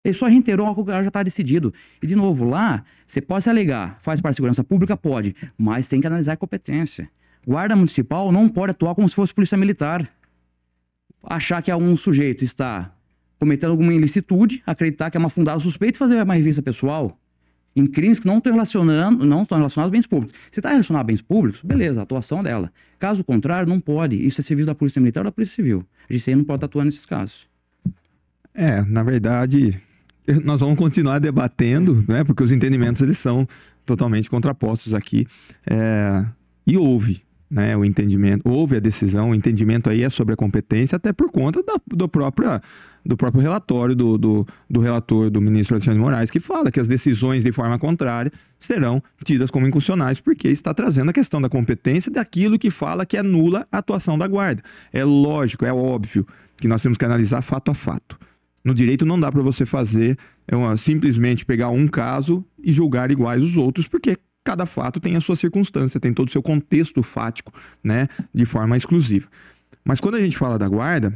Ele 0.04 0.14
só 0.14 0.26
reiterou 0.26 0.66
algo 0.66 0.84
que 0.84 0.90
já 0.90 1.02
está 1.02 1.22
decidido. 1.22 1.72
E, 2.02 2.06
de 2.06 2.16
novo, 2.16 2.44
lá, 2.44 2.84
você 3.06 3.20
pode 3.20 3.44
se 3.44 3.50
alegar, 3.50 3.98
faz 4.00 4.20
parte 4.20 4.34
da 4.34 4.36
segurança 4.36 4.64
pública? 4.64 4.96
Pode, 4.96 5.34
mas 5.56 5.88
tem 5.88 6.00
que 6.00 6.06
analisar 6.06 6.32
a 6.32 6.36
competência. 6.36 7.08
Guarda 7.46 7.74
municipal 7.76 8.30
não 8.32 8.48
pode 8.48 8.72
atuar 8.72 8.94
como 8.94 9.08
se 9.08 9.14
fosse 9.14 9.32
polícia 9.32 9.56
militar. 9.56 10.08
Achar 11.22 11.62
que 11.62 11.72
um 11.72 11.96
sujeito 11.96 12.44
está 12.44 12.92
cometendo 13.38 13.70
alguma 13.70 13.92
ilicitude, 13.94 14.62
acreditar 14.66 15.10
que 15.10 15.16
é 15.16 15.20
uma 15.20 15.30
fundada 15.30 15.58
suspeita 15.58 15.96
e 15.96 15.98
fazer 15.98 16.22
uma 16.22 16.34
revista 16.34 16.62
pessoal 16.62 17.18
em 17.74 17.86
crimes 17.86 18.20
que 18.20 18.26
não 18.26 18.38
estão 18.38 18.52
relacionando, 18.52 19.24
não 19.24 19.42
estão 19.42 19.58
relacionados 19.58 19.90
a 19.90 19.96
bens 19.96 20.06
públicos. 20.06 20.38
Se 20.50 20.60
está 20.60 20.70
relacionado 20.70 21.00
a 21.00 21.04
bens 21.04 21.22
públicos, 21.22 21.62
beleza, 21.62 22.00
a 22.00 22.02
atuação 22.02 22.42
dela. 22.42 22.70
Caso 22.98 23.24
contrário, 23.24 23.68
não 23.68 23.80
pode. 23.80 24.16
Isso 24.16 24.40
é 24.40 24.44
serviço 24.44 24.66
da 24.66 24.74
Polícia 24.74 25.00
Militar 25.00 25.20
ou 25.20 25.24
da 25.24 25.32
Polícia 25.32 25.56
Civil. 25.56 25.84
A 26.08 26.12
GCM 26.12 26.38
não 26.38 26.44
pode 26.44 26.64
atuar 26.64 26.84
nesses 26.84 27.06
casos. 27.06 27.46
É, 28.54 28.82
na 28.82 29.02
verdade, 29.02 29.80
nós 30.44 30.60
vamos 30.60 30.76
continuar 30.78 31.18
debatendo, 31.18 32.04
né? 32.06 32.22
Porque 32.24 32.42
os 32.42 32.52
entendimentos 32.52 33.00
eles 33.02 33.18
são 33.18 33.48
totalmente 33.86 34.28
contrapostos 34.28 34.94
aqui. 34.94 35.26
É, 35.66 36.24
e 36.66 36.76
houve, 36.76 37.22
né, 37.52 37.76
o 37.76 37.84
entendimento, 37.84 38.48
houve 38.48 38.76
a 38.76 38.80
decisão, 38.80 39.30
o 39.30 39.34
entendimento 39.34 39.90
aí 39.90 40.02
é 40.02 40.08
sobre 40.08 40.32
a 40.32 40.36
competência, 40.36 40.96
até 40.96 41.12
por 41.12 41.30
conta 41.30 41.62
da, 41.62 41.74
do, 41.86 42.08
própria, 42.08 42.62
do 43.04 43.14
próprio 43.14 43.42
relatório 43.42 43.94
do, 43.94 44.16
do, 44.16 44.46
do 44.70 44.80
relator, 44.80 45.28
do 45.28 45.38
ministro 45.38 45.74
Alexandre 45.74 45.98
de 45.98 46.02
Moraes, 46.02 46.30
que 46.30 46.40
fala 46.40 46.70
que 46.70 46.80
as 46.80 46.88
decisões 46.88 47.44
de 47.44 47.52
forma 47.52 47.78
contrária 47.78 48.32
serão 48.58 49.02
tidas 49.22 49.50
como 49.50 49.66
inconstitucionais, 49.66 50.18
porque 50.18 50.48
está 50.48 50.72
trazendo 50.72 51.10
a 51.10 51.12
questão 51.12 51.42
da 51.42 51.48
competência 51.50 52.10
daquilo 52.10 52.58
que 52.58 52.70
fala 52.70 53.04
que 53.04 53.18
é 53.18 53.22
nula 53.22 53.68
a 53.70 53.78
atuação 53.78 54.16
da 54.16 54.26
guarda. 54.26 54.62
É 54.90 55.04
lógico, 55.04 55.66
é 55.66 55.72
óbvio 55.72 56.26
que 56.56 56.66
nós 56.66 56.80
temos 56.80 56.96
que 56.96 57.04
analisar 57.04 57.42
fato 57.42 57.70
a 57.70 57.74
fato. 57.74 58.18
No 58.64 58.72
direito 58.72 59.04
não 59.04 59.20
dá 59.20 59.30
para 59.30 59.42
você 59.42 59.66
fazer 59.66 60.16
é 60.48 60.56
uma, 60.56 60.76
simplesmente 60.78 61.44
pegar 61.44 61.68
um 61.68 61.86
caso 61.86 62.42
e 62.62 62.72
julgar 62.72 63.10
iguais 63.10 63.42
os 63.42 63.58
outros, 63.58 63.86
porque 63.86 64.16
cada 64.44 64.66
fato 64.66 65.00
tem 65.00 65.16
a 65.16 65.20
sua 65.20 65.36
circunstância, 65.36 66.00
tem 66.00 66.12
todo 66.12 66.28
o 66.28 66.30
seu 66.30 66.42
contexto 66.42 67.02
fático, 67.02 67.52
né, 67.82 68.08
de 68.34 68.44
forma 68.44 68.76
exclusiva. 68.76 69.28
Mas 69.84 70.00
quando 70.00 70.16
a 70.16 70.20
gente 70.20 70.36
fala 70.36 70.58
da 70.58 70.68
guarda 70.68 71.12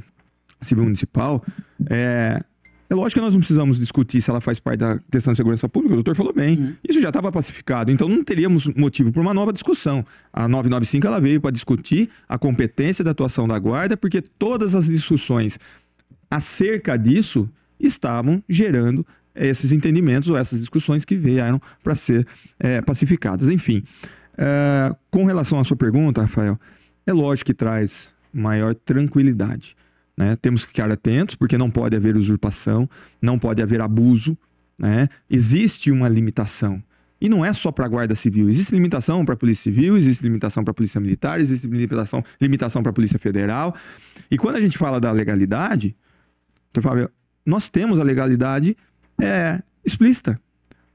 civil 0.61 0.85
municipal, 0.85 1.45
é, 1.91 2.43
é 2.89 2.95
lógico 2.95 3.21
que 3.21 3.25
nós 3.25 3.35
não 3.35 3.41
precisamos 3.41 3.79
discutir 3.79 4.21
se 4.21 4.31
ela 4.31 4.41
faz 4.41 4.59
parte 4.59 4.79
da 4.79 4.99
questão 5.11 5.33
de 5.33 5.37
segurança 5.37 5.69
pública, 5.69 5.95
o 5.95 5.97
doutor 5.97 6.15
falou 6.15 6.33
bem. 6.33 6.59
Uhum. 6.59 6.75
Isso 6.89 7.01
já 7.01 7.09
estava 7.09 7.31
pacificado, 7.33 7.91
então 7.91 8.09
não 8.09 8.23
teríamos 8.23 8.67
motivo 8.69 9.13
para 9.13 9.21
uma 9.21 9.35
nova 9.35 9.53
discussão. 9.53 10.05
A 10.33 10.49
995 10.49 11.07
ela 11.07 11.21
veio 11.21 11.41
para 11.41 11.51
discutir 11.51 12.09
a 12.29 12.39
competência 12.39 13.05
da 13.05 13.11
atuação 13.11 13.47
da 13.47 13.59
guarda, 13.59 13.97
porque 13.97 14.23
todas 14.23 14.75
as 14.75 14.87
discussões 14.87 15.59
acerca 16.31 16.97
disso 16.97 17.49
estavam 17.79 18.43
gerando 18.49 19.07
esses 19.37 19.73
entendimentos 19.73 20.29
ou 20.29 20.37
essas 20.37 20.61
discussões 20.61 21.05
que 21.05 21.17
vieram 21.17 21.61
para 21.83 21.95
ser 21.95 22.27
é, 22.59 22.81
pacificadas. 22.81 23.49
Enfim, 23.49 23.83
é, 24.37 24.95
com 25.11 25.25
relação 25.25 25.59
à 25.59 25.65
sua 25.65 25.77
pergunta, 25.77 26.23
Rafael, 26.23 26.59
é 27.07 27.13
lógico 27.13 27.47
que 27.47 27.55
traz 27.55 28.09
maior 28.33 28.75
tranquilidade. 28.75 29.77
Né? 30.17 30.37
Temos 30.37 30.65
que 30.65 30.73
ficar 30.73 30.91
atentos, 30.91 31.35
porque 31.35 31.59
não 31.59 31.71
pode 31.71 31.95
haver 31.95 32.17
usurpação, 32.17 32.89
não 33.21 33.39
pode 33.39 33.63
haver 33.63 33.81
abuso. 33.81 34.37
Né? 34.79 35.09
Existe 35.29 35.91
uma 35.91 36.09
limitação. 36.09 36.83
E 37.21 37.29
não 37.29 37.45
é 37.45 37.53
só 37.53 37.73
para 37.73 37.87
a 37.87 37.89
Guarda 37.89 38.15
Civil. 38.15 38.49
Existe 38.49 38.75
limitação 38.75 39.25
para 39.25 39.35
a 39.35 39.37
Polícia 39.37 39.65
Civil, 39.73 39.97
existe 39.97 40.23
limitação 40.23 40.63
para 40.63 40.73
a 40.73 40.75
Polícia 40.75 41.01
Militar, 41.01 41.41
existe 41.41 41.67
limitação, 41.67 42.23
limitação 42.41 42.83
para 42.83 42.91
a 42.91 42.93
Polícia 42.93 43.19
Federal. 43.19 43.75
E 44.31 44.37
quando 44.37 44.57
a 44.57 44.61
gente 44.61 44.77
fala 44.77 45.01
da 45.01 45.11
legalidade, 45.13 45.97
Fábio, 46.81 47.11
nós 47.45 47.69
temos 47.71 47.99
a 47.99 48.03
legalidade 48.03 48.77
é, 49.21 49.63
explícita. 49.85 50.41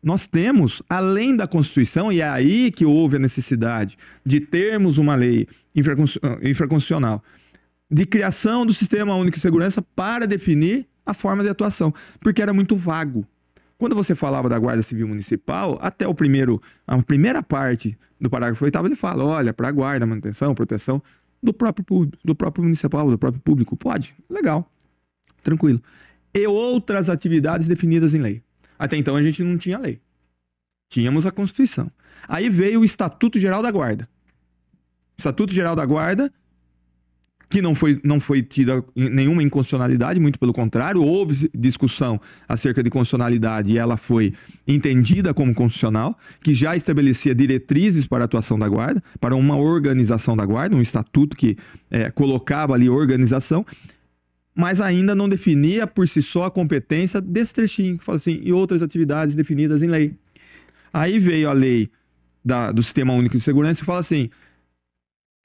Nós 0.01 0.25
temos, 0.25 0.81
além 0.89 1.35
da 1.35 1.47
Constituição, 1.47 2.11
e 2.11 2.21
é 2.21 2.27
aí 2.27 2.71
que 2.71 2.85
houve 2.85 3.17
a 3.17 3.19
necessidade 3.19 3.97
de 4.25 4.39
termos 4.39 4.97
uma 4.97 5.13
lei 5.15 5.47
infraconstitucional 5.75 7.23
de 7.89 8.05
criação 8.05 8.65
do 8.65 8.73
Sistema 8.73 9.15
Único 9.15 9.35
de 9.35 9.41
Segurança 9.41 9.81
para 9.81 10.25
definir 10.25 10.87
a 11.05 11.13
forma 11.13 11.43
de 11.43 11.49
atuação, 11.49 11.93
porque 12.19 12.41
era 12.41 12.53
muito 12.53 12.75
vago. 12.75 13.27
Quando 13.77 13.95
você 13.95 14.15
falava 14.15 14.47
da 14.47 14.57
Guarda 14.57 14.81
Civil 14.81 15.07
Municipal, 15.07 15.77
até 15.81 16.07
o 16.07 16.13
primeiro, 16.13 16.61
a 16.87 17.01
primeira 17.01 17.43
parte 17.43 17.97
do 18.19 18.29
parágrafo 18.29 18.63
8 18.63 18.77
ele 18.85 18.95
fala: 18.95 19.23
olha, 19.23 19.53
para 19.53 19.67
a 19.67 19.71
guarda, 19.71 20.05
manutenção, 20.05 20.55
proteção 20.55 21.01
do 21.43 21.51
próprio, 21.53 22.09
do 22.23 22.35
próprio 22.35 22.63
municipal, 22.63 23.09
do 23.09 23.17
próprio 23.17 23.41
público. 23.41 23.75
Pode, 23.75 24.15
legal, 24.29 24.71
tranquilo 25.43 25.81
e 26.33 26.47
outras 26.47 27.09
atividades 27.09 27.67
definidas 27.67 28.13
em 28.13 28.19
lei. 28.19 28.41
Até 28.77 28.97
então 28.97 29.15
a 29.15 29.21
gente 29.21 29.43
não 29.43 29.57
tinha 29.57 29.77
lei. 29.77 29.99
Tínhamos 30.89 31.25
a 31.25 31.31
Constituição. 31.31 31.91
Aí 32.27 32.49
veio 32.49 32.81
o 32.81 32.85
Estatuto 32.85 33.39
Geral 33.39 33.61
da 33.61 33.71
Guarda. 33.71 34.09
Estatuto 35.17 35.53
Geral 35.53 35.75
da 35.75 35.85
Guarda, 35.85 36.31
que 37.51 37.61
não 37.61 37.75
foi, 37.75 37.99
não 38.03 38.19
foi 38.19 38.41
tida 38.41 38.83
nenhuma 38.95 39.43
inconstitucionalidade, 39.43 40.19
muito 40.19 40.39
pelo 40.39 40.53
contrário, 40.53 41.03
houve 41.03 41.49
discussão 41.53 42.19
acerca 42.47 42.81
de 42.81 42.89
constitucionalidade 42.89 43.73
e 43.73 43.77
ela 43.77 43.97
foi 43.97 44.33
entendida 44.65 45.33
como 45.33 45.53
constitucional, 45.53 46.17
que 46.41 46.53
já 46.53 46.75
estabelecia 46.75 47.35
diretrizes 47.35 48.07
para 48.07 48.23
a 48.23 48.25
atuação 48.25 48.57
da 48.57 48.67
Guarda, 48.67 49.03
para 49.19 49.35
uma 49.35 49.57
organização 49.57 50.35
da 50.35 50.45
Guarda, 50.45 50.75
um 50.75 50.81
estatuto 50.81 51.35
que 51.35 51.57
é, 51.91 52.09
colocava 52.09 52.73
ali 52.73 52.89
organização, 52.89 53.65
mas 54.55 54.81
ainda 54.81 55.15
não 55.15 55.29
definia 55.29 55.87
por 55.87 56.07
si 56.07 56.21
só 56.21 56.45
a 56.45 56.51
competência 56.51 57.21
desse 57.21 57.53
trechinho, 57.53 57.97
que 57.97 58.03
fala 58.03 58.17
assim, 58.17 58.39
e 58.43 58.51
outras 58.51 58.81
atividades 58.81 59.35
definidas 59.35 59.81
em 59.81 59.87
lei. 59.87 60.13
Aí 60.93 61.19
veio 61.19 61.49
a 61.49 61.53
lei 61.53 61.89
da, 62.43 62.71
do 62.71 62.83
Sistema 62.83 63.13
Único 63.13 63.37
de 63.37 63.43
Segurança 63.43 63.81
e 63.81 63.85
fala 63.85 63.99
assim: 63.99 64.29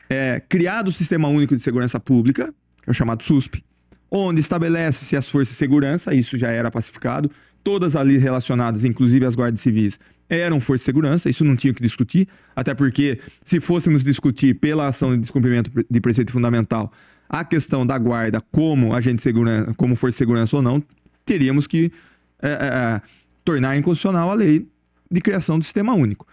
é, 0.08 0.40
criado 0.48 0.88
o 0.88 0.92
Sistema 0.92 1.28
Único 1.28 1.54
de 1.54 1.62
Segurança 1.62 2.00
Pública, 2.00 2.52
é 2.86 2.90
o 2.90 2.94
chamado 2.94 3.22
SUSP, 3.22 3.64
onde 4.10 4.40
estabelece-se 4.40 5.16
as 5.16 5.28
forças 5.28 5.54
de 5.54 5.58
segurança, 5.58 6.14
isso 6.14 6.38
já 6.38 6.48
era 6.48 6.70
pacificado, 6.70 7.30
todas 7.62 7.96
ali 7.96 8.16
relacionadas, 8.16 8.84
inclusive 8.84 9.24
as 9.26 9.34
guardas 9.34 9.60
civis, 9.60 9.98
eram 10.28 10.60
forças 10.60 10.82
de 10.82 10.86
segurança, 10.86 11.28
isso 11.28 11.44
não 11.44 11.56
tinha 11.56 11.72
que 11.72 11.82
discutir, 11.82 12.28
até 12.54 12.74
porque 12.74 13.20
se 13.44 13.60
fôssemos 13.60 14.02
discutir 14.02 14.54
pela 14.54 14.88
ação 14.88 15.12
de 15.12 15.18
descumprimento 15.18 15.70
de 15.88 16.00
preceito 16.00 16.32
fundamental, 16.32 16.92
a 17.28 17.44
questão 17.44 17.86
da 17.86 17.98
guarda 17.98 18.40
como 18.52 18.94
agente 18.94 19.16
de 19.16 19.22
segurança, 19.22 19.74
como 19.74 19.96
força 19.96 20.14
de 20.14 20.18
segurança 20.18 20.56
ou 20.56 20.62
não, 20.62 20.82
teríamos 21.24 21.66
que 21.66 21.92
é, 22.40 22.48
é, 22.48 22.52
é, 22.52 23.02
tornar 23.44 23.76
inconstitucional 23.76 24.30
a 24.30 24.34
lei 24.34 24.68
de 25.10 25.20
criação 25.20 25.58
do 25.58 25.64
sistema 25.64 25.94
único. 25.94 26.26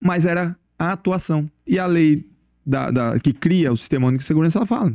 Mas 0.00 0.26
era 0.26 0.56
a 0.78 0.92
atuação. 0.92 1.50
E 1.66 1.78
a 1.78 1.86
lei 1.86 2.26
da, 2.64 2.90
da, 2.90 3.18
que 3.18 3.32
cria 3.32 3.72
o 3.72 3.76
sistema 3.76 4.06
único 4.06 4.22
de 4.22 4.26
segurança, 4.26 4.58
ela 4.58 4.66
fala 4.66 4.92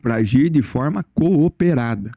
para 0.00 0.16
agir 0.16 0.48
de 0.48 0.62
forma 0.62 1.04
cooperada. 1.14 2.12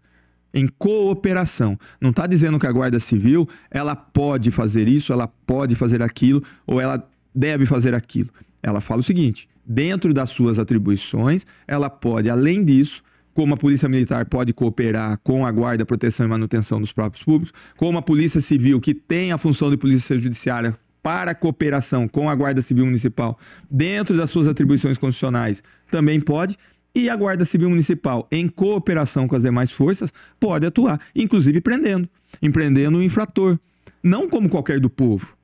Em 0.53 0.67
cooperação. 0.67 1.79
Não 1.99 2.09
está 2.09 2.27
dizendo 2.27 2.59
que 2.59 2.67
a 2.67 2.71
Guarda 2.71 2.99
Civil 2.99 3.47
ela 3.69 3.95
pode 3.95 4.51
fazer 4.51 4.85
isso, 4.85 5.13
ela 5.13 5.25
pode 5.25 5.75
fazer 5.75 6.01
aquilo, 6.01 6.43
ou 6.67 6.81
ela 6.81 7.09
deve 7.33 7.65
fazer 7.65 7.93
aquilo. 7.93 8.29
Ela 8.61 8.81
fala 8.81 8.99
o 8.99 9.03
seguinte: 9.03 9.47
dentro 9.65 10.13
das 10.13 10.29
suas 10.29 10.59
atribuições, 10.59 11.45
ela 11.67 11.89
pode, 11.89 12.29
além 12.29 12.63
disso, 12.63 13.03
como 13.33 13.53
a 13.53 13.57
Polícia 13.57 13.87
Militar 13.87 14.25
pode 14.25 14.53
cooperar 14.53 15.19
com 15.23 15.45
a 15.45 15.51
Guarda, 15.51 15.85
Proteção 15.85 16.25
e 16.25 16.29
Manutenção 16.29 16.79
dos 16.79 16.91
próprios 16.91 17.23
públicos, 17.23 17.53
como 17.77 17.97
a 17.97 18.01
Polícia 18.01 18.41
Civil, 18.41 18.79
que 18.79 18.93
tem 18.93 19.31
a 19.31 19.37
função 19.37 19.69
de 19.69 19.77
Polícia 19.77 20.17
Judiciária 20.17 20.77
para 21.01 21.33
cooperação 21.33 22.07
com 22.07 22.29
a 22.29 22.35
Guarda 22.35 22.61
Civil 22.61 22.85
Municipal, 22.85 23.39
dentro 23.69 24.15
das 24.15 24.29
suas 24.29 24.47
atribuições 24.47 24.97
constitucionais, 24.97 25.63
também 25.89 26.19
pode. 26.19 26.57
E 26.93 27.09
a 27.09 27.15
Guarda 27.15 27.45
Civil 27.45 27.69
Municipal, 27.69 28.27
em 28.29 28.49
cooperação 28.49 29.27
com 29.27 29.35
as 29.35 29.43
demais 29.43 29.71
forças, 29.71 30.13
pode 30.39 30.65
atuar, 30.65 30.99
inclusive 31.15 31.61
prendendo, 31.61 32.07
empreendendo 32.41 32.97
o 32.97 33.03
infrator. 33.03 33.57
Não 34.03 34.29
como 34.29 34.49
qualquer 34.49 34.79
do 34.79 34.89
povo, 34.89 35.35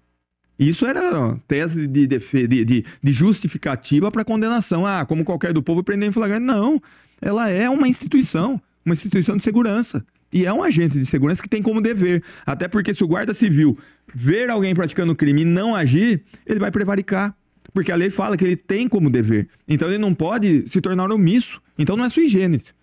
isso 0.59 0.85
era 0.85 1.37
tese 1.47 1.87
de, 1.87 2.07
de, 2.07 2.47
de, 2.47 2.85
de 3.03 3.13
justificativa 3.13 4.11
para 4.11 4.25
condenação. 4.25 4.85
Ah, 4.85 5.05
como 5.05 5.23
qualquer 5.23 5.53
do 5.53 5.61
povo 5.61 5.83
prender 5.83 6.09
em 6.09 6.11
flagrante. 6.11 6.45
Não. 6.45 6.81
Ela 7.21 7.49
é 7.49 7.69
uma 7.69 7.87
instituição, 7.87 8.61
uma 8.85 8.93
instituição 8.93 9.37
de 9.37 9.43
segurança. 9.43 10.03
E 10.31 10.45
é 10.45 10.51
um 10.51 10.61
agente 10.61 10.97
de 10.97 11.05
segurança 11.05 11.41
que 11.41 11.49
tem 11.49 11.61
como 11.61 11.81
dever. 11.81 12.23
Até 12.45 12.67
porque 12.67 12.93
se 12.93 13.03
o 13.03 13.07
guarda 13.07 13.33
civil 13.33 13.77
ver 14.13 14.49
alguém 14.49 14.75
praticando 14.75 15.15
crime 15.15 15.41
e 15.41 15.45
não 15.45 15.75
agir, 15.75 16.23
ele 16.45 16.59
vai 16.59 16.71
prevaricar. 16.71 17.35
Porque 17.73 17.91
a 17.91 17.95
lei 17.95 18.09
fala 18.09 18.35
que 18.35 18.43
ele 18.43 18.55
tem 18.55 18.87
como 18.87 19.09
dever. 19.09 19.47
Então 19.67 19.87
ele 19.87 19.97
não 19.97 20.13
pode 20.13 20.67
se 20.67 20.81
tornar 20.81 21.11
omisso. 21.11 21.61
Então 21.77 21.95
não 21.95 22.05
é 22.05 22.09
sui 22.09 22.27
generis. 22.27 22.73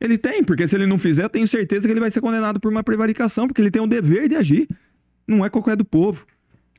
Ele 0.00 0.18
tem, 0.18 0.44
porque 0.44 0.66
se 0.66 0.76
ele 0.76 0.86
não 0.86 0.98
fizer, 0.98 1.24
eu 1.24 1.30
tenho 1.30 1.48
certeza 1.48 1.86
que 1.86 1.92
ele 1.92 2.00
vai 2.00 2.10
ser 2.10 2.20
condenado 2.20 2.60
por 2.60 2.70
uma 2.70 2.82
prevaricação, 2.82 3.48
porque 3.48 3.62
ele 3.62 3.70
tem 3.70 3.80
o 3.80 3.86
dever 3.86 4.28
de 4.28 4.36
agir. 4.36 4.68
Não 5.26 5.44
é 5.44 5.48
qualquer 5.48 5.74
do 5.74 5.84
povo. 5.84 6.26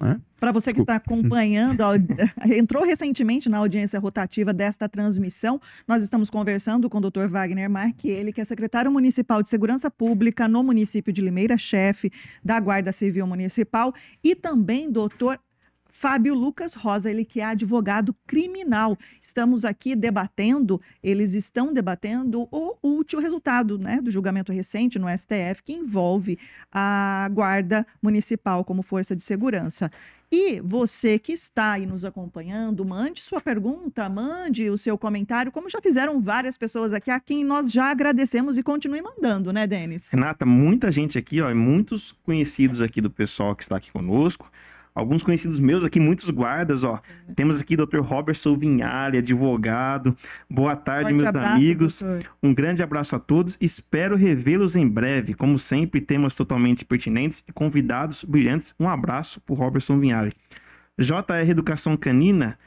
É? 0.02 0.16
Para 0.40 0.52
você 0.52 0.72
que 0.72 0.82
está 0.82 0.96
acompanhando, 0.96 1.82
entrou 2.56 2.84
recentemente 2.84 3.50
na 3.50 3.58
audiência 3.58 4.00
rotativa 4.00 4.54
desta 4.54 4.88
transmissão, 4.88 5.60
nós 5.88 6.04
estamos 6.04 6.30
conversando 6.30 6.90
com 6.90 7.00
o 7.00 7.10
Dr. 7.10 7.28
Wagner 7.28 7.70
Marque, 7.70 8.10
ele 8.10 8.32
que 8.32 8.40
é 8.40 8.44
secretário 8.44 8.92
municipal 8.92 9.42
de 9.42 9.50
Segurança 9.50 9.90
Pública 9.90 10.48
no 10.48 10.64
município 10.64 11.12
de 11.12 11.22
Limeira, 11.22 11.58
chefe 11.58 12.12
da 12.44 12.60
Guarda 12.60 12.92
Civil 12.92 13.26
Municipal, 13.26 13.94
e 14.24 14.36
também 14.36 14.92
doutor 14.92 15.40
Fábio 16.00 16.36
Lucas 16.36 16.76
Rosa, 16.76 17.10
ele 17.10 17.26
que 17.26 17.42
é 17.42 17.46
advogado 17.46 18.16
criminal. 18.28 18.96
Estamos 19.20 19.66
aqui 19.66 19.96
debatendo, 19.96 20.80
eles 21.02 21.34
estão 21.34 21.74
debatendo 21.74 22.48
o 22.52 22.78
último 22.84 23.20
resultado 23.20 23.80
né, 23.80 24.00
do 24.00 24.12
julgamento 24.12 24.52
recente 24.52 25.00
no 25.00 25.08
STF 25.10 25.64
que 25.66 25.74
envolve 25.74 26.38
a 26.72 27.28
Guarda 27.34 27.84
Municipal 28.00 28.64
como 28.64 28.84
força 28.84 29.16
de 29.16 29.24
segurança. 29.24 29.90
E 30.32 30.62
você 30.62 31.18
que 31.18 31.32
está 31.32 31.72
aí 31.72 31.88
nos 31.88 32.06
acompanhando, 32.06 32.86
mande 32.86 33.22
sua 33.22 33.42
pergunta, 33.42 34.08
mande 34.08 34.70
o 34.70 34.78
seu 34.78 35.00
comentário, 35.00 35.52
como 35.52 35.68
já 35.68 35.82
fizeram 35.82 36.22
várias 36.22 36.60
pessoas 36.60 36.94
aqui, 36.94 37.10
a 37.10 37.20
quem 37.20 37.44
nós 37.44 37.72
já 37.72 37.86
agradecemos 37.86 38.56
e 38.60 38.62
continue 38.62 39.02
mandando, 39.02 39.52
né, 39.52 39.66
Denis? 39.66 40.12
Renata, 40.12 40.46
muita 40.46 40.92
gente 40.92 41.18
aqui, 41.18 41.42
ó, 41.42 41.52
muitos 41.56 42.12
conhecidos 42.24 42.84
aqui 42.84 43.02
do 43.02 43.10
pessoal 43.10 43.56
que 43.56 43.64
está 43.64 43.78
aqui 43.78 43.92
conosco 43.92 44.52
alguns 44.98 45.22
conhecidos 45.22 45.60
meus 45.60 45.84
aqui, 45.84 46.00
muitos 46.00 46.28
guardas, 46.32 46.84
ó. 46.84 47.00
Temos 47.36 47.62
aqui 47.62 47.78
Dr. 47.78 48.00
Robertson 48.00 48.58
Vinhali, 48.58 49.20
advogado. 49.20 50.18
Boa 50.50 50.76
tarde, 50.76 51.12
Forte 51.12 51.16
meus 51.16 51.30
abraço, 51.30 51.54
amigos. 51.54 52.02
doutor. 52.02 52.30
Um 52.42 52.54
grande 52.54 52.82
abraço 52.82 53.16
a 53.16 53.20
todos. 53.20 53.56
Espero 53.62 54.16
revê-los 54.16 54.76
em 54.76 54.88
breve. 54.88 55.36
Como 55.36 55.60
sempre, 55.60 56.02
temas 56.02 56.34
totalmente 56.34 56.84
pertinentes 56.84 57.44
e 57.48 57.52
convidados 57.52 58.24
brilhantes. 58.24 58.74
Um 58.80 58.90
abraço 58.90 59.40
pro 59.42 59.54
Robertson 59.54 60.00
Vinhali. 60.00 60.32
JR 60.98 61.48
Educação 61.48 61.96
Canina, 61.96 62.58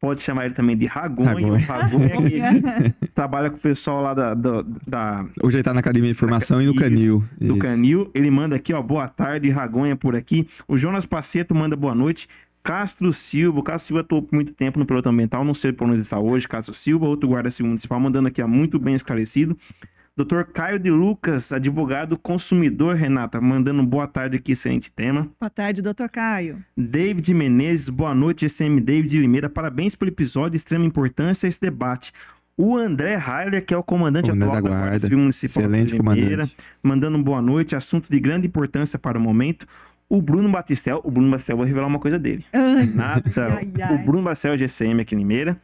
pode 0.00 0.20
chamar 0.20 0.46
ele 0.46 0.54
também 0.54 0.76
de 0.76 0.86
Ragonho. 0.86 1.28
Ragonho. 1.54 1.64
Ragonho 1.66 2.30
que 2.30 3.08
trabalha 3.14 3.50
com 3.50 3.56
o 3.56 3.60
pessoal 3.60 4.02
lá 4.02 4.14
da, 4.14 4.34
da, 4.34 4.64
da- 4.86 5.26
Hoje 5.42 5.56
ele 5.56 5.62
tá 5.62 5.74
na 5.74 5.80
Academia 5.80 6.12
de 6.12 6.18
Formação 6.18 6.60
e 6.62 6.66
no 6.66 6.72
Isso, 6.72 6.80
Canil. 6.80 7.24
do 7.40 7.46
Isso. 7.46 7.58
Canil. 7.58 8.10
Ele 8.14 8.30
manda 8.30 8.56
aqui, 8.56 8.72
ó, 8.72 8.80
boa 8.82 9.08
tarde, 9.08 9.50
Ragonha 9.50 9.96
por 9.96 10.14
aqui. 10.16 10.46
O 10.66 10.76
Jonas 10.78 11.04
Paceto 11.06 11.54
manda 11.54 11.74
boa 11.76 11.94
noite. 11.94 12.28
Castro 12.62 13.12
Silva, 13.12 13.60
o 13.60 13.62
Castro 13.62 13.86
Silva 13.88 14.00
atuou 14.02 14.20
por 14.22 14.34
muito 14.34 14.52
tempo 14.52 14.78
no 14.78 14.84
piloto 14.84 15.08
ambiental, 15.08 15.42
não 15.44 15.54
sei 15.54 15.72
por 15.72 15.84
onde 15.84 15.94
ele 15.94 16.02
está 16.02 16.18
hoje. 16.18 16.46
Castro 16.46 16.74
Silva, 16.74 17.06
outro 17.06 17.28
guarda 17.28 17.50
civil 17.50 17.68
municipal, 17.68 17.98
mandando 17.98 18.28
aqui, 18.28 18.42
ó, 18.42 18.48
muito 18.48 18.78
bem 18.78 18.94
esclarecido. 18.94 19.56
Dr. 20.18 20.42
Caio 20.52 20.80
de 20.80 20.90
Lucas, 20.90 21.52
advogado 21.52 22.18
consumidor, 22.18 22.96
Renata, 22.96 23.40
mandando 23.40 23.86
boa 23.86 24.08
tarde 24.08 24.36
aqui, 24.36 24.50
excelente 24.50 24.90
tema. 24.90 25.28
Boa 25.38 25.48
tarde, 25.48 25.80
doutor 25.80 26.08
Caio. 26.08 26.58
David 26.76 27.32
Menezes, 27.32 27.88
boa 27.88 28.12
noite, 28.12 28.48
SM 28.48 28.80
David 28.80 29.16
Limeira. 29.20 29.48
Parabéns 29.48 29.94
pelo 29.94 30.10
episódio, 30.10 30.50
de 30.50 30.56
extrema 30.56 30.84
importância 30.84 31.46
esse 31.46 31.60
debate. 31.60 32.10
O 32.56 32.76
André 32.76 33.14
Heiler, 33.14 33.64
que 33.64 33.72
é 33.72 33.76
o 33.76 33.82
comandante 33.84 34.28
Comandante 34.28 34.30
atual 34.30 34.56
da 34.56 34.60
da 34.60 34.68
Guarda 34.68 34.86
Guarda. 34.86 34.98
Civil 34.98 35.18
Municipal 35.18 35.62
Excelente 35.62 35.90
de 35.92 35.98
Limeira, 35.98 36.30
comandante. 36.30 36.56
mandando 36.82 37.22
boa 37.22 37.40
noite, 37.40 37.76
assunto 37.76 38.10
de 38.10 38.18
grande 38.18 38.48
importância 38.48 38.98
para 38.98 39.16
o 39.16 39.20
momento. 39.20 39.68
O 40.08 40.20
Bruno 40.20 40.48
Batistel, 40.50 41.00
o 41.04 41.12
Bruno 41.12 41.30
Batistel, 41.30 41.56
vou 41.56 41.64
revelar 41.64 41.86
uma 41.86 42.00
coisa 42.00 42.18
dele. 42.18 42.44
Renata, 42.52 43.54
Ai, 43.56 43.70
ai. 43.80 43.94
o 43.94 43.98
Bruno 43.98 44.24
Batistel, 44.24 44.58
GCM 44.58 45.00
aqui 45.00 45.14
em 45.14 45.18
Limeira, 45.18 45.56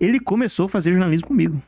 ele 0.00 0.18
começou 0.18 0.64
a 0.64 0.68
fazer 0.70 0.92
jornalismo 0.92 1.28
comigo. 1.28 1.62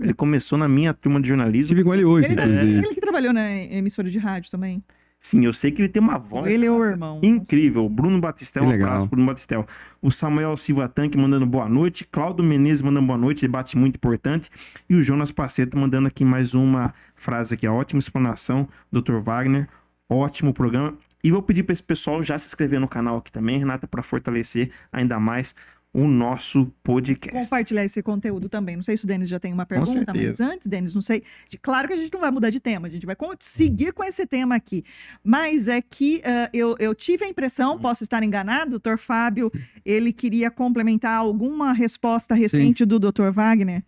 Ele 0.00 0.12
começou 0.14 0.58
na 0.58 0.68
minha 0.68 0.92
turma 0.92 1.20
de 1.20 1.28
jornalismo. 1.28 1.72
Estive 1.72 1.84
com 1.84 1.94
ele 1.94 2.04
hoje, 2.04 2.26
Ele, 2.26 2.34
inclusive. 2.34 2.78
ele 2.78 2.94
que 2.94 3.00
trabalhou 3.00 3.32
na 3.32 3.52
emissora 3.56 4.10
de 4.10 4.18
rádio 4.18 4.50
também. 4.50 4.82
Sim, 5.18 5.44
eu 5.44 5.52
sei 5.52 5.72
que 5.72 5.80
ele 5.80 5.88
tem 5.88 6.00
uma 6.00 6.18
voz 6.18 6.52
Ele 6.52 6.66
é 6.66 6.70
o 6.70 6.84
irmão. 6.84 7.20
Incrível. 7.22 7.88
Bruno 7.88 8.20
Batistel, 8.20 8.64
um 8.64 8.68
legal. 8.68 8.88
abraço 8.88 9.06
Bruno 9.06 9.26
Batistel. 9.26 9.66
O 10.02 10.10
Samuel 10.10 10.56
Silva 10.56 10.88
Tanque 10.88 11.16
mandando 11.16 11.46
boa 11.46 11.68
noite. 11.68 12.04
Cláudio 12.04 12.44
Menezes 12.44 12.82
mandando 12.82 13.06
boa 13.06 13.18
noite, 13.18 13.40
debate 13.42 13.76
muito 13.76 13.96
importante. 13.96 14.50
E 14.88 14.94
o 14.94 15.02
Jonas 15.02 15.30
Paceto 15.30 15.76
mandando 15.78 16.06
aqui 16.08 16.24
mais 16.24 16.54
uma 16.54 16.92
frase 17.14 17.54
aqui. 17.54 17.66
Ótima 17.66 17.98
explanação, 17.98 18.68
Dr. 18.92 19.18
Wagner. 19.18 19.68
Ótimo 20.08 20.52
programa. 20.52 20.94
E 21.24 21.32
vou 21.32 21.42
pedir 21.42 21.64
para 21.64 21.72
esse 21.72 21.82
pessoal 21.82 22.22
já 22.22 22.38
se 22.38 22.46
inscrever 22.46 22.78
no 22.78 22.86
canal 22.86 23.16
aqui 23.16 23.32
também, 23.32 23.58
Renata, 23.58 23.88
para 23.88 24.02
fortalecer 24.02 24.70
ainda 24.92 25.18
mais 25.18 25.56
o 25.96 26.06
nosso 26.06 26.70
podcast. 26.82 27.32
Compartilhar 27.32 27.82
esse 27.82 28.02
conteúdo 28.02 28.50
também. 28.50 28.76
Não 28.76 28.82
sei 28.82 28.98
se 28.98 29.04
o 29.04 29.06
Denis 29.06 29.30
já 29.30 29.40
tem 29.40 29.50
uma 29.50 29.64
pergunta, 29.64 30.12
mas 30.12 30.40
antes, 30.42 30.66
Denis, 30.66 30.92
não 30.92 31.00
sei. 31.00 31.22
de- 31.48 31.56
Claro 31.56 31.88
que 31.88 31.94
a 31.94 31.96
gente 31.96 32.12
não 32.12 32.20
vai 32.20 32.30
mudar 32.30 32.50
de 32.50 32.60
tema, 32.60 32.86
a 32.86 32.90
gente 32.90 33.06
vai 33.06 33.16
seguir 33.40 33.94
com 33.94 34.04
esse 34.04 34.26
tema 34.26 34.54
aqui. 34.54 34.84
Mas 35.24 35.68
é 35.68 35.80
que 35.80 36.20
ah, 36.22 36.50
eu, 36.52 36.76
eu 36.78 36.94
tive 36.94 37.24
a 37.24 37.28
impressão, 37.28 37.78
posso 37.78 38.04
estar 38.04 38.22
enganado, 38.22 38.72
doutor 38.72 38.98
Fábio, 38.98 39.50
ele 39.86 40.12
queria 40.12 40.50
complementar 40.50 41.16
alguma 41.18 41.72
resposta 41.72 42.34
recente 42.34 42.84
do 42.84 42.98
doutor 42.98 43.32
Wagner. 43.32 43.82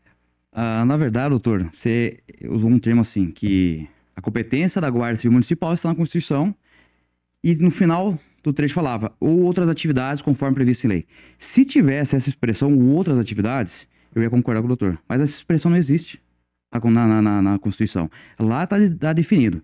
Ah, 0.51 0.87
na 0.87 0.97
verdade, 0.97 1.29
doutor, 1.29 1.69
você 1.71 2.21
usou 2.49 2.71
um 2.71 2.79
termo 2.79 3.03
assim, 3.03 3.31
que 3.31 3.87
a 4.17 4.23
competência 4.23 4.81
da 4.81 4.89
Guarda 4.89 5.17
Civil 5.17 5.33
Municipal 5.33 5.75
está 5.75 5.91
na 5.91 5.95
Constituição 5.95 6.55
e 7.45 7.55
no 7.55 7.71
final 7.71 8.19
do 8.49 8.55
trecho 8.55 8.75
falava, 8.75 9.13
ou 9.21 9.41
outras 9.41 9.69
atividades 9.69 10.21
conforme 10.23 10.55
previsto 10.55 10.85
em 10.85 10.89
lei. 10.89 11.07
Se 11.39 11.65
tivesse 11.65 12.17
essa 12.17 12.29
expressão, 12.29 12.73
ou 12.77 12.83
outras 12.97 13.19
atividades, 13.19 13.87
eu 14.15 14.23
ia 14.23 14.31
concordar 14.31 14.61
com 14.61 14.67
o 14.67 14.69
doutor. 14.69 14.99
Mas 15.09 15.21
essa 15.21 15.33
expressão 15.33 15.71
não 15.71 15.79
existe 15.79 16.21
na, 16.73 17.07
na, 17.07 17.23
na- 17.23 17.43
na 17.43 17.59
Constituição. 17.59 18.11
Lá 18.39 18.65
está 18.65 19.13
definido. 19.13 19.63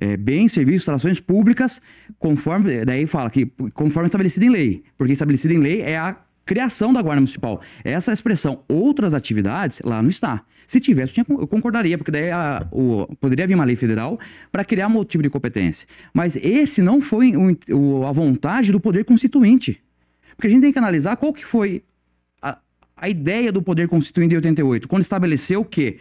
É, 0.00 0.16
bens, 0.16 0.52
serviços, 0.52 0.82
instalações 0.82 1.18
públicas, 1.18 1.82
conforme. 2.18 2.84
Daí 2.84 3.06
fala 3.06 3.28
que 3.30 3.46
conforme 3.74 4.06
estabelecido 4.06 4.46
em 4.46 4.50
lei. 4.50 4.82
Porque 4.96 5.12
estabelecido 5.12 5.52
em 5.54 5.58
lei 5.58 5.80
é 5.82 5.98
a 5.98 6.16
criação 6.48 6.92
da 6.94 7.02
Guarda 7.02 7.20
Municipal. 7.20 7.60
Essa 7.84 8.10
expressão, 8.12 8.64
outras 8.66 9.12
atividades, 9.12 9.80
lá 9.84 10.00
não 10.02 10.08
está. 10.08 10.42
Se 10.66 10.80
tivesse, 10.80 11.20
eu, 11.20 11.46
concordaria, 11.46 11.96
porque 11.98 12.10
daí 12.10 12.30
a- 12.30 12.66
o- 12.72 13.06
poderia 13.20 13.46
vir 13.46 13.54
uma 13.54 13.64
lei 13.64 13.76
federal 13.76 14.18
para 14.50 14.64
criar 14.64 14.88
um 14.88 14.96
outro 14.96 15.12
tipo 15.12 15.22
de 15.22 15.30
competência. 15.30 15.86
Mas 16.12 16.36
esse 16.36 16.80
não 16.82 17.00
foi 17.00 17.36
o 17.36 17.56
o- 17.70 18.06
a 18.06 18.12
vontade 18.12 18.72
do 18.72 18.80
poder 18.80 19.04
constituinte. 19.04 19.78
Porque 20.34 20.46
a 20.46 20.50
gente 20.50 20.62
tem 20.62 20.72
que 20.72 20.78
analisar 20.78 21.16
qual 21.16 21.32
que 21.32 21.44
foi 21.44 21.82
a, 22.40 22.56
a 22.96 23.08
ideia 23.08 23.52
do 23.52 23.60
poder 23.62 23.86
constituinte 23.88 24.30
de 24.30 24.36
88, 24.36 24.88
quando 24.88 25.02
estabeleceu 25.02 25.64
que 25.64 25.98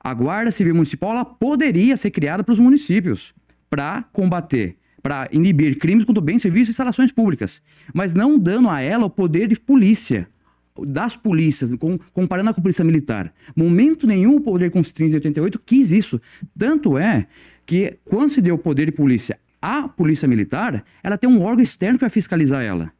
a 0.00 0.14
Guarda 0.14 0.50
Civil 0.50 0.74
Municipal 0.74 1.10
ela 1.10 1.24
poderia 1.24 1.96
ser 1.96 2.10
criada 2.10 2.42
para 2.42 2.52
os 2.52 2.58
municípios 2.58 3.34
para 3.68 4.02
combater, 4.12 4.76
para 5.04 5.28
inibir 5.30 5.76
crimes 5.78 6.02
contra 6.02 6.22
bens, 6.22 6.40
serviços 6.40 6.68
e 6.68 6.70
instalações 6.70 7.12
públicas, 7.12 7.60
mas 7.92 8.14
não 8.14 8.38
dando 8.38 8.70
a 8.70 8.80
ela 8.80 9.04
o 9.04 9.10
poder 9.10 9.46
de 9.46 9.60
polícia 9.60 10.26
das 10.88 11.14
polícias, 11.14 11.74
com- 11.74 11.98
comparando 12.14 12.54
com 12.54 12.58
a 12.60 12.62
polícia 12.62 12.82
militar. 12.82 13.30
Momento 13.54 14.06
nenhum 14.06 14.36
o 14.36 14.40
poder 14.40 14.70
constituinte 14.70 15.10
de 15.10 15.16
88 15.16 15.60
quis 15.66 15.90
isso. 15.90 16.18
Tanto 16.58 16.96
é 16.96 17.26
que 17.66 17.98
quando 18.06 18.30
se 18.30 18.40
deu 18.40 18.54
o 18.54 18.58
poder 18.58 18.86
de 18.86 18.92
polícia 18.92 19.38
à 19.60 19.86
polícia 19.86 20.26
militar, 20.26 20.82
ela 21.02 21.18
tem 21.18 21.28
um 21.28 21.42
órgão 21.42 21.62
externo 21.62 21.98
que 21.98 22.04
vai 22.04 22.10
fiscalizar 22.10 22.62
ela. 22.64 22.90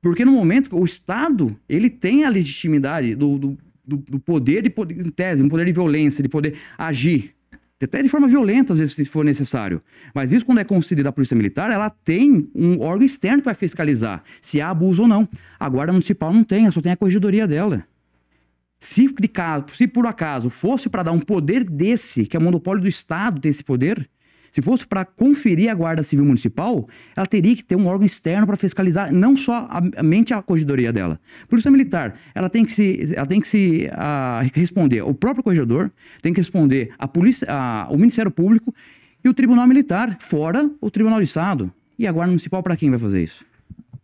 Porque 0.00 0.24
no 0.24 0.32
momento 0.32 0.74
o 0.74 0.86
Estado, 0.86 1.54
ele 1.68 1.90
tem 1.90 2.24
a 2.24 2.30
legitimidade 2.30 3.14
do, 3.14 3.36
do, 3.38 3.58
do- 3.86 4.18
poder 4.20 4.62
de 4.62 4.72
em 5.04 5.10
tese, 5.10 5.42
um 5.42 5.48
poder 5.50 5.66
de 5.66 5.72
violência, 5.72 6.22
de 6.22 6.30
poder 6.30 6.56
agir. 6.78 7.35
Até 7.82 8.02
de 8.02 8.08
forma 8.08 8.26
violenta, 8.26 8.72
às 8.72 8.78
vezes, 8.78 8.94
se 8.94 9.04
for 9.04 9.24
necessário. 9.24 9.82
Mas 10.14 10.32
isso, 10.32 10.46
quando 10.46 10.58
é 10.58 10.64
concedido 10.64 11.08
à 11.08 11.12
Polícia 11.12 11.36
Militar, 11.36 11.70
ela 11.70 11.90
tem 11.90 12.50
um 12.54 12.80
órgão 12.80 13.04
externo 13.04 13.38
que 13.38 13.44
vai 13.44 13.54
fiscalizar 13.54 14.22
se 14.40 14.60
há 14.60 14.70
abuso 14.70 15.02
ou 15.02 15.08
não. 15.08 15.28
A 15.60 15.68
Guarda 15.68 15.92
Municipal 15.92 16.32
não 16.32 16.42
tem, 16.42 16.62
ela 16.62 16.72
só 16.72 16.80
tem 16.80 16.92
a 16.92 16.96
corregedoria 16.96 17.46
dela. 17.46 17.84
Se, 18.78 19.06
de 19.08 19.28
caso, 19.28 19.66
se 19.74 19.86
por 19.86 20.06
acaso 20.06 20.48
fosse 20.48 20.88
para 20.88 21.02
dar 21.02 21.12
um 21.12 21.20
poder 21.20 21.64
desse, 21.64 22.24
que 22.24 22.36
é 22.36 22.40
o 22.40 22.42
monopólio 22.42 22.80
do 22.80 22.88
Estado 22.88 23.40
ter 23.40 23.48
esse 23.48 23.62
poder, 23.62 24.08
se 24.52 24.62
fosse 24.62 24.86
para 24.86 25.04
conferir 25.04 25.70
a 25.70 25.74
Guarda 25.74 26.02
Civil 26.02 26.24
Municipal, 26.24 26.88
ela 27.14 27.26
teria 27.26 27.54
que 27.56 27.64
ter 27.64 27.76
um 27.76 27.86
órgão 27.86 28.06
externo 28.06 28.46
para 28.46 28.56
fiscalizar 28.56 29.12
não 29.12 29.36
só 29.36 29.66
a, 29.70 29.82
a 29.96 30.02
mente 30.02 30.32
a 30.32 30.42
corregedoria 30.42 30.92
dela. 30.92 31.20
Polícia 31.48 31.70
Militar, 31.70 32.14
ela 32.34 32.48
tem 32.48 32.64
que 32.64 32.72
se, 32.72 33.12
ela 33.14 33.26
tem 33.26 33.40
que 33.40 33.48
se 33.48 33.88
ah, 33.92 34.42
responder 34.54 35.02
o 35.02 35.12
próprio 35.14 35.42
corregedor, 35.44 35.90
tem 36.22 36.32
que 36.32 36.40
responder 36.40 36.90
a 36.98 37.06
polícia, 37.06 37.46
a- 37.50 37.86
o 37.90 37.96
Ministério 37.96 38.30
Público 38.30 38.74
e 39.24 39.28
o 39.28 39.34
Tribunal 39.34 39.66
Militar, 39.66 40.16
fora 40.20 40.70
o 40.80 40.90
Tribunal 40.90 41.18
do 41.18 41.24
Estado. 41.24 41.70
E 41.98 42.06
a 42.06 42.12
Guarda 42.12 42.28
Municipal, 42.30 42.62
para 42.62 42.76
quem 42.76 42.90
vai 42.90 42.98
fazer 42.98 43.22
isso? 43.22 43.44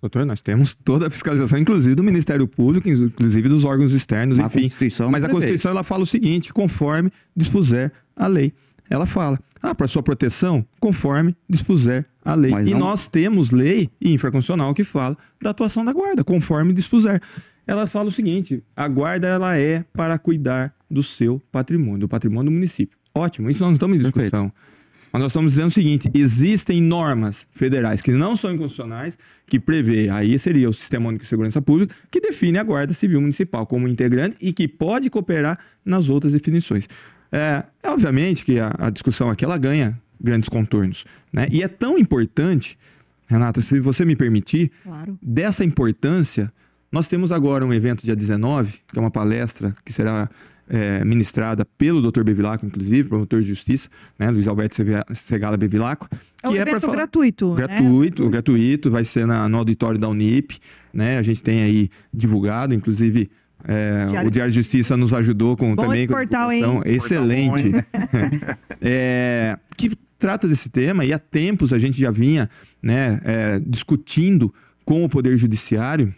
Doutor, 0.00 0.26
nós 0.26 0.40
temos 0.40 0.74
toda 0.74 1.06
a 1.06 1.10
fiscalização, 1.10 1.56
inclusive 1.58 1.94
do 1.94 2.02
Ministério 2.02 2.48
Público, 2.48 2.88
inclusive 2.88 3.48
dos 3.48 3.64
órgãos 3.64 3.92
externos, 3.92 4.36
A 4.38 4.46
enfim. 4.46 4.62
Constituição 4.62 5.10
Mas 5.10 5.22
a. 5.22 5.28
Constituição 5.28 5.70
ela 5.70 5.84
fala 5.84 6.02
o 6.02 6.06
seguinte: 6.06 6.52
conforme 6.52 7.12
dispuser 7.36 7.92
a 8.16 8.26
lei. 8.26 8.52
Ela 8.92 9.06
fala, 9.06 9.38
ah, 9.62 9.74
para 9.74 9.88
sua 9.88 10.02
proteção, 10.02 10.66
conforme 10.78 11.34
dispuser 11.48 12.04
a 12.22 12.34
lei. 12.34 12.50
Mas 12.50 12.66
e 12.66 12.72
não- 12.72 12.80
nós 12.80 13.06
temos 13.08 13.50
lei 13.50 13.88
infraconstitucional 14.00 14.74
que 14.74 14.84
fala 14.84 15.16
da 15.40 15.48
atuação 15.50 15.82
da 15.82 15.92
guarda, 15.94 16.22
conforme 16.22 16.74
dispuser. 16.74 17.22
Ela 17.66 17.86
fala 17.86 18.08
o 18.08 18.12
seguinte: 18.12 18.62
a 18.76 18.86
guarda 18.88 19.26
ela 19.28 19.56
é 19.56 19.82
para 19.94 20.18
cuidar 20.18 20.74
do 20.90 21.02
seu 21.02 21.40
patrimônio, 21.50 22.00
do 22.00 22.08
patrimônio 22.08 22.50
do 22.50 22.54
município. 22.54 22.98
Ótimo, 23.14 23.48
isso 23.48 23.60
nós 23.60 23.68
não 23.70 23.74
estamos 23.74 23.96
em 23.96 24.02
Perfeito. 24.02 24.24
discussão. 24.24 24.52
Mas 25.10 25.22
nós 25.22 25.30
estamos 25.32 25.52
dizendo 25.52 25.68
o 25.68 25.70
seguinte: 25.70 26.10
existem 26.12 26.82
normas 26.82 27.46
federais 27.52 28.02
que 28.02 28.10
não 28.12 28.36
são 28.36 28.52
inconstitucionais, 28.52 29.16
que 29.46 29.58
prevê, 29.58 30.10
aí 30.10 30.38
seria 30.38 30.68
o 30.68 30.72
Sistema 30.72 31.08
Único 31.08 31.22
de 31.22 31.28
Segurança 31.30 31.62
Pública, 31.62 31.94
que 32.10 32.20
define 32.20 32.58
a 32.58 32.62
Guarda 32.62 32.92
Civil 32.92 33.20
Municipal 33.22 33.64
como 33.66 33.88
integrante 33.88 34.36
e 34.40 34.52
que 34.52 34.68
pode 34.68 35.08
cooperar 35.08 35.58
nas 35.82 36.10
outras 36.10 36.32
definições. 36.32 36.88
É, 37.32 37.64
é 37.82 37.90
obviamente 37.90 38.44
que 38.44 38.58
a, 38.60 38.74
a 38.78 38.90
discussão 38.90 39.30
aqui 39.30 39.44
ela 39.44 39.56
ganha 39.58 39.98
grandes 40.20 40.48
contornos. 40.48 41.04
Né? 41.32 41.48
E 41.50 41.62
é 41.62 41.68
tão 41.68 41.98
importante, 41.98 42.78
Renata, 43.26 43.60
se 43.60 43.80
você 43.80 44.04
me 44.04 44.14
permitir, 44.14 44.70
Claro. 44.84 45.18
dessa 45.22 45.64
importância, 45.64 46.52
nós 46.92 47.08
temos 47.08 47.32
agora 47.32 47.64
um 47.64 47.72
evento 47.72 48.04
dia 48.04 48.14
19, 48.14 48.74
que 48.86 48.98
é 48.98 49.00
uma 49.00 49.10
palestra 49.10 49.74
que 49.84 49.92
será 49.92 50.28
é, 50.68 51.04
ministrada 51.04 51.64
pelo 51.76 52.00
Dr. 52.10 52.22
Bevilacqua, 52.22 52.64
inclusive, 52.66 53.08
promotor 53.08 53.40
de 53.40 53.48
justiça, 53.48 53.88
né, 54.18 54.30
Luiz 54.30 54.46
Alberto 54.46 54.76
Segala 55.14 55.56
Bevilacqua. 55.56 56.08
É 56.42 56.48
um 56.48 56.52
que 56.52 56.60
pra 56.60 56.70
evento 56.70 56.80
falar- 56.82 56.96
gratuito, 56.96 57.50
né? 57.50 57.56
Gratuito, 57.56 58.28
gratuito, 58.30 58.90
vai 58.90 59.04
ser 59.04 59.26
na- 59.26 59.48
no 59.48 59.58
auditório 59.58 59.98
da 59.98 60.08
Unip, 60.08 60.58
né? 60.92 61.18
A 61.18 61.22
gente 61.22 61.42
tem 61.42 61.62
aí 61.62 61.90
divulgado, 62.14 62.72
inclusive 62.74 63.28
é, 63.66 64.06
Diário- 64.06 64.28
o 64.28 64.30
Diário 64.30 64.52
de 64.52 64.58
Justiça 64.60 64.96
nos 64.96 65.12
ajudou 65.12 65.56
com 65.56 65.74
Bom 65.74 65.82
também 65.84 66.04
esse 66.04 66.12
portal, 66.12 66.52
hein? 66.52 66.64
excelente, 66.84 67.70
Portal 67.70 68.58
É, 68.80 69.56
que 69.76 69.90
trata 70.18 70.46
desse 70.46 70.68
tema 70.68 71.04
e 71.04 71.12
há 71.12 71.18
tempos 71.18 71.72
a 71.72 71.78
gente 71.78 71.98
já 72.00 72.10
vinha, 72.10 72.48
né, 72.82 73.20
é, 73.24 73.60
discutindo 73.64 74.52
com 74.84 75.04
o 75.04 75.08
Poder 75.08 75.36
Judiciário. 75.36 76.14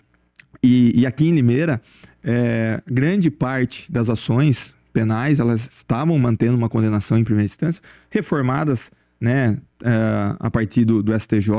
E, 0.62 0.92
e 0.94 1.07
aqui 1.07 1.28
em 1.28 1.35
Limeira, 1.35 1.80
é, 2.22 2.83
grande 2.87 3.30
parte 3.30 3.90
das 3.92 4.09
ações 4.09 4.74
penais 4.92 5.40
elas 5.40 5.68
estavam 5.76 6.18
mantendo 6.18 6.57
uma 6.57 6.68
condenação 6.68 7.18
em 7.18 7.24
primeira 7.24 7.44
instância, 7.44 7.83
reformadas 8.11 8.90
né, 9.20 9.59
é, 9.83 10.37
a 10.38 10.50
partir 10.50 10.85
do, 10.85 11.02
do, 11.02 11.18
STJ, 11.18 11.50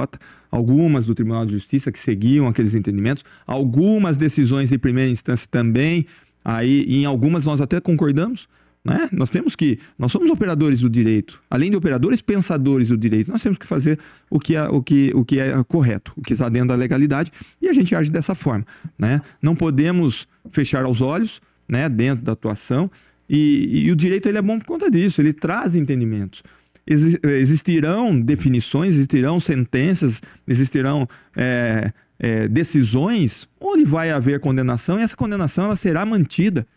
algumas 0.56 1.06
do 1.06 1.14
Tribunal 1.14 1.46
de 1.46 1.52
Justiça 1.52 1.92
que 1.92 2.00
seguiam 2.00 2.48
aqueles 2.48 2.74
entendimentos, 2.74 3.24
algumas 3.46 4.16
decisões 4.16 4.72
em 4.72 4.80
primeira 4.80 5.12
instância 5.12 5.48
também, 5.50 6.06
aí 6.44 6.86
em 6.88 7.06
algumas 7.06 7.46
nós 7.46 7.60
até 7.60 7.82
concordamos, 7.82 8.48
né? 8.84 9.10
Nós 9.12 9.32
temos 9.32 9.56
que, 9.56 9.80
nós 9.98 10.12
somos 10.12 10.30
operadores 10.30 10.80
do 10.80 10.90
direito, 10.90 11.42
além 11.50 11.72
de 11.72 11.76
operadores 11.76 12.22
pensadores 12.22 12.88
do 12.88 12.98
direito, 12.98 13.32
nós 13.32 13.42
temos 13.42 13.58
que 13.58 13.66
fazer 13.66 14.00
o 14.30 14.40
que 14.40 14.56
é, 14.56 14.64
o 14.70 14.82
que, 14.82 15.12
o 15.16 15.26
que 15.26 15.40
é 15.40 15.62
correto, 15.64 16.14
o 16.16 16.22
que 16.22 16.34
está 16.34 16.48
dentro 16.48 16.70
da 16.70 16.76
legalidade, 16.76 17.32
e 17.62 17.68
a 17.68 17.74
gente 17.74 17.96
age 17.96 18.12
dessa 18.12 18.36
forma. 18.36 18.66
Né? 18.98 19.22
Não 19.42 19.56
podemos 19.56 20.28
fechar 20.52 20.86
os 20.86 21.02
olhos 21.02 21.42
né, 21.68 21.90
dentro 21.90 22.24
da 22.24 22.34
atuação, 22.34 22.90
e, 23.28 23.88
e 23.88 23.92
o 23.92 23.96
direito 23.96 24.30
ele 24.30 24.38
é 24.38 24.42
bom 24.42 24.60
por 24.60 24.68
conta 24.68 24.90
disso, 24.90 25.20
ele 25.20 25.34
traz 25.34 25.74
entendimentos. 25.74 26.44
Existirão 26.88 28.20
definições, 28.20 28.94
existirão 28.94 29.40
sentenças, 29.40 30.22
existirão 30.48 31.08
é, 31.36 31.92
é, 32.20 32.48
decisões 32.48 33.50
onde 33.60 33.84
vai 33.84 34.12
haver 34.12 34.40
condenação, 34.40 35.00
e 35.00 35.04
essa 35.04 35.18
condenação 35.18 35.66
ela 35.66 35.76
será 35.76 36.06
mantida 36.06 36.68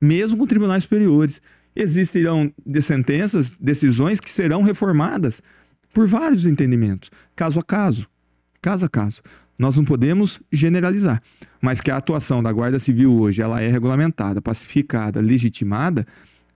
mesmo 0.00 0.38
com 0.38 0.46
tribunais 0.46 0.82
superiores. 0.82 1.40
Existirão 1.74 2.52
de 2.64 2.82
sentenças, 2.82 3.52
decisões 3.52 4.20
que 4.20 4.30
serão 4.30 4.62
reformadas 4.62 5.42
por 5.92 6.06
vários 6.06 6.46
entendimentos, 6.46 7.10
caso 7.34 7.58
a 7.58 7.62
caso, 7.62 8.06
caso 8.60 8.84
a 8.84 8.88
caso. 8.88 9.22
Nós 9.58 9.76
não 9.76 9.84
podemos 9.84 10.40
generalizar, 10.52 11.22
mas 11.60 11.80
que 11.80 11.90
a 11.90 11.96
atuação 11.96 12.42
da 12.42 12.52
Guarda 12.52 12.78
Civil 12.78 13.12
hoje 13.14 13.40
ela 13.40 13.62
é 13.62 13.70
regulamentada, 13.70 14.42
pacificada, 14.42 15.20
legitimada, 15.20 16.06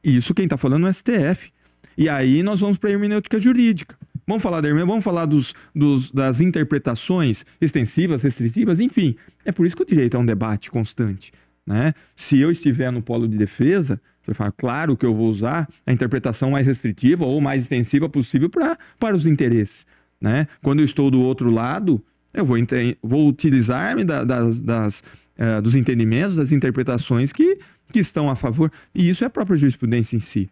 isso 0.03 0.35
quem 0.35 0.45
está 0.45 0.57
falando 0.57 0.87
é 0.87 0.91
o 0.91 0.93
STF. 0.93 1.53
E 2.01 2.09
aí 2.09 2.43
nós 2.43 2.61
vamos 2.61 2.79
para 2.79 2.89
a 2.89 2.93
hermenêutica 2.95 3.39
jurídica. 3.39 3.95
Vamos 4.27 4.43
falar 4.43 4.63
da 4.63 4.73
vamos 4.73 5.05
falar 5.05 5.27
dos, 5.27 5.53
dos, 5.75 6.11
das 6.11 6.41
interpretações 6.41 7.45
extensivas, 7.61 8.23
restritivas, 8.23 8.81
enfim. 8.81 9.17
É 9.45 9.53
por 9.53 9.67
isso 9.67 9.77
que 9.77 9.83
o 9.83 9.87
direito 9.87 10.17
é 10.17 10.21
um 10.21 10.25
debate 10.25 10.71
constante. 10.71 11.31
Né? 11.67 11.93
Se 12.17 12.39
eu 12.39 12.51
estiver 12.51 12.91
no 12.91 13.03
polo 13.03 13.29
de 13.29 13.37
defesa, 13.37 14.01
você 14.23 14.33
fala, 14.33 14.51
claro 14.51 14.97
que 14.97 15.05
eu 15.05 15.15
vou 15.15 15.29
usar 15.29 15.69
a 15.87 15.93
interpretação 15.93 16.53
mais 16.53 16.67
restritiva 16.67 17.27
ou 17.27 17.39
mais 17.39 17.65
extensiva 17.65 18.09
possível 18.09 18.49
pra, 18.49 18.79
para 18.99 19.15
os 19.15 19.27
interesses. 19.27 19.87
Né? 20.19 20.47
Quando 20.63 20.79
eu 20.79 20.87
estou 20.87 21.11
do 21.11 21.21
outro 21.21 21.51
lado, 21.51 22.03
eu 22.33 22.47
vou, 22.47 22.57
vou 23.03 23.29
utilizar-me 23.29 24.05
da, 24.05 24.25
das, 24.25 24.59
das 24.59 25.03
uh, 25.39 25.61
dos 25.61 25.75
entendimentos, 25.75 26.37
das 26.37 26.51
interpretações 26.51 27.31
que, 27.31 27.59
que 27.93 27.99
estão 27.99 28.31
a 28.31 28.35
favor. 28.35 28.73
E 28.95 29.07
isso 29.07 29.23
é 29.23 29.27
a 29.27 29.31
própria 29.31 29.59
jurisprudência 29.59 30.17
em 30.17 30.21
si. 30.21 30.49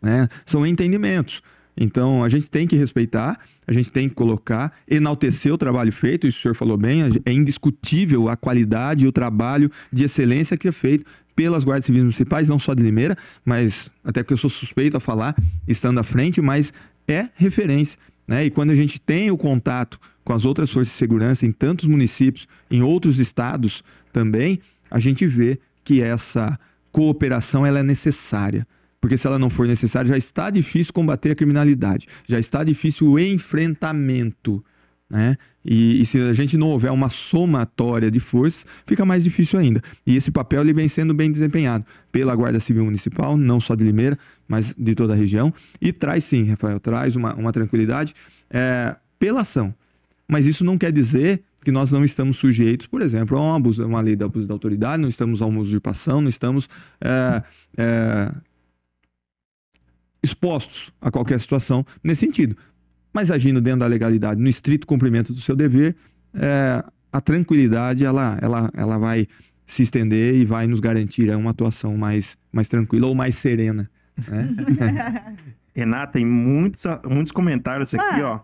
Né? 0.00 0.28
São 0.44 0.66
entendimentos. 0.66 1.42
Então, 1.76 2.24
a 2.24 2.28
gente 2.28 2.48
tem 2.48 2.66
que 2.66 2.74
respeitar, 2.74 3.38
a 3.66 3.72
gente 3.72 3.92
tem 3.92 4.08
que 4.08 4.14
colocar, 4.14 4.72
enaltecer 4.88 5.52
o 5.52 5.58
trabalho 5.58 5.92
feito, 5.92 6.26
isso 6.26 6.38
o 6.38 6.42
senhor 6.42 6.54
falou 6.54 6.78
bem, 6.78 7.02
é 7.24 7.32
indiscutível 7.32 8.30
a 8.30 8.36
qualidade 8.36 9.04
e 9.04 9.08
o 9.08 9.12
trabalho 9.12 9.70
de 9.92 10.04
excelência 10.04 10.56
que 10.56 10.68
é 10.68 10.72
feito 10.72 11.04
pelas 11.34 11.64
guardas 11.64 11.84
civis 11.84 12.02
municipais, 12.02 12.48
não 12.48 12.58
só 12.58 12.72
de 12.72 12.82
Limeira, 12.82 13.16
mas 13.44 13.90
até 14.02 14.22
porque 14.22 14.32
eu 14.32 14.38
sou 14.38 14.48
suspeito 14.48 14.96
a 14.96 15.00
falar, 15.00 15.36
estando 15.68 16.00
à 16.00 16.02
frente, 16.02 16.40
mas 16.40 16.72
é 17.06 17.28
referência. 17.34 17.98
Né? 18.26 18.46
E 18.46 18.50
quando 18.50 18.70
a 18.70 18.74
gente 18.74 18.98
tem 18.98 19.30
o 19.30 19.36
contato 19.36 20.00
com 20.24 20.32
as 20.32 20.46
outras 20.46 20.70
forças 20.70 20.92
de 20.92 20.98
segurança 20.98 21.44
em 21.44 21.52
tantos 21.52 21.86
municípios, 21.86 22.48
em 22.70 22.82
outros 22.82 23.20
estados 23.20 23.84
também, 24.12 24.60
a 24.90 24.98
gente 24.98 25.26
vê 25.26 25.60
que 25.84 26.02
essa 26.02 26.58
cooperação 26.90 27.66
ela 27.66 27.80
é 27.80 27.82
necessária. 27.82 28.66
Porque 29.06 29.16
se 29.16 29.24
ela 29.24 29.38
não 29.38 29.48
for 29.48 29.68
necessária, 29.68 30.08
já 30.08 30.16
está 30.16 30.50
difícil 30.50 30.92
combater 30.92 31.30
a 31.30 31.34
criminalidade, 31.36 32.08
já 32.26 32.40
está 32.40 32.64
difícil 32.64 33.08
o 33.08 33.20
enfrentamento. 33.20 34.64
Né? 35.08 35.38
E, 35.64 36.00
e, 36.00 36.04
se 36.04 36.18
a 36.18 36.32
gente 36.32 36.56
não 36.56 36.70
houver 36.70 36.90
uma 36.90 37.08
somatória 37.08 38.10
de 38.10 38.18
forças, 38.18 38.66
fica 38.84 39.04
mais 39.04 39.22
difícil 39.22 39.60
ainda. 39.60 39.80
E 40.04 40.16
esse 40.16 40.32
papel 40.32 40.60
ele 40.60 40.72
vem 40.72 40.88
sendo 40.88 41.14
bem 41.14 41.30
desempenhado 41.30 41.86
pela 42.10 42.34
Guarda 42.34 42.58
Civil 42.58 42.84
Municipal, 42.84 43.36
não 43.36 43.60
só 43.60 43.76
de 43.76 43.84
Limeira, 43.84 44.18
mas 44.48 44.74
de 44.76 44.96
toda 44.96 45.12
a 45.12 45.16
região. 45.16 45.54
E 45.80 45.92
traz 45.92 46.24
sim, 46.24 46.42
Rafael, 46.42 46.80
traz 46.80 47.14
uma, 47.14 47.32
uma 47.36 47.52
tranquilidade 47.52 48.12
é, 48.50 48.96
pela 49.20 49.42
ação. 49.42 49.72
Mas 50.26 50.48
isso 50.48 50.64
não 50.64 50.76
quer 50.76 50.90
dizer 50.90 51.44
que 51.66 51.70
nós 51.70 51.92
não 51.92 52.04
estamos 52.04 52.36
sujeitos, 52.36 52.86
por 52.86 53.02
exemplo, 53.02 53.36
a 53.36 53.40
um 53.40 53.52
abuso, 53.52 53.84
uma 53.84 54.00
lei 54.00 54.14
de 54.14 54.24
abuso 54.24 54.46
da 54.46 54.54
autoridade, 54.54 55.00
não 55.00 55.08
estamos 55.08 55.42
a 55.42 55.46
uma 55.46 55.60
usurpação, 55.60 56.20
não 56.20 56.28
estamos 56.28 56.68
é, 57.00 57.42
é, 57.76 58.32
expostos 60.26 60.92
a 61.00 61.10
qualquer 61.10 61.40
situação 61.40 61.86
nesse 62.02 62.20
sentido. 62.20 62.56
Mas 63.12 63.30
agindo 63.30 63.60
dentro 63.60 63.80
da 63.80 63.86
legalidade, 63.86 64.40
no 64.40 64.48
estrito 64.48 64.86
cumprimento 64.86 65.32
do 65.32 65.40
seu 65.40 65.56
dever, 65.56 65.96
é, 66.34 66.84
a 67.10 67.20
tranquilidade 67.20 68.04
ela, 68.04 68.38
ela, 68.42 68.70
ela 68.74 68.98
vai 68.98 69.26
se 69.64 69.82
estender 69.82 70.34
e 70.34 70.44
vai 70.44 70.66
nos 70.66 70.80
garantir 70.80 71.28
é, 71.28 71.36
uma 71.36 71.50
atuação 71.50 71.96
mais, 71.96 72.36
mais 72.52 72.68
tranquila 72.68 73.06
ou 73.06 73.14
mais 73.14 73.36
serena. 73.36 73.90
Né? 74.28 75.36
Renata, 75.74 76.12
tem 76.12 76.24
muitos, 76.24 76.84
muitos 77.04 77.32
comentários 77.32 77.94
aqui, 77.94 78.20
ah. 78.22 78.32
ó. 78.32 78.40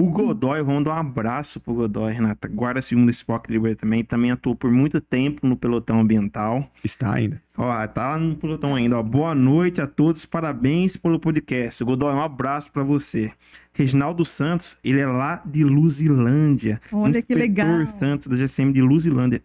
O 0.00 0.08
Godoy, 0.08 0.62
vamos 0.62 0.84
dar 0.84 0.94
um 0.94 0.98
abraço 0.98 1.60
pro 1.60 1.74
Godoy, 1.74 2.14
Renata. 2.14 2.48
Guarda 2.48 2.80
aqui 2.80 3.48
de 3.48 3.52
Ribeira 3.52 3.76
também. 3.76 4.02
Também 4.02 4.30
atuou 4.30 4.56
por 4.56 4.70
muito 4.70 4.98
tempo 4.98 5.46
no 5.46 5.58
pelotão 5.58 6.00
ambiental. 6.00 6.66
Está 6.82 7.12
ainda. 7.12 7.42
Ó, 7.54 7.86
tá 7.86 8.08
lá 8.08 8.18
no 8.18 8.34
pelotão 8.34 8.74
ainda. 8.74 8.98
Ó. 8.98 9.02
Boa 9.02 9.34
noite 9.34 9.78
a 9.78 9.86
todos. 9.86 10.24
Parabéns 10.24 10.96
pelo 10.96 11.20
podcast. 11.20 11.84
Godoy, 11.84 12.14
um 12.14 12.22
abraço 12.22 12.72
para 12.72 12.82
você. 12.82 13.30
Reginaldo 13.74 14.24
Santos, 14.24 14.78
ele 14.82 15.00
é 15.00 15.06
lá 15.06 15.42
de 15.44 15.64
Luzilândia. 15.64 16.80
Olha 16.90 17.20
que 17.20 17.34
legal. 17.34 17.86
Santos, 17.98 18.26
da 18.26 18.36
GCM 18.36 18.72
de 18.72 18.80
Luzilândia. 18.80 19.42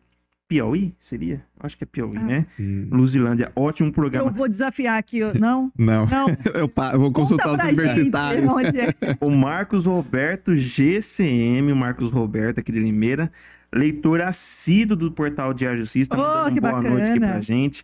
Piauí? 0.47 0.95
Seria? 0.99 1.43
Acho 1.59 1.75
que 1.77 1.83
é 1.83 1.87
Piauí, 1.87 2.17
ah. 2.17 2.23
né? 2.23 2.45
Hum. 2.59 2.87
Luzilândia, 2.91 3.51
ótimo 3.55 3.91
programa. 3.91 4.29
Eu 4.29 4.33
vou 4.33 4.47
desafiar 4.47 4.97
aqui, 4.97 5.19
não? 5.39 5.71
Não. 5.77 6.05
não. 6.05 6.27
eu, 6.53 6.71
eu, 6.93 6.99
vou 6.99 7.11
consultar 7.11 7.49
o 7.49 7.53
universitário. 7.53 8.45
É. 8.75 9.17
o 9.19 9.29
Marcos 9.29 9.85
Roberto, 9.85 10.55
GCM, 10.55 11.71
o 11.71 11.75
Marcos 11.75 12.11
Roberto 12.11 12.59
aqui 12.59 12.71
de 12.71 12.79
Limeira, 12.79 13.31
leitor 13.73 14.21
assíduo 14.21 14.95
do 14.95 15.11
portal 15.11 15.53
Diário 15.53 15.79
Justiça, 15.79 16.09
tá 16.09 16.45
oh, 16.45 16.51
que 16.51 16.59
boa 16.59 16.73
bacana. 16.73 16.89
noite 16.89 17.09
aqui 17.09 17.19
pra 17.19 17.41
gente. 17.41 17.83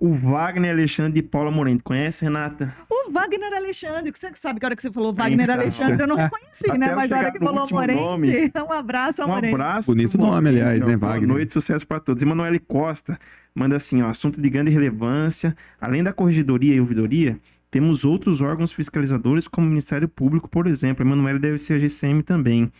O 0.00 0.14
Wagner 0.14 0.70
Alexandre 0.70 1.12
de 1.12 1.22
Paula 1.22 1.50
Moreno. 1.50 1.78
Conhece, 1.84 2.24
Renata? 2.24 2.74
O 2.88 3.12
Wagner 3.12 3.52
Alexandre. 3.52 4.10
Você 4.10 4.32
sabe 4.34 4.58
que 4.58 4.64
a 4.64 4.68
hora 4.68 4.74
que 4.74 4.80
você 4.80 4.90
falou 4.90 5.12
Wagner 5.12 5.42
então, 5.42 5.54
Alexandre, 5.54 6.02
eu 6.02 6.06
não 6.06 6.16
reconheci, 6.16 6.78
né? 6.78 6.94
Mas 6.94 7.12
a 7.12 7.18
hora 7.18 7.30
que 7.30 7.38
falou 7.38 7.66
Morente, 7.70 8.50
um 8.66 8.72
abraço 8.72 9.20
ao 9.20 9.28
um 9.28 9.32
Morente. 9.32 9.52
Um 9.52 9.56
abraço. 9.56 9.92
Bonito 9.92 10.16
nome, 10.16 10.48
aliás, 10.48 10.80
né, 10.80 10.96
Wagner? 10.96 11.28
Boa 11.28 11.38
noite, 11.38 11.52
sucesso 11.52 11.86
para 11.86 12.00
todos. 12.00 12.22
Emanuele 12.22 12.58
Costa 12.58 13.18
manda 13.54 13.76
assim, 13.76 14.00
ó, 14.00 14.06
assunto 14.06 14.40
de 14.40 14.48
grande 14.48 14.70
relevância. 14.70 15.54
Além 15.78 16.02
da 16.02 16.14
corregedoria 16.14 16.74
e 16.74 16.80
ouvidoria, 16.80 17.38
temos 17.70 18.02
outros 18.02 18.40
órgãos 18.40 18.72
fiscalizadores, 18.72 19.46
como 19.46 19.66
o 19.66 19.70
Ministério 19.70 20.08
Público, 20.08 20.48
por 20.48 20.66
exemplo. 20.66 21.04
Emanuele 21.04 21.38
deve 21.38 21.58
ser 21.58 21.74
a 21.74 21.78
GCM 21.78 22.22
também. 22.22 22.72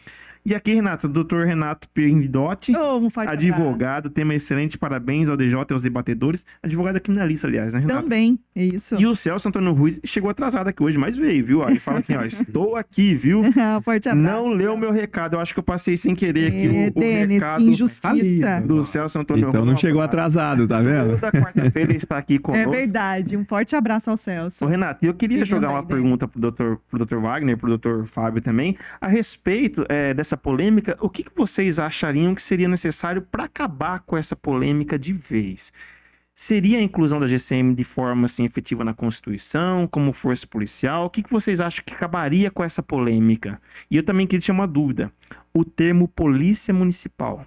E 0.44 0.54
aqui, 0.54 0.74
Renato, 0.74 1.06
doutor 1.06 1.44
Renato 1.46 1.86
Pirindotti, 1.90 2.72
oh, 2.74 3.10
advogado, 3.20 4.08
tema 4.08 4.34
excelente, 4.34 4.78
parabéns 4.78 5.28
ao 5.28 5.36
DJ 5.36 5.58
e 5.68 5.72
aos 5.72 5.82
debatedores. 5.82 6.46
Advogado 6.62 6.98
criminalista, 6.98 7.46
aliás, 7.46 7.74
né, 7.74 7.80
Renato? 7.80 8.02
Também, 8.02 8.38
é 8.56 8.64
isso. 8.64 8.96
E 8.98 9.06
o 9.06 9.14
Celso 9.14 9.48
Antônio 9.48 9.72
Ruiz 9.72 10.00
chegou 10.02 10.30
atrasado 10.30 10.68
aqui 10.68 10.82
hoje, 10.82 10.96
mas 10.96 11.16
veio, 11.16 11.44
viu? 11.44 11.68
Ele 11.68 11.78
fala 11.78 11.98
assim, 11.98 12.16
ó, 12.16 12.24
estou 12.24 12.74
aqui, 12.74 13.14
viu? 13.14 13.42
Forte 13.84 14.08
abraço. 14.08 14.34
Não 14.34 14.48
leu 14.48 14.74
o 14.74 14.78
meu 14.78 14.90
recado, 14.90 15.36
eu 15.36 15.40
acho 15.40 15.52
que 15.52 15.60
eu 15.60 15.64
passei 15.64 15.96
sem 15.96 16.14
querer 16.14 16.48
aqui 16.48 16.66
é, 16.66 16.86
o, 16.86 16.88
o 16.88 17.00
Denis, 17.00 17.40
recado 17.40 17.62
injustiça. 17.62 18.60
do 18.64 18.84
Celso 18.84 19.18
Antônio 19.18 19.48
Então 19.50 19.64
não 19.64 19.76
chegou 19.76 20.00
atrasado, 20.00 20.66
tá 20.66 20.80
vendo? 20.80 21.18
Toda 21.20 21.32
quarta-feira 21.32 21.90
ele 21.90 21.96
está 21.96 22.16
aqui 22.16 22.38
conosco. 22.40 22.68
É 22.68 22.78
verdade, 22.78 23.36
um 23.36 23.44
forte 23.44 23.76
abraço 23.76 24.10
ao 24.10 24.16
Celso. 24.16 24.64
Ô, 24.64 24.68
Renato, 24.68 25.04
eu 25.04 25.12
queria 25.12 25.44
jogar 25.44 25.70
uma 25.70 25.84
pergunta 25.84 26.26
pro 26.26 26.40
doutor, 26.40 26.80
pro 26.88 26.98
doutor 26.98 27.20
Wagner, 27.20 27.58
pro 27.58 27.68
doutor 27.68 28.06
Fábio 28.06 28.40
também, 28.40 28.76
a 29.00 29.06
respeito 29.06 29.84
é, 29.88 30.14
dessa 30.14 30.29
polêmica, 30.36 30.96
o 31.00 31.08
que, 31.08 31.22
que 31.24 31.32
vocês 31.34 31.78
achariam 31.78 32.34
que 32.34 32.42
seria 32.42 32.68
necessário 32.68 33.22
para 33.22 33.44
acabar 33.44 34.00
com 34.00 34.16
essa 34.16 34.34
polêmica 34.34 34.98
de 34.98 35.12
vez? 35.12 35.72
Seria 36.34 36.78
a 36.78 36.82
inclusão 36.82 37.20
da 37.20 37.26
GCM 37.26 37.74
de 37.74 37.84
forma 37.84 38.24
assim, 38.24 38.44
efetiva 38.44 38.82
na 38.82 38.94
Constituição, 38.94 39.86
como 39.86 40.12
força 40.12 40.46
policial? 40.46 41.04
O 41.04 41.10
que, 41.10 41.22
que 41.22 41.30
vocês 41.30 41.60
acham 41.60 41.84
que 41.84 41.92
acabaria 41.92 42.50
com 42.50 42.64
essa 42.64 42.82
polêmica? 42.82 43.60
E 43.90 43.96
eu 43.96 44.02
também 44.02 44.26
queria 44.26 44.40
tirar 44.40 44.54
uma 44.54 44.66
dúvida. 44.66 45.12
O 45.52 45.64
termo 45.64 46.08
polícia 46.08 46.72
municipal. 46.72 47.46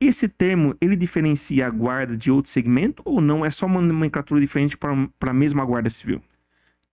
Esse 0.00 0.28
termo, 0.28 0.74
ele 0.80 0.96
diferencia 0.96 1.66
a 1.66 1.70
guarda 1.70 2.16
de 2.16 2.30
outro 2.30 2.50
segmento 2.50 3.02
ou 3.04 3.20
não? 3.20 3.44
É 3.44 3.50
só 3.50 3.66
uma 3.66 3.82
nomenclatura 3.82 4.40
diferente 4.40 4.76
para 4.76 5.08
a 5.20 5.34
mesma 5.34 5.64
guarda 5.64 5.90
civil? 5.90 6.22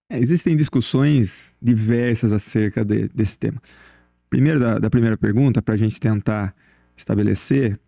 É, 0.10 0.20
existem 0.20 0.55
discussões 0.55 1.53
diversas 1.62 2.32
acerca 2.32 2.84
de, 2.84 3.08
desse 3.10 3.39
tema. 3.39 3.62
Primeiro, 4.30 4.60
da, 4.60 4.80
da 4.80 4.90
primeira 4.90 5.18
pergunta, 5.18 5.62
para 5.62 5.74
a 5.74 5.78
gente 5.78 6.00
tentar 6.00 6.54
estabelecer, 6.96 7.80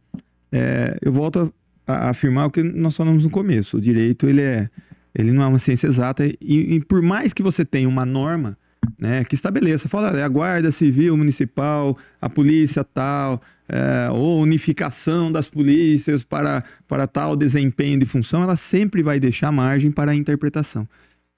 é, 0.52 0.98
eu 1.02 1.12
volto 1.12 1.54
a, 1.86 1.94
a, 1.94 2.10
afirmar 2.10 2.48
o 2.48 2.52
que 2.52 2.64
nós 2.64 2.96
falamos 2.96 3.24
no 3.24 3.30
começo. 3.30 3.78
O 3.78 3.82
direito 3.82 4.28
ele 4.28 4.42
é, 4.42 4.70
ele 5.14 5.32
não 5.32 5.44
é 5.44 5.48
uma 5.48 5.60
ciência 5.60 5.88
exata 5.88 6.26
e, 6.26 6.36
e 6.40 6.80
por 6.82 7.02
mais 7.02 7.34
que 7.34 7.44
você 7.44 7.66
tenha 7.66 7.90
uma 7.90 8.06
norma 8.06 8.58
né, 8.98 9.24
que 9.24 9.36
estabeleça, 9.36 9.90
fala 9.90 10.18
é 10.18 10.24
a 10.24 10.28
guarda 10.28 10.72
civil 10.72 11.16
municipal, 11.16 11.98
a 12.22 12.30
polícia 12.30 12.84
tal, 12.84 13.42
é, 13.68 14.10
ou 14.12 14.42
unificação 14.42 15.32
das 15.32 15.50
polícias 15.50 16.24
para, 16.24 16.64
para 16.88 17.08
tal 17.08 17.36
desempenho 17.36 18.00
de 18.00 18.06
função, 18.06 18.44
ela 18.44 18.56
sempre 18.56 19.04
vai 19.04 19.20
deixar 19.20 19.52
margem 19.52 19.92
para 19.92 20.12
a 20.12 20.16
interpretação. 20.16 20.88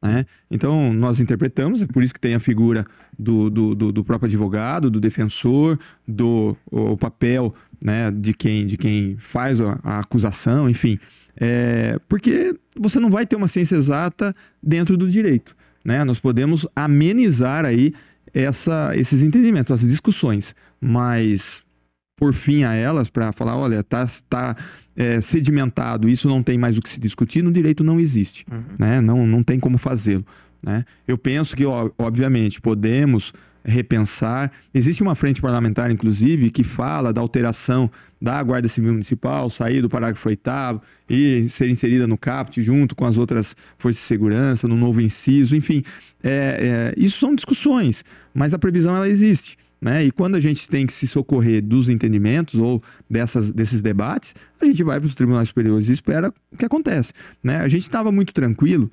Né? 0.02 0.26
Então, 0.50 0.92
nós 0.94 1.20
interpretamos, 1.20 1.82
é 1.82 1.86
por 1.86 2.02
isso 2.02 2.14
que 2.14 2.20
tem 2.20 2.34
a 2.34 2.40
figura 2.40 2.86
do, 3.18 3.50
do, 3.50 3.76
do, 3.76 3.92
do 3.92 4.04
próprio 4.04 4.28
advogado, 4.28 4.90
do 4.90 5.00
defensor, 5.00 5.78
do 6.08 6.58
o 6.72 6.98
papel 6.98 7.54
né, 7.84 8.10
de, 8.10 8.34
quem, 8.34 8.66
de 8.66 8.78
quem 8.78 9.16
faz 9.20 9.62
a, 9.62 9.80
a 9.84 10.00
acusação, 10.00 10.70
enfim. 10.70 11.00
É, 11.38 12.00
porque 12.10 12.56
você 12.78 13.00
não 13.00 13.10
vai 13.10 13.26
ter 13.26 13.36
uma 13.36 13.48
ciência 13.48 13.76
exata 13.76 14.36
dentro 14.62 14.98
do 14.98 15.10
direito. 15.10 15.56
Né? 15.84 16.04
Nós 16.04 16.20
podemos 16.20 16.68
amenizar 16.76 17.66
aí 17.66 17.94
essa, 18.34 18.92
esses 18.96 19.22
entendimentos, 19.22 19.72
as 19.72 19.88
discussões, 19.88 20.56
mas 20.80 21.64
por 22.22 22.36
fim 22.36 22.64
a 22.64 22.76
elas 22.76 23.10
para 23.10 23.32
falar, 23.32 23.58
olha, 23.58 23.80
está 23.80 24.06
tá, 24.30 24.56
é, 24.96 25.20
sedimentado, 25.22 26.08
isso 26.08 26.30
não 26.30 26.44
tem 26.44 26.56
mais 26.56 26.78
o 26.78 26.82
que 26.82 26.88
se 26.88 27.00
discutir, 27.00 27.42
no 27.42 27.52
direito 27.52 27.84
não 27.84 28.00
existe, 28.00 28.46
uhum. 28.52 28.62
né? 28.80 29.02
Não, 29.02 29.26
não 29.26 29.42
tem 29.42 29.60
como 29.60 29.80
fazê-lo, 29.80 30.24
né? 30.64 30.86
Eu 31.08 31.18
penso 31.18 31.56
que, 31.56 31.66
ó, 31.66 31.90
obviamente, 31.98 32.62
podemos 32.62 33.34
repensar. 33.66 34.52
Existe 34.72 35.02
uma 35.02 35.16
frente 35.16 35.42
parlamentar, 35.42 35.90
inclusive, 35.90 36.52
que 36.52 36.64
fala 36.64 37.12
da 37.12 37.20
alteração 37.20 37.90
da 38.22 38.42
Guarda 38.44 38.68
Civil 38.68 38.92
Municipal, 38.92 39.50
sair 39.50 39.82
do 39.82 39.90
parágrafo 39.90 40.30
8 40.30 40.42
e 41.10 41.50
ser 41.50 41.70
inserida 41.70 42.06
no 42.06 42.20
CAPT 42.20 42.62
junto 42.62 42.96
com 42.96 43.06
as 43.06 43.18
outras 43.18 43.56
forças 43.80 44.00
de 44.00 44.08
segurança, 44.08 44.68
no 44.68 44.76
novo 44.76 45.02
inciso, 45.02 45.56
enfim. 45.56 45.82
É, 46.22 46.94
é, 46.96 47.04
isso 47.04 47.20
são 47.20 47.34
discussões, 47.34 48.06
mas 48.32 48.54
a 48.54 48.60
previsão 48.60 48.96
ela 48.96 49.10
existe. 49.10 49.58
Né? 49.82 50.06
E 50.06 50.12
quando 50.12 50.36
a 50.36 50.40
gente 50.40 50.70
tem 50.70 50.86
que 50.86 50.94
se 50.94 51.08
socorrer 51.08 51.62
dos 51.62 51.90
entendimentos 51.90 52.60
ou 52.60 52.84
dessas, 53.10 53.52
desses 53.52 53.82
debates, 53.82 54.36
a 54.60 54.66
gente 54.66 54.84
vai 54.84 55.00
para 55.00 55.08
os 55.08 55.16
tribunais 55.16 55.48
superiores 55.48 55.90
e 55.90 55.92
espera 55.92 56.32
o 56.52 56.58
que 56.58 56.66
acontece. 56.66 57.14
Né? 57.44 57.58
A 57.58 57.68
gente 57.68 57.82
estava 57.82 58.12
muito 58.12 58.32
tranquilo, 58.32 58.92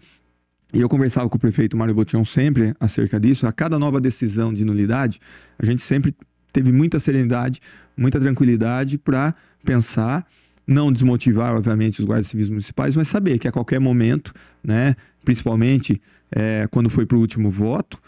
e 0.72 0.80
eu 0.80 0.88
conversava 0.88 1.28
com 1.28 1.36
o 1.36 1.40
prefeito 1.40 1.76
Mário 1.76 1.94
Botião 1.94 2.24
sempre 2.24 2.74
acerca 2.78 3.18
disso. 3.18 3.46
A 3.46 3.52
cada 3.52 3.78
nova 3.78 4.00
decisão 4.00 4.52
de 4.52 4.64
nulidade, 4.64 5.18
a 5.58 5.64
gente 5.64 5.82
sempre 5.82 6.14
teve 6.52 6.70
muita 6.72 6.98
serenidade, 6.98 7.60
muita 7.96 8.20
tranquilidade 8.20 8.98
para 8.98 9.34
pensar, 9.64 10.26
não 10.66 10.92
desmotivar, 10.92 11.54
obviamente, 11.54 12.00
os 12.00 12.04
guardas 12.04 12.26
civis 12.26 12.48
municipais, 12.50 12.94
mas 12.94 13.08
saber 13.08 13.38
que 13.38 13.48
a 13.48 13.52
qualquer 13.52 13.80
momento, 13.80 14.34
né, 14.62 14.94
principalmente 15.24 16.00
é, 16.30 16.66
quando 16.70 16.90
foi 16.90 17.06
para 17.06 17.16
o 17.16 17.20
último 17.20 17.50
voto, 17.50 17.98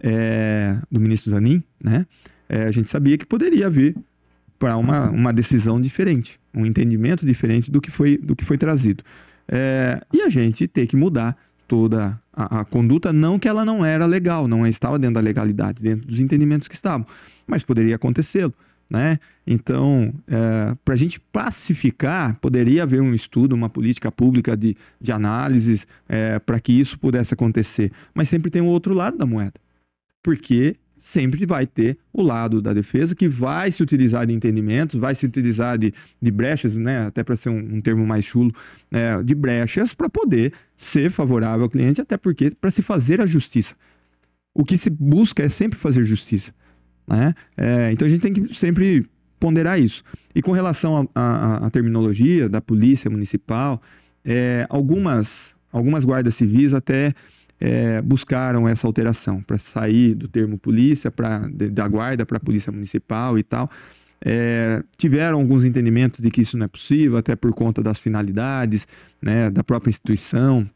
é, 0.00 0.78
do 0.90 1.00
ministro 1.00 1.30
Zanin, 1.30 1.62
né, 1.82 2.06
é, 2.48 2.64
a 2.64 2.70
gente 2.70 2.88
sabia 2.88 3.18
que 3.18 3.26
poderia 3.26 3.68
vir 3.68 3.96
para 4.58 4.76
uma, 4.76 5.08
uma 5.10 5.32
decisão 5.32 5.80
diferente, 5.80 6.40
um 6.52 6.66
entendimento 6.66 7.24
diferente 7.24 7.70
do 7.70 7.80
que 7.80 7.90
foi, 7.90 8.16
do 8.16 8.34
que 8.34 8.44
foi 8.44 8.58
trazido. 8.58 9.04
É, 9.46 10.00
e 10.12 10.22
a 10.22 10.28
gente 10.28 10.66
ter 10.66 10.86
que 10.86 10.96
mudar 10.96 11.36
toda 11.66 12.18
a, 12.32 12.60
a, 12.60 12.64
conduta, 12.64 13.12
não 13.12 13.38
que 13.38 13.46
ela 13.46 13.64
não 13.64 13.84
era 13.84 14.06
legal, 14.06 14.48
não 14.48 14.66
estava 14.66 14.98
dentro 14.98 15.14
da 15.14 15.20
legalidade, 15.20 15.82
dentro 15.82 16.06
dos 16.06 16.18
entendimentos 16.18 16.66
que 16.66 16.74
estavam, 16.74 17.06
mas 17.46 17.62
poderia 17.62 17.96
acontecê-lo. 17.96 18.52
Né? 18.90 19.20
Então, 19.46 20.14
é, 20.26 20.74
para 20.82 20.94
a 20.94 20.96
gente 20.96 21.20
pacificar, 21.20 22.36
poderia 22.40 22.84
haver 22.84 23.02
um 23.02 23.12
estudo, 23.12 23.54
uma 23.54 23.68
política 23.68 24.10
pública 24.10 24.56
de, 24.56 24.74
de 24.98 25.12
análises 25.12 25.86
é, 26.08 26.38
para 26.38 26.58
que 26.58 26.72
isso 26.72 26.98
pudesse 26.98 27.34
acontecer. 27.34 27.92
Mas 28.14 28.30
sempre 28.30 28.50
tem 28.50 28.62
o 28.62 28.66
outro 28.66 28.94
lado 28.94 29.18
da 29.18 29.26
moeda 29.26 29.60
porque 30.22 30.76
sempre 30.98 31.46
vai 31.46 31.66
ter 31.66 31.96
o 32.12 32.22
lado 32.22 32.60
da 32.60 32.72
defesa 32.72 33.14
que 33.14 33.28
vai 33.28 33.70
se 33.70 33.82
utilizar 33.82 34.26
de 34.26 34.34
entendimentos, 34.34 34.98
vai 34.98 35.14
se 35.14 35.24
utilizar 35.24 35.78
de, 35.78 35.94
de 36.20 36.30
brechas, 36.30 36.76
né, 36.76 37.06
até 37.06 37.22
para 37.22 37.36
ser 37.36 37.48
um, 37.48 37.76
um, 37.76 37.80
termo 37.80 38.06
mais 38.06 38.24
chulo, 38.24 38.52
é, 38.90 39.22
de 39.22 39.34
brechas 39.34 39.94
para 39.94 40.08
poder 40.08 40.52
ser 40.76 41.10
favorável 41.10 41.64
ao 41.64 41.70
cliente, 41.70 42.00
até 42.00 42.16
porque 42.16 42.50
para 42.50 42.70
se 42.70 42.82
fazer 42.82 43.20
a 43.20 43.26
justiça. 43.26 43.74
O 44.52 44.64
que 44.64 44.76
se 44.76 44.90
busca 44.90 45.42
é 45.42 45.48
sempre 45.48 45.78
fazer 45.78 46.04
justiça. 46.04 46.52
Né? 47.06 47.34
É, 47.56 47.92
então 47.92 48.06
a 48.06 48.08
gente 48.10 48.20
tem 48.20 48.32
que 48.32 48.54
sempre 48.54 49.06
ponderar 49.38 49.80
isso. 49.80 50.02
E 50.34 50.42
com 50.42 50.52
relação 50.52 51.08
à 51.14 51.68
terminologia 51.70 52.48
da 52.48 52.60
polícia 52.60 53.10
municipal, 53.10 53.80
é, 54.24 54.66
algumas, 54.68 55.56
algumas 55.72 56.04
guardas 56.04 56.34
civis 56.34 56.74
até 56.74 57.14
é, 57.60 58.00
buscaram 58.02 58.68
essa 58.68 58.86
alteração 58.86 59.42
para 59.42 59.58
sair 59.58 60.14
do 60.14 60.28
termo 60.28 60.58
polícia 60.58 61.10
para 61.10 61.48
da 61.48 61.88
guarda 61.88 62.24
para 62.24 62.38
polícia 62.38 62.70
municipal 62.72 63.38
e 63.38 63.42
tal. 63.42 63.70
É, 64.24 64.82
tiveram 64.96 65.38
alguns 65.38 65.64
entendimentos 65.64 66.20
de 66.20 66.30
que 66.30 66.40
isso 66.40 66.58
não 66.58 66.64
é 66.64 66.68
possível, 66.68 67.16
até 67.16 67.36
por 67.36 67.52
conta 67.54 67.82
das 67.82 67.98
finalidades 67.98 68.86
né, 69.22 69.50
da 69.50 69.62
própria 69.62 69.90
instituição. 69.90 70.68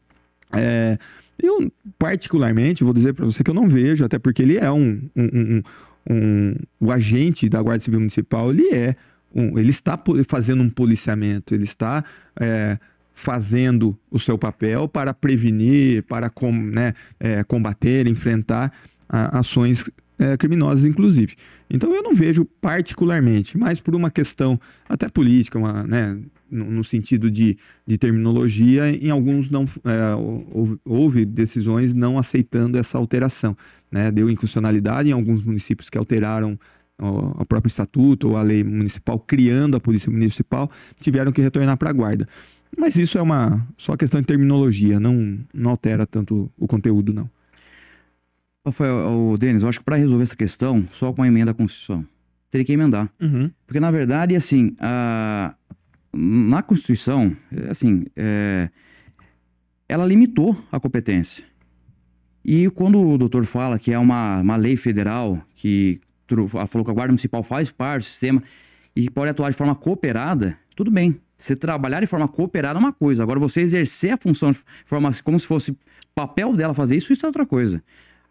É, 0.51 0.97
eu, 1.41 1.71
particularmente, 1.97 2.83
vou 2.83 2.93
dizer 2.93 3.13
para 3.13 3.25
você 3.25 3.43
que 3.43 3.49
eu 3.49 3.55
não 3.55 3.67
vejo, 3.67 4.05
até 4.05 4.17
porque 4.17 4.41
ele 4.41 4.57
é 4.57 4.71
um, 4.71 5.01
um, 5.15 5.23
um, 5.23 5.63
um, 6.09 6.55
o 6.79 6.91
agente 6.91 7.49
da 7.49 7.61
Guarda 7.61 7.83
Civil 7.83 7.99
Municipal, 7.99 8.49
ele 8.51 8.73
é 8.73 8.95
ele 9.35 9.71
está 9.71 9.99
fazendo 10.27 10.61
um 10.61 10.69
policiamento, 10.69 11.55
ele 11.55 11.63
está 11.63 12.03
é, 12.39 12.77
fazendo 13.13 13.97
o 14.09 14.17
seu 14.17 14.37
papel 14.37 14.87
para 14.87 15.13
prevenir, 15.13 16.03
para 16.03 16.29
com, 16.29 16.51
né, 16.51 16.93
é, 17.19 17.43
combater, 17.43 18.07
enfrentar 18.07 18.73
a, 19.07 19.39
ações 19.39 19.85
é, 20.17 20.35
criminosas, 20.37 20.85
inclusive. 20.85 21.35
Então 21.69 21.93
eu 21.93 22.03
não 22.03 22.13
vejo 22.13 22.45
particularmente, 22.61 23.57
mas 23.57 23.79
por 23.79 23.95
uma 23.95 24.11
questão 24.11 24.59
até 24.87 25.09
política, 25.09 25.57
uma, 25.57 25.83
né, 25.83 26.17
no, 26.49 26.65
no, 26.65 26.83
sentido 26.83 27.31
de, 27.31 27.57
de 27.85 27.97
terminologia, 27.97 28.89
em 28.89 29.09
alguns 29.09 29.49
não 29.49 29.65
é, 29.83 30.77
houve, 30.85 31.25
decisões 31.25 31.93
não 31.93 32.17
aceitando 32.17 32.77
essa 32.77 32.97
alteração. 32.97 33.57
Né? 33.91 34.11
Deu 34.11 34.29
inconstitucionalidade 34.29 35.09
em 35.09 35.13
alguns 35.13 35.43
municípios 35.43 35.89
que 35.89 35.97
alteraram 35.97 36.59
o, 36.99 37.45
próprio 37.45 37.69
estatuto 37.69 38.29
ou 38.29 38.37
a 38.37 38.41
lei 38.41 38.63
municipal, 38.63 39.19
criando 39.19 39.75
a 39.75 39.79
polícia 39.79 40.11
municipal, 40.11 40.69
tiveram 40.99 41.31
que 41.31 41.41
retornar 41.41 41.77
para 41.77 41.89
a 41.89 41.93
guarda. 41.93 42.27
Mas 42.77 42.95
isso 42.97 43.17
é 43.17 43.21
uma 43.21 43.65
só 43.77 43.95
questão 43.95 44.19
de 44.19 44.27
terminologia, 44.27 44.99
não, 44.99 45.39
não 45.53 45.71
altera 45.71 46.05
tanto 46.05 46.51
o 46.57 46.67
conteúdo, 46.67 47.13
não. 47.13 47.29
Rafael, 48.65 49.31
o 49.31 49.37
Denis, 49.37 49.61
eu 49.61 49.69
acho 49.69 49.79
que 49.79 49.85
para 49.85 49.97
resolver 49.97 50.23
essa 50.23 50.35
questão, 50.35 50.87
só 50.91 51.11
com 51.11 51.21
uma 51.21 51.27
emenda 51.27 51.51
à 51.51 51.53
Constituição. 51.53 52.05
Teria 52.49 52.65
que 52.65 52.71
emendar. 52.71 53.09
Uhum. 53.19 53.51
Porque, 53.67 53.79
na 53.79 53.91
verdade, 53.91 54.35
assim, 54.35 54.75
a... 54.79 55.53
na 56.13 56.61
Constituição, 56.63 57.35
assim, 57.69 58.05
é... 58.15 58.69
ela 59.87 60.05
limitou 60.05 60.57
a 60.71 60.79
competência. 60.79 61.43
E 62.45 62.69
quando 62.69 63.01
o 63.01 63.17
doutor 63.17 63.45
fala 63.45 63.77
que 63.77 63.91
é 63.91 63.99
uma, 63.99 64.41
uma 64.41 64.55
lei 64.55 64.75
federal, 64.75 65.41
que 65.55 65.99
falou 66.69 66.85
que 66.85 66.91
a 66.91 66.93
Guarda 66.93 67.11
Municipal 67.11 67.43
faz 67.43 67.69
parte 67.69 68.03
do 68.03 68.07
sistema 68.07 68.43
e 68.95 69.09
pode 69.09 69.29
atuar 69.31 69.49
de 69.49 69.55
forma 69.55 69.75
cooperada, 69.75 70.57
tudo 70.75 70.91
bem. 70.91 71.19
Você 71.37 71.55
trabalhar 71.55 71.99
de 71.99 72.07
forma 72.07 72.27
cooperada 72.27 72.77
é 72.77 72.81
uma 72.81 72.93
coisa. 72.93 73.23
Agora, 73.23 73.39
você 73.39 73.61
exercer 73.61 74.13
a 74.13 74.17
função 74.17 74.51
de 74.51 74.59
forma 74.85 75.11
como 75.23 75.39
se 75.39 75.45
fosse 75.45 75.77
papel 76.15 76.53
dela 76.53 76.73
fazer 76.73 76.95
isso, 76.95 77.11
isso 77.11 77.25
é 77.25 77.27
outra 77.27 77.45
coisa. 77.45 77.83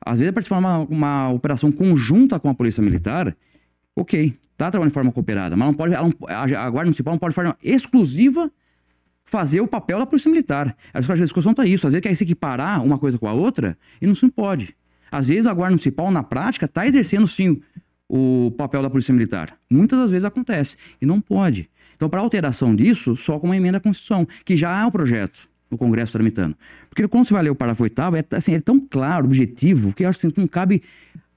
Às 0.04 0.18
vezes, 0.18 0.32
participar 0.32 0.56
de 0.56 0.64
uma, 0.64 0.78
uma 0.78 1.30
operação 1.30 1.70
conjunta 1.70 2.38
com 2.40 2.48
a 2.48 2.54
Polícia 2.54 2.82
Militar, 2.82 3.36
ok, 3.94 4.36
tá 4.56 4.70
trabalhando 4.70 4.90
de 4.90 4.94
forma 4.94 5.12
cooperada, 5.12 5.56
mas 5.56 5.66
não 5.66 5.74
pode, 5.74 5.94
não, 5.94 6.12
a, 6.28 6.70
Guarda 6.70 6.84
Municipal 6.84 7.14
não 7.14 7.18
pode 7.18 7.32
de 7.32 7.34
forma 7.34 7.56
exclusiva 7.62 8.50
fazer 9.24 9.60
o 9.60 9.68
papel 9.68 9.98
da 9.98 10.06
Polícia 10.06 10.30
Militar. 10.30 10.76
A 10.92 11.00
discussão 11.00 11.54
tá 11.54 11.64
isso. 11.64 11.86
Às 11.86 11.92
vezes 11.92 12.02
quer 12.02 12.14
se 12.14 12.24
equiparar 12.24 12.84
uma 12.84 12.98
coisa 12.98 13.18
com 13.18 13.26
a 13.26 13.32
outra 13.32 13.78
e 14.00 14.06
não 14.06 14.14
se 14.14 14.28
pode. 14.30 14.76
Às 15.10 15.28
vezes 15.28 15.46
a 15.46 15.54
Guarda 15.54 15.70
Municipal, 15.70 16.10
na 16.10 16.22
prática, 16.22 16.66
está 16.66 16.86
exercendo 16.86 17.26
sim 17.26 17.60
o 18.08 18.52
papel 18.56 18.82
da 18.82 18.90
Polícia 18.90 19.12
Militar. 19.12 19.56
Muitas 19.70 19.98
das 19.98 20.10
vezes 20.10 20.24
acontece. 20.24 20.76
E 21.00 21.06
não 21.06 21.20
pode. 21.20 21.70
Então, 22.02 22.10
para 22.10 22.18
alteração 22.18 22.74
disso, 22.74 23.14
só 23.14 23.38
com 23.38 23.46
uma 23.46 23.56
emenda 23.56 23.78
à 23.78 23.80
Constituição, 23.80 24.26
que 24.44 24.56
já 24.56 24.82
é 24.82 24.84
o 24.84 24.90
projeto 24.90 25.48
do 25.70 25.78
Congresso 25.78 26.10
tramitando. 26.10 26.56
Porque 26.90 27.06
quando 27.06 27.28
você 27.28 27.32
vai 27.32 27.44
ler 27.44 27.50
o 27.50 27.54
parágrafo 27.54 27.84
oitavo, 27.84 28.16
é, 28.16 28.24
assim, 28.32 28.54
é 28.54 28.60
tão 28.60 28.80
claro, 28.80 29.24
objetivo, 29.24 29.92
que 29.92 30.04
eu 30.04 30.08
acho 30.08 30.18
que 30.18 30.40
não 30.40 30.48
cabe 30.48 30.82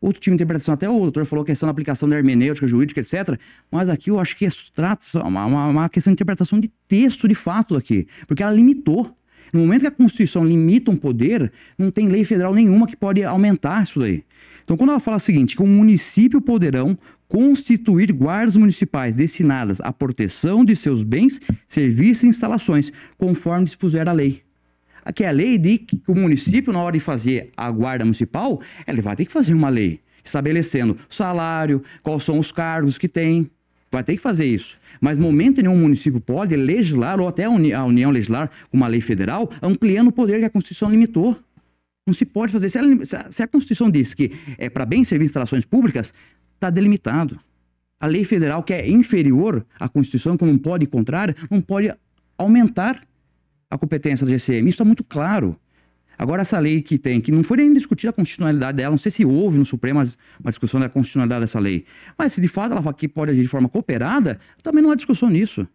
outro 0.02 0.20
tipo 0.20 0.32
de 0.32 0.38
interpretação. 0.38 0.74
Até 0.74 0.90
o 0.90 0.98
doutor 0.98 1.24
falou 1.26 1.46
questão 1.46 1.68
da 1.68 1.72
aplicação 1.72 2.10
da 2.10 2.16
hermenêutica 2.18 2.66
jurídica, 2.66 3.00
etc. 3.00 3.40
Mas 3.70 3.90
aqui 3.90 4.10
eu 4.10 4.20
acho 4.20 4.36
que 4.36 4.44
é, 4.44 4.50
trata 4.74 5.06
uma, 5.24 5.46
uma, 5.46 5.68
uma 5.68 5.88
questão 5.88 6.10
de 6.10 6.16
interpretação 6.16 6.60
de 6.60 6.68
texto, 6.88 7.28
de 7.28 7.36
fato, 7.36 7.76
aqui. 7.76 8.08
Porque 8.26 8.42
ela 8.42 8.52
limitou. 8.52 9.16
No 9.54 9.60
momento 9.60 9.82
que 9.82 9.88
a 9.88 9.92
Constituição 9.92 10.44
limita 10.44 10.90
um 10.90 10.96
poder, 10.96 11.52
não 11.78 11.92
tem 11.92 12.10
lei 12.10 12.24
federal 12.24 12.56
nenhuma 12.56 12.88
que 12.88 12.96
pode 12.98 13.24
aumentar 13.24 13.84
isso 13.84 14.00
daí. 14.00 14.24
Então, 14.64 14.76
quando 14.76 14.90
ela 14.90 15.00
fala 15.00 15.18
o 15.18 15.20
seguinte, 15.20 15.56
que 15.56 15.62
o 15.62 15.68
município 15.68 16.42
poderão, 16.42 16.98
constituir 17.28 18.12
guardas 18.12 18.56
municipais 18.56 19.18
destinadas 19.18 19.82
à 19.82 19.92
proteção 19.92 20.64
de 20.64 20.76
seus 20.76 21.04
bens, 21.04 21.40
serviços 21.68 22.24
e 22.24 22.28
instalações, 22.28 22.92
conforme 23.18 23.66
dispuser 23.66 24.08
a 24.08 24.12
lei. 24.12 24.44
Aqui 25.04 25.24
é 25.24 25.28
a 25.28 25.32
lei 25.32 25.58
de 25.58 25.78
que 25.78 26.02
o 26.08 26.16
município, 26.16 26.74
na 26.74 26.82
hora 26.82 26.94
de 26.94 27.00
fazer 27.00 27.52
a 27.56 27.70
guarda 27.70 28.04
municipal, 28.04 28.60
ele 28.88 29.02
vai 29.02 29.16
ter 29.16 29.26
que 29.26 29.32
fazer 29.32 29.54
uma 29.54 29.70
lei 29.70 30.00
estabelecendo 30.24 30.98
salário, 31.08 31.84
quais 32.02 32.24
são 32.24 32.40
os 32.40 32.52
cargos 32.52 32.98
que 32.98 33.08
tem. 33.08 33.50
Vai 33.92 34.04
ter 34.04 34.16
que 34.16 34.22
fazer 34.22 34.46
isso. 34.46 34.80
Mas 35.00 35.18
momento 35.18 35.62
nenhum 35.62 35.76
o 35.76 35.78
município 35.78 36.20
pode 36.20 36.56
legislar, 36.56 37.20
ou 37.20 37.28
até 37.28 37.44
a 37.44 37.50
Uni- 37.50 37.72
a 37.72 37.86
União 37.86 38.10
legislar 38.10 38.50
uma 38.74 38.88
lei 38.88 39.00
federal, 39.00 39.50
ampliando 39.62 40.08
o 40.08 40.12
poder 40.12 40.40
que 40.40 40.46
a 40.46 40.50
Constituição 40.50 40.90
limitou. 40.90 41.38
Não 42.08 42.14
se 42.14 42.26
pode 42.26 42.52
fazer. 42.52 42.70
Se 42.70 42.78
a, 42.80 43.32
se 43.32 43.44
a 43.44 43.48
Constituição 43.48 43.90
diz 43.90 44.14
que 44.14 44.32
é 44.58 44.70
para 44.70 44.86
bem 44.86 45.04
servir 45.04 45.26
instalações 45.26 45.64
públicas, 45.66 46.14
está 46.56 46.70
delimitado. 46.70 47.40
A 48.00 48.08
lei 48.08 48.24
federal, 48.24 48.64
que 48.64 48.74
é 48.74 48.90
inferior 48.90 49.66
à 49.80 49.88
Constituição, 49.88 50.38
como 50.38 50.52
não 50.52 50.60
pode 50.60 50.86
contrária, 50.86 51.36
não 51.50 51.62
pode 51.62 51.94
aumentar 52.38 53.02
a 53.70 53.78
competência 53.78 54.26
da 54.26 54.32
GCM. 54.32 54.70
Isso 54.70 54.82
é 54.82 54.86
muito 54.86 55.04
claro. 55.04 55.58
Agora, 56.18 56.42
essa 56.42 56.58
lei 56.60 56.82
que 56.82 56.98
tem, 56.98 57.20
que 57.20 57.32
não 57.32 57.44
foi 57.44 57.58
nem 57.58 57.74
discutida 57.74 58.10
a 58.10 58.14
constitucionalidade 58.14 58.78
dela, 58.78 58.92
não 58.92 58.98
sei 58.98 59.12
se 59.12 59.26
houve 59.26 59.58
no 59.58 59.66
Supremo 59.66 60.02
uma 60.40 60.50
discussão 60.50 60.80
da 60.80 60.88
constitucionalidade 60.88 61.42
dessa 61.42 61.60
lei. 61.60 61.86
Mas 62.18 62.34
se 62.34 62.42
de 62.42 62.48
fato 62.48 62.72
ela 62.72 62.94
que 62.94 63.08
pode 63.08 63.32
agir 63.32 63.42
de 63.42 63.48
forma 63.48 63.68
cooperada, 63.68 64.40
também 64.64 64.82
não 64.82 64.92
há 64.92 64.96
discussão 64.96 65.30
nisso. 65.30 65.68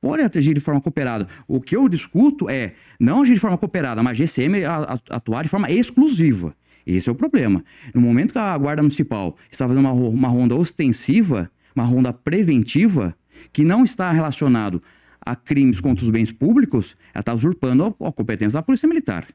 Pode 0.00 0.22
agir 0.36 0.54
de 0.54 0.60
forma 0.60 0.80
cooperada. 0.80 1.28
O 1.46 1.60
que 1.60 1.76
eu 1.76 1.88
discuto 1.88 2.48
é 2.48 2.74
não 2.98 3.22
agir 3.22 3.34
de 3.34 3.40
forma 3.40 3.58
cooperada, 3.58 4.02
mas 4.02 4.16
GCM 4.16 4.64
atuar 5.10 5.42
de 5.42 5.48
forma 5.48 5.70
exclusiva. 5.70 6.54
Esse 6.86 7.08
é 7.08 7.12
o 7.12 7.14
problema. 7.14 7.64
No 7.94 8.00
momento 8.00 8.32
que 8.32 8.38
a 8.38 8.56
Guarda 8.58 8.82
Municipal 8.82 9.36
está 9.50 9.66
fazendo 9.68 9.84
uma, 9.86 9.92
uma 9.92 10.28
ronda 10.28 10.54
ostensiva, 10.56 11.50
uma 11.74 11.84
ronda 11.84 12.12
preventiva, 12.12 13.14
que 13.52 13.64
não 13.64 13.84
está 13.84 14.10
relacionado 14.12 14.82
a 15.24 15.36
crimes 15.36 15.80
contra 15.80 16.04
os 16.04 16.10
bens 16.10 16.32
públicos, 16.32 16.96
ela 17.14 17.20
está 17.20 17.32
usurpando 17.34 17.96
a, 18.00 18.08
a 18.08 18.12
competência 18.12 18.58
da 18.58 18.62
Polícia 18.62 18.88
Militar. 18.88 19.26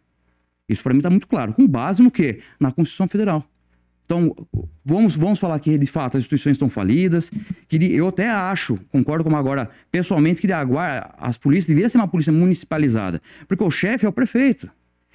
Isso 0.69 0.83
para 0.83 0.93
mim 0.93 0.99
está 0.99 1.09
muito 1.09 1.27
claro. 1.27 1.53
Com 1.53 1.65
base 1.67 2.03
no 2.03 2.11
quê? 2.11 2.39
Na 2.59 2.71
Constituição 2.71 3.07
Federal. 3.07 3.45
Então, 4.05 4.33
vamos, 4.85 5.15
vamos 5.15 5.37
falar 5.39 5.59
que, 5.59 5.77
de 5.77 5.85
fato, 5.85 6.15
as 6.17 6.23
instituições 6.23 6.53
estão 6.55 6.69
falidas. 6.69 7.29
Que 7.67 7.77
de- 7.77 7.93
eu 7.93 8.07
até 8.07 8.29
acho, 8.29 8.77
concordo 8.89 9.23
com 9.23 9.35
agora, 9.35 9.69
pessoalmente, 9.91 10.39
que 10.41 10.51
a 10.51 10.63
guarda, 10.63 11.13
as 11.17 11.37
polícias 11.37 11.67
deveriam 11.67 11.89
ser 11.89 11.97
uma 11.97 12.07
polícia 12.07 12.31
municipalizada. 12.31 13.21
Porque 13.47 13.63
o 13.63 13.71
chefe 13.71 14.05
é 14.05 14.09
o 14.09 14.13
prefeito. 14.13 14.69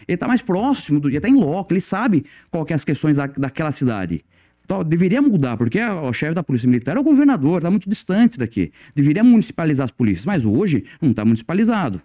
Ele 0.07 0.15
está 0.15 0.27
mais 0.27 0.43
próximo, 0.43 1.01
do, 1.01 1.09
ele 1.09 1.17
está 1.17 1.29
em 1.29 1.37
loco, 1.37 1.73
ele 1.73 1.81
sabe 1.81 2.25
qual 2.51 2.65
que 2.65 2.73
é 2.73 2.77
as 2.77 2.85
questões 2.85 3.17
da, 3.17 3.27
daquela 3.27 3.73
cidade. 3.73 4.25
Então, 4.65 4.85
deveria 4.85 5.21
mudar, 5.21 5.57
porque 5.57 5.81
o 5.81 6.13
chefe 6.13 6.35
da 6.35 6.43
Polícia 6.43 6.69
Militar 6.69 6.97
é 6.97 7.01
o 7.01 7.03
governador, 7.03 7.59
está 7.59 7.71
muito 7.71 7.89
distante 7.89 8.39
daqui. 8.39 8.73
Deveria 8.95 9.25
municipalizar 9.25 9.85
as 9.85 9.91
polícias, 9.91 10.25
mas 10.25 10.45
hoje 10.45 10.85
não 11.01 11.11
está 11.11 11.25
municipalizado. 11.25 12.01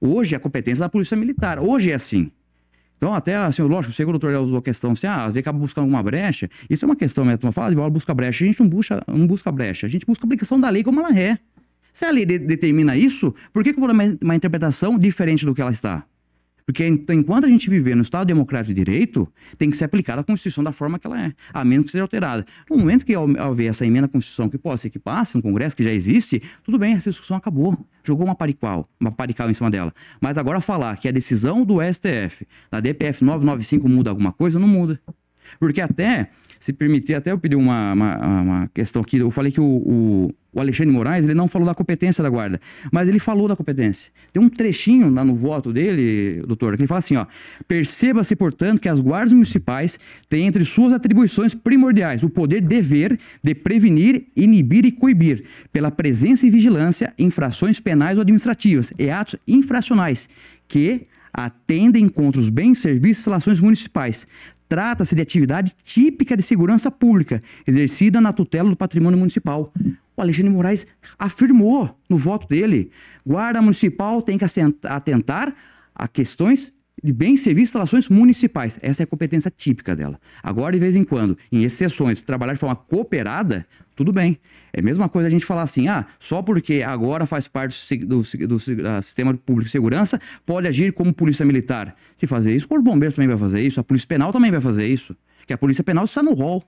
Hoje 0.00 0.34
é 0.34 0.38
a 0.38 0.40
competência 0.40 0.80
da 0.80 0.88
Polícia 0.88 1.16
Militar. 1.16 1.58
Hoje 1.58 1.90
é 1.90 1.94
assim. 1.94 2.30
Então, 2.96 3.12
até, 3.12 3.36
assim, 3.36 3.62
lógico, 3.62 3.92
o 3.92 3.94
segundo 3.94 4.12
doutor 4.18 4.32
já 4.32 4.40
usou 4.40 4.58
a 4.58 4.62
questão 4.62 4.92
assim, 4.92 5.06
ah, 5.06 5.20
às 5.20 5.24
vezes 5.28 5.38
acaba 5.38 5.58
buscando 5.58 5.84
alguma 5.84 6.02
brecha. 6.02 6.48
Isso 6.68 6.84
é 6.84 6.86
uma 6.86 6.96
questão, 6.96 7.24
né? 7.24 7.36
Tu 7.36 7.50
fala 7.50 7.70
de 7.70 7.76
bola, 7.76 7.90
busca 7.90 8.14
brecha. 8.14 8.44
A 8.44 8.46
gente 8.46 8.60
não 8.60 8.68
busca, 8.68 9.02
não 9.06 9.26
busca 9.26 9.50
brecha. 9.50 9.86
A 9.86 9.90
gente 9.90 10.06
busca 10.06 10.24
a 10.24 10.26
aplicação 10.26 10.60
da 10.60 10.68
lei 10.68 10.84
como 10.84 11.00
ela 11.00 11.18
é. 11.18 11.38
Se 11.92 12.04
a 12.04 12.10
lei 12.10 12.24
de- 12.24 12.38
determina 12.38 12.96
isso, 12.96 13.34
por 13.52 13.64
que, 13.64 13.72
que 13.72 13.78
eu 13.78 13.80
vou 13.80 13.88
dar 13.88 13.94
uma, 13.94 14.18
uma 14.22 14.36
interpretação 14.36 14.98
diferente 14.98 15.44
do 15.44 15.54
que 15.54 15.60
ela 15.60 15.70
está? 15.70 16.04
Porque 16.70 16.86
en- 16.86 17.04
enquanto 17.10 17.46
a 17.46 17.48
gente 17.48 17.68
viver 17.68 17.96
no 17.96 18.02
Estado 18.02 18.28
Democrático 18.28 18.72
de 18.72 18.84
Direito, 18.84 19.26
tem 19.58 19.68
que 19.68 19.76
ser 19.76 19.86
aplicada 19.86 20.20
a 20.20 20.24
Constituição 20.24 20.62
da 20.62 20.70
forma 20.70 21.00
que 21.00 21.06
ela 21.08 21.20
é, 21.20 21.32
a 21.52 21.64
menos 21.64 21.86
que 21.86 21.90
seja 21.90 22.04
alterada. 22.04 22.46
No 22.70 22.78
momento 22.78 23.04
que 23.04 23.12
haver 23.12 23.66
essa 23.66 23.84
emenda 23.84 24.06
à 24.06 24.08
Constituição, 24.08 24.48
que 24.48 24.56
pode 24.56 24.80
ser 24.80 24.88
que 24.88 24.98
passe 25.00 25.34
no 25.36 25.42
Congresso, 25.42 25.76
que 25.76 25.82
já 25.82 25.90
existe, 25.92 26.40
tudo 26.62 26.78
bem, 26.78 26.94
essa 26.94 27.10
discussão 27.10 27.36
acabou. 27.36 27.76
Jogou 28.04 28.24
uma 28.24 28.36
parical, 28.36 28.88
uma 29.00 29.10
parical 29.10 29.50
em 29.50 29.54
cima 29.54 29.68
dela. 29.68 29.92
Mas 30.20 30.38
agora 30.38 30.60
falar 30.60 30.96
que 30.96 31.08
a 31.08 31.10
decisão 31.12 31.64
do 31.64 31.78
STF, 31.82 32.46
da 32.70 32.78
DPF 32.78 33.24
995, 33.24 33.88
muda 33.88 34.10
alguma 34.10 34.32
coisa, 34.32 34.56
não 34.60 34.68
muda. 34.68 35.00
Porque 35.58 35.80
até, 35.80 36.30
se 36.60 36.74
permitir, 36.74 37.14
até 37.14 37.32
eu 37.32 37.38
pedi 37.38 37.56
uma, 37.56 37.94
uma, 37.94 38.40
uma 38.42 38.70
questão 38.74 39.00
aqui, 39.00 39.16
eu 39.16 39.30
falei 39.30 39.50
que 39.50 39.60
o, 39.60 39.64
o, 39.64 40.34
o 40.52 40.60
Alexandre 40.60 40.92
Moraes, 40.92 41.24
ele 41.24 41.32
não 41.32 41.48
falou 41.48 41.66
da 41.66 41.74
competência 41.74 42.22
da 42.22 42.28
guarda, 42.28 42.60
mas 42.92 43.08
ele 43.08 43.18
falou 43.18 43.48
da 43.48 43.56
competência. 43.56 44.12
Tem 44.30 44.42
um 44.42 44.48
trechinho 44.50 45.08
lá 45.08 45.24
no 45.24 45.34
voto 45.34 45.72
dele, 45.72 46.42
doutor, 46.46 46.76
que 46.76 46.82
ele 46.82 46.86
fala 46.86 46.98
assim, 46.98 47.16
ó, 47.16 47.24
perceba-se, 47.66 48.36
portanto, 48.36 48.78
que 48.78 48.90
as 48.90 49.00
guardas 49.00 49.32
municipais 49.32 49.98
têm 50.28 50.46
entre 50.46 50.62
suas 50.66 50.92
atribuições 50.92 51.54
primordiais 51.54 52.22
o 52.22 52.28
poder 52.28 52.60
dever 52.60 53.18
de 53.42 53.54
prevenir, 53.54 54.26
inibir 54.36 54.84
e 54.84 54.92
coibir, 54.92 55.44
pela 55.72 55.90
presença 55.90 56.46
e 56.46 56.50
vigilância, 56.50 57.14
infrações 57.18 57.80
penais 57.80 58.18
ou 58.18 58.20
administrativas 58.20 58.92
e 58.98 59.08
atos 59.08 59.36
infracionais, 59.48 60.28
que 60.68 61.06
atendem 61.32 62.06
contra 62.06 62.38
os 62.38 62.50
bens, 62.50 62.80
serviços 62.80 63.18
e 63.18 63.20
instalações 63.20 63.60
municipais. 63.60 64.26
Trata-se 64.70 65.16
de 65.16 65.20
atividade 65.20 65.74
típica 65.82 66.36
de 66.36 66.44
segurança 66.44 66.92
pública, 66.92 67.42
exercida 67.66 68.20
na 68.20 68.32
tutela 68.32 68.70
do 68.70 68.76
patrimônio 68.76 69.18
municipal. 69.18 69.72
O 70.16 70.22
Alexandre 70.22 70.48
Moraes 70.48 70.86
afirmou 71.18 71.98
no 72.08 72.16
voto 72.16 72.46
dele: 72.46 72.92
guarda 73.26 73.60
municipal 73.60 74.22
tem 74.22 74.38
que 74.38 74.44
atentar 74.84 75.52
a 75.92 76.06
questões 76.06 76.72
de 77.02 77.12
bens, 77.12 77.42
serviços 77.42 77.68
e 77.68 77.70
instalações 77.70 78.08
municipais. 78.08 78.78
Essa 78.82 79.02
é 79.02 79.04
a 79.04 79.06
competência 79.06 79.50
típica 79.50 79.96
dela. 79.96 80.20
Agora, 80.42 80.72
de 80.72 80.78
vez 80.78 80.96
em 80.96 81.04
quando, 81.04 81.36
em 81.50 81.64
exceções, 81.64 82.22
trabalhar 82.22 82.52
de 82.52 82.58
forma 82.58 82.76
cooperada, 82.76 83.66
tudo 83.96 84.12
bem. 84.12 84.38
É 84.72 84.80
a 84.80 84.82
mesma 84.82 85.08
coisa 85.08 85.28
a 85.28 85.30
gente 85.30 85.44
falar 85.44 85.62
assim, 85.62 85.88
ah, 85.88 86.06
só 86.18 86.42
porque 86.42 86.82
agora 86.82 87.26
faz 87.26 87.48
parte 87.48 87.96
do, 87.98 88.22
do 88.22 88.46
do 88.46 88.58
sistema 89.02 89.34
público 89.34 89.66
de 89.66 89.70
segurança, 89.70 90.20
pode 90.46 90.66
agir 90.66 90.92
como 90.92 91.12
polícia 91.12 91.44
militar. 91.44 91.96
Se 92.16 92.26
fazer 92.26 92.54
isso, 92.54 92.66
o 92.66 92.68
Corpo 92.68 92.84
de 92.84 92.90
Bombeiros 92.90 93.14
também 93.14 93.28
vai 93.28 93.36
fazer 93.36 93.60
isso, 93.62 93.80
a 93.80 93.84
Polícia 93.84 94.08
Penal 94.08 94.32
também 94.32 94.50
vai 94.50 94.60
fazer 94.60 94.86
isso. 94.86 95.16
Que 95.46 95.52
a 95.52 95.58
Polícia 95.58 95.82
Penal 95.82 96.04
está 96.04 96.22
no 96.22 96.32
rol. 96.32 96.62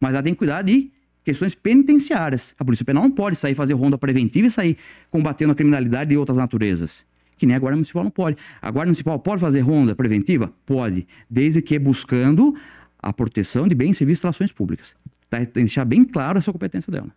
Mas 0.00 0.14
ela 0.14 0.22
tem 0.22 0.32
que 0.32 0.38
cuidar 0.38 0.62
de 0.62 0.90
questões 1.24 1.54
penitenciárias. 1.54 2.54
A 2.58 2.64
Polícia 2.64 2.84
Penal 2.84 3.02
não 3.02 3.10
pode 3.10 3.36
sair 3.36 3.54
fazer 3.54 3.74
ronda 3.74 3.98
preventiva 3.98 4.46
e 4.46 4.50
sair 4.50 4.76
combatendo 5.10 5.52
a 5.52 5.54
criminalidade 5.54 6.10
de 6.10 6.16
outras 6.16 6.38
naturezas. 6.38 7.04
Que 7.38 7.46
nem 7.46 7.56
a 7.56 7.58
Guarda 7.58 7.76
Municipal 7.76 8.04
não 8.04 8.10
pode. 8.10 8.36
A 8.60 8.70
Guarda 8.70 8.88
Municipal 8.88 9.18
pode 9.18 9.40
fazer 9.40 9.60
ronda 9.60 9.94
preventiva? 9.94 10.52
Pode. 10.66 11.06
Desde 11.30 11.62
que 11.62 11.78
buscando 11.78 12.54
a 13.00 13.12
proteção 13.12 13.66
de 13.68 13.74
bens, 13.74 13.96
serviços 13.96 14.18
e 14.18 14.20
instalações 14.20 14.52
públicas. 14.52 14.96
Tá? 15.30 15.38
Tem 15.38 15.46
que 15.46 15.52
deixar 15.52 15.84
bem 15.84 16.04
claro 16.04 16.38
essa 16.38 16.52
competência 16.52 16.90
dela. 16.90 17.08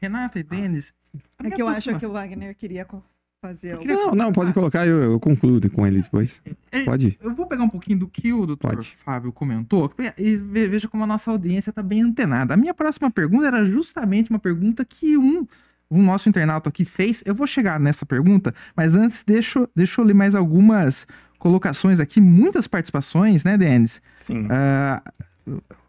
Renata 0.00 0.38
e 0.38 0.42
Denis. 0.42 0.94
a 1.38 1.46
É 1.48 1.50
que 1.50 1.60
eu 1.60 1.68
acho 1.68 1.98
que 1.98 2.06
o 2.06 2.12
Wagner 2.12 2.54
queria 2.56 2.86
fazer 3.42 3.72
algo. 3.72 3.86
Não, 3.86 4.12
não, 4.14 4.32
pode 4.32 4.52
colocar, 4.52 4.86
eu, 4.86 5.02
eu 5.02 5.20
concluo 5.20 5.60
com 5.70 5.86
ele 5.86 6.02
depois. 6.02 6.40
É, 6.70 6.84
Pode 6.84 7.08
ir. 7.08 7.18
Eu 7.20 7.34
vou 7.34 7.46
pegar 7.46 7.64
um 7.64 7.68
pouquinho 7.68 7.98
do 7.98 8.08
que 8.08 8.32
o 8.32 8.46
doutor 8.46 8.76
Pode. 8.76 8.94
Fábio 8.98 9.32
comentou 9.32 9.92
e 10.18 10.36
ve- 10.36 10.68
veja 10.68 10.88
como 10.88 11.04
a 11.04 11.06
nossa 11.06 11.30
audiência 11.30 11.70
está 11.70 11.82
bem 11.82 12.02
antenada. 12.02 12.54
A 12.54 12.56
minha 12.56 12.74
próxima 12.74 13.10
pergunta 13.10 13.46
era 13.46 13.64
justamente 13.64 14.30
uma 14.30 14.38
pergunta 14.38 14.84
que 14.84 15.16
um, 15.16 15.46
um 15.90 16.02
nosso 16.02 16.28
internauta 16.28 16.68
aqui 16.68 16.84
fez. 16.84 17.22
Eu 17.26 17.34
vou 17.34 17.46
chegar 17.46 17.80
nessa 17.80 18.06
pergunta, 18.06 18.54
mas 18.76 18.94
antes 18.94 19.24
deixa, 19.26 19.58
eu- 19.60 19.68
deixa 19.74 20.00
eu 20.00 20.04
ler 20.04 20.14
mais 20.14 20.34
algumas 20.34 21.06
colocações 21.38 21.98
aqui, 22.00 22.20
muitas 22.20 22.66
participações, 22.66 23.42
né, 23.44 23.56
Denis? 23.56 24.00
Sim. 24.14 24.46
Ah, 24.50 25.02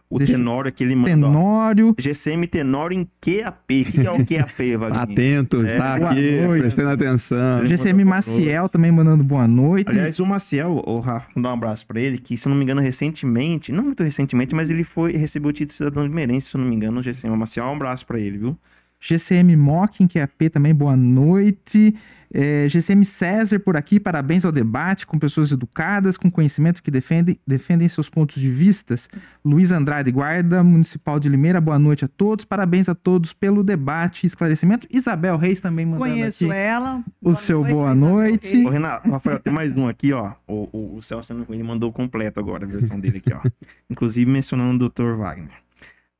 o 0.09 0.17
deixa- 0.17 0.33
Tenório 0.33 0.71
que 0.71 0.83
ele 0.83 0.95
mandou. 0.95 1.29
ó. 1.29 1.33
Tenório. 1.33 1.95
GCM 1.99 2.47
Tenório 2.47 2.97
em 2.97 3.07
QAP. 3.21 3.81
O 3.81 3.91
que, 3.91 3.99
é 4.07 4.11
o 4.11 4.25
QAP, 4.25 4.75
Wagner? 4.79 5.01
atento, 5.01 5.61
É, 5.65 5.71
está 5.73 5.97
boa 5.97 6.11
aqui, 6.11 6.41
noite. 6.41 6.61
prestando 6.61 6.89
atenção. 6.89 7.65
GCM 7.65 8.03
Maciel 8.05 8.67
também 8.69 8.91
mandando 8.91 9.23
boa 9.23 9.47
noite. 9.47 9.89
Aliás, 9.89 10.19
o 10.19 10.25
Maciel, 10.25 10.81
o 10.85 10.99
Rafa, 10.99 11.27
vou 11.35 11.43
dar 11.43 11.49
um 11.49 11.53
abraço 11.53 11.85
pra 11.85 11.99
ele, 11.99 12.17
que 12.17 12.35
se 12.37 12.47
não 12.49 12.55
me 12.55 12.63
engano, 12.63 12.81
recentemente, 12.81 13.71
não 13.71 13.83
muito 13.83 14.03
recentemente, 14.03 14.55
mas 14.55 14.69
ele 14.69 14.83
foi 14.83 15.11
recebeu 15.15 15.49
o 15.49 15.53
título 15.53 15.67
de 15.69 15.73
cidadão 15.75 16.07
de 16.07 16.13
Meirense, 16.15 16.47
se 16.49 16.57
não 16.57 16.65
me 16.65 16.75
engano, 16.75 16.99
o 16.99 17.03
GCM 17.03 17.35
Maciel, 17.37 17.65
um 17.65 17.75
abraço 17.75 18.05
pra 18.05 18.19
ele, 18.19 18.37
viu? 18.37 18.57
GCM 19.01 19.55
Mocking, 19.55 20.07
que 20.07 20.19
é 20.19 20.23
AP 20.23 20.49
também, 20.53 20.75
boa 20.75 20.95
noite. 20.95 21.95
É, 22.33 22.69
GCM 22.69 23.03
César 23.03 23.59
por 23.59 23.75
aqui, 23.75 23.99
parabéns 23.99 24.45
ao 24.45 24.53
debate, 24.53 25.05
com 25.05 25.19
pessoas 25.19 25.51
educadas, 25.51 26.15
com 26.15 26.31
conhecimento 26.31 26.81
que 26.81 26.89
defendem, 26.89 27.37
defendem 27.45 27.89
seus 27.89 28.09
pontos 28.09 28.41
de 28.41 28.49
vistas. 28.49 29.09
Luiz 29.43 29.69
Andrade, 29.71 30.11
Guarda 30.11 30.63
Municipal 30.63 31.19
de 31.19 31.27
Limeira, 31.27 31.59
boa 31.59 31.77
noite 31.77 32.05
a 32.05 32.07
todos, 32.07 32.45
parabéns 32.45 32.87
a 32.87 32.95
todos 32.95 33.33
pelo 33.33 33.63
debate 33.63 34.23
e 34.23 34.27
esclarecimento. 34.27 34.87
Isabel 34.89 35.35
Reis 35.35 35.59
também 35.59 35.85
mandando 35.85 36.05
Conheço 36.09 36.45
aqui. 36.45 36.53
ela. 36.53 37.03
o 37.21 37.33
seu 37.33 37.65
boa 37.65 37.91
Isabel 37.91 37.95
noite. 37.95 38.53
Reis. 38.53 38.65
Ô, 38.65 38.69
Renato, 38.69 39.09
Rafael, 39.09 39.39
tem 39.39 39.51
mais 39.51 39.75
um 39.75 39.87
aqui, 39.89 40.13
ó. 40.13 40.31
O, 40.47 40.69
o, 40.71 40.95
o 40.97 41.01
Celso 41.01 41.33
ele 41.49 41.63
mandou 41.63 41.91
completo 41.91 42.39
agora 42.39 42.65
a 42.65 42.67
versão 42.69 42.97
dele 42.99 43.17
aqui, 43.17 43.33
ó. 43.33 43.41
Inclusive 43.89 44.31
mencionando 44.31 44.85
o 44.85 44.89
Dr. 44.89 45.17
Wagner. 45.17 45.51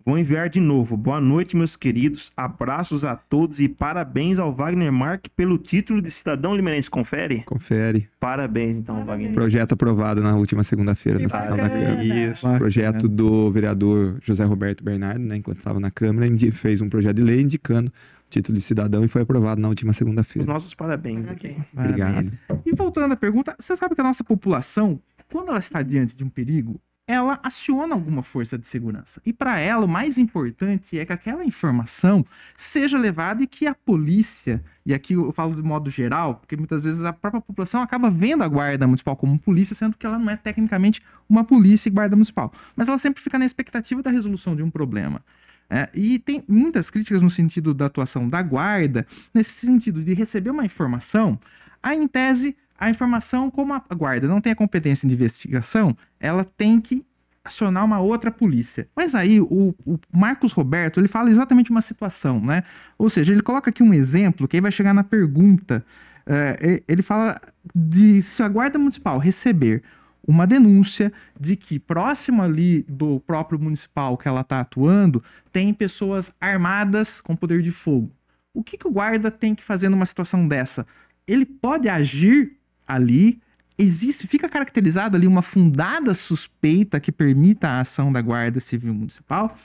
Vou 0.06 0.18
enviar 0.18 0.50
de 0.50 0.60
novo. 0.60 0.98
Boa 0.98 1.22
noite, 1.22 1.56
meus 1.56 1.76
queridos. 1.76 2.32
Abraços 2.36 3.06
a 3.06 3.16
todos 3.16 3.60
e 3.60 3.70
parabéns 3.70 4.40
ao 4.40 4.52
Wagner 4.54 4.92
Mark 4.92 5.28
pelo 5.36 5.58
título 5.58 6.02
de 6.02 6.10
cidadão 6.10 6.56
limeirense. 6.56 6.90
Confere? 6.90 7.44
Confere. 7.44 8.10
Parabéns, 8.20 8.78
então, 8.78 8.96
Parabéns. 8.96 9.12
Wagner. 9.20 9.34
Projeto 9.34 9.74
aprovado 9.74 10.22
na 10.22 10.36
última 10.36 10.64
segunda-feira 10.64 11.20
na 11.20 11.30
sessão 11.30 11.56
da. 11.56 11.70
Câmara. 11.70 12.04
Isso. 12.04 12.48
Projeto 12.58 13.08
do 13.08 13.52
vereador 13.52 14.18
José 14.24 14.44
Roberto 14.44 14.84
Bernardo, 14.84 15.20
né, 15.20 15.36
enquanto 15.38 15.60
estava 15.60 15.80
na 15.80 15.92
Câmara, 15.92 16.28
fez 16.52 16.82
um 16.82 16.90
projeto 16.90 17.18
de 17.18 17.24
lei 17.24 17.42
indicando 17.42 17.90
o 17.90 18.30
título 18.30 18.58
de 18.58 18.64
cidadão 18.64 19.04
e 19.04 19.08
foi 19.08 19.22
aprovado 19.22 19.62
na 19.62 19.68
última 19.68 19.92
Os 19.92 19.98
segunda-feira. 19.98 20.52
nossos 20.52 20.74
parabéns 20.74 21.28
aqui. 21.28 21.56
Obrigado. 21.76 22.32
E 22.66 22.74
voltando 22.76 23.12
à 23.12 23.16
pergunta, 23.16 23.56
você 23.60 23.78
sabe 23.78 23.94
que 23.94 24.02
a 24.02 24.04
nossa 24.04 24.24
população, 24.24 25.00
quando 25.32 25.50
ela 25.50 25.60
está 25.60 25.82
diante 25.84 26.16
de 26.16 26.24
um 26.24 26.30
perigo, 26.30 26.80
ela 27.12 27.40
aciona 27.44 27.94
alguma 27.94 28.24
força 28.24 28.58
de 28.58 28.66
segurança. 28.66 29.22
E 29.26 29.34
para 29.34 29.60
ela, 29.60 29.86
o 29.86 29.90
mais 29.90 30.18
importante 30.18 30.98
é 30.98 31.06
que 31.06 31.12
aquela 31.12 31.44
informação 31.44 32.26
seja 32.56 32.98
levada 32.98 33.44
e 33.44 33.48
que 33.48 33.68
a 33.68 33.76
polícia, 33.76 34.64
e 34.86 34.94
aqui 34.94 35.14
eu 35.14 35.32
falo 35.32 35.54
de 35.56 35.62
modo 35.62 35.90
geral, 35.90 36.36
porque 36.36 36.56
muitas 36.56 36.86
vezes 36.86 37.04
a 37.04 37.12
própria 37.12 37.42
população 37.42 37.82
acaba 37.82 38.10
vendo 38.10 38.44
a 38.44 38.48
guarda 38.48 38.88
municipal 38.88 39.16
como 39.18 39.38
polícia, 39.38 39.76
sendo 39.76 39.98
que 39.98 40.06
ela 40.06 40.18
não 40.18 40.30
é 40.30 40.38
tecnicamente 40.38 41.02
uma 41.28 41.44
polícia 41.44 41.90
e 41.90 41.92
guarda 41.92 42.16
municipal. 42.16 42.54
Mas 42.76 42.88
ela 42.88 42.98
sempre 42.98 43.22
fica 43.22 43.38
na 43.38 43.46
expectativa 43.46 44.02
da 44.02 44.10
resolução 44.10 44.56
de 44.56 44.64
um 44.64 44.70
problema. 44.70 45.22
É, 45.70 45.90
e 45.94 46.20
tem 46.20 46.44
muitas 46.48 46.90
críticas 46.90 47.22
no 47.22 47.30
sentido 47.30 47.74
da 47.74 47.86
atuação 47.88 48.28
da 48.28 48.42
guarda, 48.42 49.06
nesse 49.34 49.66
sentido 49.66 50.04
de 50.04 50.14
receber 50.14 50.50
uma 50.50 50.66
informação, 50.66 51.40
aí 51.82 51.98
em 51.98 52.08
tese, 52.08 52.56
a 52.82 52.90
informação, 52.90 53.52
como 53.52 53.76
a 53.76 53.80
guarda 53.94 54.28
não 54.28 54.42
tem 54.42 54.52
a 54.52 54.56
competência 54.56 55.08
de 55.08 55.14
investigação, 55.14 55.96
ela 56.20 56.44
tem 56.44 56.82
que 56.82 57.06
acionar 57.44 57.86
uma 57.86 58.00
outra 58.00 58.32
polícia. 58.32 58.90
Mas 58.96 59.14
aí 59.14 59.40
o, 59.40 59.76
o 59.86 60.00
Marcos 60.12 60.52
Roberto, 60.52 61.00
ele 61.00 61.08
fala 61.08 61.30
exatamente 61.30 61.70
uma 61.70 61.82
situação, 61.82 62.42
né? 62.44 62.64
Ou 62.98 63.08
seja, 63.08 63.34
ele 63.34 63.44
coloca 63.44 63.70
aqui 63.70 63.84
um 63.84 63.94
exemplo 63.94 64.48
que 64.48 64.58
aí 64.58 64.62
vai 64.62 64.72
chegar 64.72 64.96
na 64.96 65.04
pergunta. 65.04 65.86
É, 66.26 66.82
ele 66.88 67.04
fala 67.04 67.40
de 67.76 68.20
se 68.24 68.42
a 68.42 68.48
guarda 68.48 68.80
municipal 68.80 69.20
receber 69.20 69.84
uma 70.28 70.48
denúncia 70.48 71.14
de 71.40 71.56
que 71.56 71.78
próximo 71.78 72.42
ali 72.42 72.84
do 72.90 73.20
próprio 73.20 73.60
municipal 73.60 74.18
que 74.18 74.28
ela 74.28 74.42
está 74.42 74.60
atuando 74.60 75.24
tem 75.52 75.72
pessoas 75.72 76.34
armadas 76.42 77.22
com 77.22 77.36
poder 77.36 77.62
de 77.62 77.72
fogo. 77.72 78.12
O 78.56 78.64
que, 78.64 78.76
que 78.76 78.88
o 78.88 78.92
guarda 78.92 79.30
tem 79.30 79.54
que 79.54 79.64
fazer 79.64 79.88
numa 79.88 80.06
situação 80.08 80.48
dessa? 80.48 80.88
Ele 81.28 81.46
pode 81.46 81.88
agir 81.88 82.60
ali. 82.94 83.40
Existe, 83.78 84.28
fica 84.28 84.48
caracterizada 84.48 85.18
ali 85.18 85.26
uma 85.26 85.42
fundada 85.42 86.14
suspeita 86.14 87.00
que 87.00 87.12
permita 87.12 87.68
a 87.68 87.80
ação 87.80 88.12
da 88.12 88.22
Guarda 88.22 88.60
Civil 88.60 88.94
Municipal. 88.94 89.58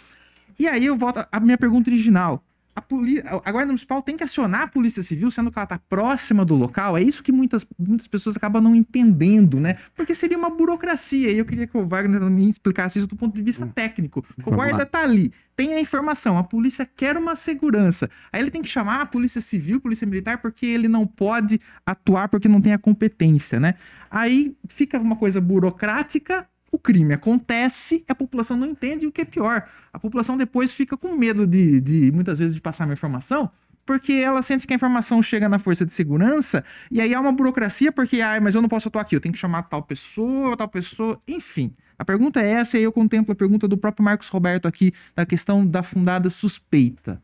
E 0.58 0.66
aí 0.66 0.86
eu 0.86 0.96
volto 0.96 1.26
à 1.30 1.40
minha 1.40 1.58
pergunta 1.58 1.90
original. 1.90 2.42
A, 2.76 2.82
poli- 2.82 3.22
a 3.24 3.50
Guarda 3.50 3.68
Municipal 3.68 4.02
tem 4.02 4.18
que 4.18 4.22
acionar 4.22 4.60
a 4.60 4.66
Polícia 4.68 5.02
Civil, 5.02 5.30
sendo 5.30 5.50
que 5.50 5.58
ela 5.58 5.64
está 5.64 5.78
próxima 5.78 6.44
do 6.44 6.54
local? 6.54 6.96
É 6.98 7.02
isso 7.02 7.22
que 7.22 7.32
muitas, 7.32 7.66
muitas 7.78 8.06
pessoas 8.06 8.36
acabam 8.36 8.62
não 8.62 8.74
entendendo, 8.74 9.58
né? 9.58 9.78
Porque 9.94 10.14
seria 10.14 10.36
uma 10.36 10.50
burocracia. 10.50 11.30
E 11.32 11.38
eu 11.38 11.46
queria 11.46 11.66
que 11.66 11.76
o 11.76 11.86
Wagner 11.86 12.20
me 12.24 12.46
explicasse 12.48 12.98
isso 12.98 13.08
do 13.08 13.16
ponto 13.16 13.34
de 13.34 13.40
vista 13.42 13.66
técnico. 13.66 14.22
O 14.44 14.50
guarda 14.50 14.78
lá. 14.80 14.84
tá 14.86 15.00
ali, 15.02 15.32
tem 15.56 15.72
a 15.72 15.80
informação, 15.80 16.36
a 16.36 16.44
polícia 16.44 16.84
quer 16.84 17.16
uma 17.16 17.34
segurança. 17.34 18.10
Aí 18.30 18.42
ele 18.42 18.50
tem 18.50 18.60
que 18.60 18.68
chamar 18.68 19.00
a 19.00 19.06
Polícia 19.06 19.40
Civil, 19.40 19.80
Polícia 19.80 20.06
Militar, 20.06 20.36
porque 20.42 20.66
ele 20.66 20.86
não 20.86 21.06
pode 21.06 21.58
atuar 21.86 22.28
porque 22.28 22.46
não 22.46 22.60
tem 22.60 22.74
a 22.74 22.78
competência, 22.78 23.58
né? 23.58 23.74
Aí 24.10 24.54
fica 24.68 24.98
uma 25.00 25.16
coisa 25.16 25.40
burocrática, 25.40 26.46
o 26.70 26.78
crime 26.78 27.14
acontece, 27.14 28.04
a 28.08 28.14
população 28.14 28.56
não 28.56 28.66
entende 28.66 29.04
e 29.04 29.08
o 29.08 29.12
que 29.12 29.22
é 29.22 29.24
pior. 29.24 29.68
A 29.92 29.98
população 29.98 30.36
depois 30.36 30.72
fica 30.72 30.96
com 30.96 31.16
medo 31.16 31.46
de, 31.46 31.80
de 31.80 32.12
muitas 32.12 32.38
vezes, 32.38 32.54
de 32.54 32.60
passar 32.60 32.84
uma 32.84 32.92
informação, 32.92 33.50
porque 33.84 34.12
ela 34.12 34.42
sente 34.42 34.66
que 34.66 34.72
a 34.72 34.76
informação 34.76 35.22
chega 35.22 35.48
na 35.48 35.58
força 35.58 35.86
de 35.86 35.92
segurança 35.92 36.64
e 36.90 37.00
aí 37.00 37.14
há 37.14 37.20
uma 37.20 37.32
burocracia 37.32 37.92
porque, 37.92 38.20
ai, 38.20 38.40
mas 38.40 38.54
eu 38.54 38.60
não 38.60 38.68
posso 38.68 38.88
atuar 38.88 39.02
aqui, 39.02 39.14
eu 39.14 39.20
tenho 39.20 39.32
que 39.32 39.38
chamar 39.38 39.62
tal 39.62 39.82
pessoa, 39.82 40.56
tal 40.56 40.68
pessoa, 40.68 41.20
enfim. 41.26 41.72
A 41.98 42.04
pergunta 42.04 42.40
é 42.40 42.50
essa 42.50 42.76
e 42.76 42.78
aí 42.78 42.84
eu 42.84 42.92
contemplo 42.92 43.32
a 43.32 43.36
pergunta 43.36 43.66
do 43.66 43.78
próprio 43.78 44.04
Marcos 44.04 44.28
Roberto 44.28 44.66
aqui, 44.66 44.92
da 45.14 45.24
questão 45.24 45.66
da 45.66 45.82
fundada 45.82 46.28
suspeita. 46.28 47.22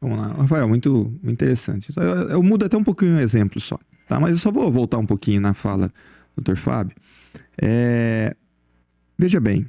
Vamos 0.00 0.18
lá, 0.18 0.28
Rafael, 0.34 0.68
muito, 0.68 1.18
muito 1.22 1.32
interessante. 1.32 1.92
Eu, 1.96 2.02
eu 2.30 2.42
mudo 2.42 2.64
até 2.64 2.76
um 2.76 2.84
pouquinho 2.84 3.16
o 3.16 3.20
exemplo 3.20 3.58
só, 3.60 3.78
tá? 4.06 4.20
Mas 4.20 4.32
eu 4.32 4.38
só 4.38 4.50
vou 4.50 4.70
voltar 4.70 4.98
um 4.98 5.06
pouquinho 5.06 5.40
na 5.40 5.54
fala 5.54 5.92
do 6.36 6.42
Dr. 6.42 6.56
Fábio. 6.56 6.96
É, 7.60 8.36
Veja 9.18 9.40
bem, 9.40 9.66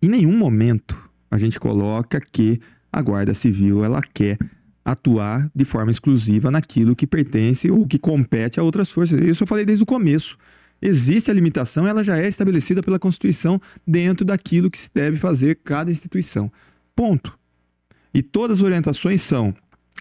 em 0.00 0.08
nenhum 0.08 0.36
momento 0.36 0.96
a 1.30 1.38
gente 1.38 1.58
coloca 1.58 2.20
que 2.20 2.60
a 2.92 3.02
Guarda 3.02 3.34
Civil 3.34 3.84
ela 3.84 4.00
quer 4.00 4.38
atuar 4.84 5.50
de 5.54 5.64
forma 5.64 5.90
exclusiva 5.90 6.50
naquilo 6.50 6.94
que 6.94 7.06
pertence 7.06 7.70
ou 7.70 7.86
que 7.86 7.98
compete 7.98 8.60
a 8.60 8.62
outras 8.62 8.90
forças. 8.90 9.20
Isso 9.20 9.42
eu 9.42 9.46
falei 9.46 9.64
desde 9.64 9.82
o 9.82 9.86
começo. 9.86 10.38
Existe 10.80 11.30
a 11.30 11.34
limitação, 11.34 11.86
ela 11.86 12.04
já 12.04 12.18
é 12.18 12.28
estabelecida 12.28 12.82
pela 12.82 12.98
Constituição 12.98 13.60
dentro 13.86 14.24
daquilo 14.24 14.70
que 14.70 14.78
se 14.78 14.90
deve 14.94 15.16
fazer 15.16 15.56
cada 15.64 15.90
instituição. 15.90 16.52
Ponto. 16.94 17.36
E 18.14 18.22
todas 18.22 18.58
as 18.58 18.62
orientações 18.62 19.22
são 19.22 19.54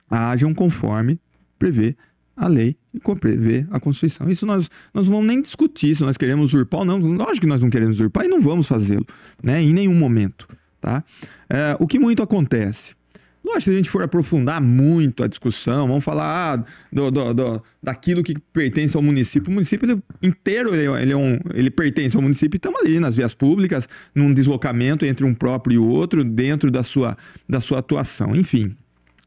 ajam 0.09 0.53
conforme 0.53 1.19
prevê 1.57 1.95
a 2.35 2.47
lei 2.47 2.77
e 2.95 3.15
prevê 3.15 3.65
a 3.71 3.79
Constituição. 3.79 4.29
Isso 4.29 4.45
nós, 4.45 4.69
nós 4.93 5.07
não 5.07 5.15
vamos 5.17 5.27
nem 5.27 5.41
discutir 5.41 5.95
se 5.95 6.03
nós 6.03 6.17
queremos 6.17 6.53
usurpar 6.53 6.81
ou 6.81 6.85
não. 6.85 6.97
Lógico 6.99 7.41
que 7.41 7.47
nós 7.47 7.61
não 7.61 7.69
queremos 7.69 7.95
usurpar 7.97 8.25
e 8.25 8.27
não 8.27 8.41
vamos 8.41 8.67
fazê-lo, 8.67 9.05
né? 9.43 9.61
Em 9.61 9.73
nenhum 9.73 9.95
momento, 9.95 10.47
tá? 10.81 11.03
É, 11.49 11.75
o 11.79 11.87
que 11.87 11.99
muito 11.99 12.23
acontece? 12.23 12.95
Lógico, 13.43 13.61
se 13.65 13.69
a 13.69 13.75
gente 13.75 13.89
for 13.91 14.01
aprofundar 14.01 14.59
muito 14.59 15.23
a 15.23 15.27
discussão, 15.27 15.87
vamos 15.87 16.03
falar 16.03 16.57
ah, 16.59 16.63
do, 16.91 17.11
do- 17.11 17.31
do- 17.31 17.61
daquilo 17.81 18.23
que 18.23 18.33
pertence 18.51 18.97
ao 18.97 19.03
município. 19.03 19.51
O 19.51 19.53
município 19.53 19.85
ele, 19.87 20.01
inteiro 20.19 20.73
ele, 20.73 20.87
ele 20.99 21.11
é 21.11 21.15
um, 21.15 21.37
ele 21.53 21.69
pertence 21.69 22.15
ao 22.15 22.23
município 22.23 22.55
e 22.55 22.57
estamos 22.57 22.81
ali 22.81 22.99
nas 22.99 23.15
vias 23.15 23.35
públicas, 23.35 23.87
num 24.15 24.33
deslocamento 24.33 25.05
entre 25.05 25.23
um 25.23 25.31
próprio 25.35 25.75
e 25.75 25.77
outro, 25.77 26.23
dentro 26.23 26.71
da 26.71 26.81
sua, 26.81 27.15
da 27.47 27.59
sua 27.59 27.77
atuação. 27.77 28.35
Enfim. 28.35 28.75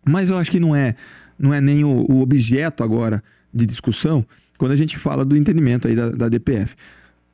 Mas 0.05 0.31
eu 0.31 0.37
acho 0.37 0.51
que 0.51 0.59
não 0.59 0.75
é, 0.75 0.97
não 1.39 1.55
é 1.55 1.61
nem 1.61 1.85
o, 1.85 2.05
o 2.11 2.21
objeto 2.21 2.83
agora 2.83 3.23
de 3.53 3.67
discussão 3.67 4.25
quando 4.57 4.73
a 4.73 4.77
gente 4.77 4.99
fala 4.99 5.25
do 5.25 5.37
entendimento 5.37 5.89
aí 5.89 5.95
da, 5.95 6.11
da 6.11 6.29
DPF. 6.29 6.75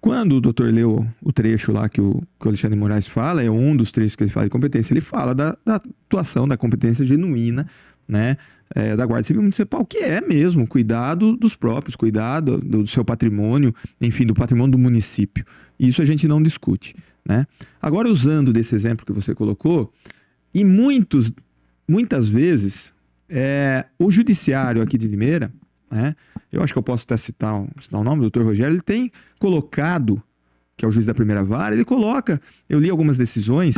Quando 0.00 0.36
o 0.36 0.40
doutor 0.40 0.70
leu 0.70 1.06
o 1.22 1.32
trecho 1.32 1.72
lá 1.72 1.88
que 1.88 2.00
o, 2.00 2.22
que 2.38 2.46
o 2.46 2.48
Alexandre 2.50 2.78
Moraes 2.78 3.08
fala, 3.08 3.42
é 3.42 3.50
um 3.50 3.74
dos 3.74 3.90
trechos 3.90 4.14
que 4.14 4.22
ele 4.22 4.30
fala 4.30 4.44
de 4.44 4.50
competência, 4.50 4.92
ele 4.92 5.00
fala 5.00 5.34
da, 5.34 5.56
da 5.64 5.76
atuação, 5.76 6.46
da 6.46 6.58
competência 6.58 7.04
genuína, 7.06 7.66
né, 8.06 8.36
é, 8.74 8.94
da 8.94 9.06
Guarda 9.06 9.22
Civil 9.22 9.40
Municipal, 9.40 9.84
que 9.86 9.96
é 9.96 10.20
mesmo 10.20 10.66
cuidado 10.66 11.34
dos 11.36 11.56
próprios, 11.56 11.96
cuidado 11.96 12.58
do, 12.58 12.82
do 12.82 12.86
seu 12.86 13.02
patrimônio, 13.02 13.74
enfim, 13.98 14.26
do 14.26 14.34
patrimônio 14.34 14.72
do 14.72 14.78
município. 14.78 15.42
Isso 15.80 16.02
a 16.02 16.04
gente 16.04 16.28
não 16.28 16.42
discute, 16.42 16.94
né? 17.24 17.46
Agora, 17.80 18.06
usando 18.06 18.52
desse 18.52 18.74
exemplo 18.74 19.06
que 19.06 19.12
você 19.12 19.34
colocou, 19.34 19.90
e 20.52 20.64
muitos, 20.64 21.32
muitas 21.88 22.28
vezes, 22.28 22.92
é, 23.26 23.86
o 23.98 24.10
judiciário 24.10 24.82
aqui 24.82 24.98
de 24.98 25.08
Limeira, 25.08 25.50
né, 25.94 26.16
eu 26.50 26.60
acho 26.60 26.72
que 26.72 26.78
eu 26.78 26.82
posso 26.82 27.04
até 27.04 27.16
citar, 27.16 27.64
citar 27.80 28.00
o 28.00 28.04
nome, 28.04 28.18
o 28.18 28.22
doutor 28.22 28.44
Rogério, 28.44 28.74
ele 28.74 28.82
tem 28.82 29.12
colocado, 29.38 30.20
que 30.76 30.84
é 30.84 30.88
o 30.88 30.90
juiz 30.90 31.06
da 31.06 31.14
primeira 31.14 31.44
vara, 31.44 31.72
ele 31.72 31.84
coloca, 31.84 32.40
eu 32.68 32.80
li 32.80 32.90
algumas 32.90 33.16
decisões, 33.16 33.76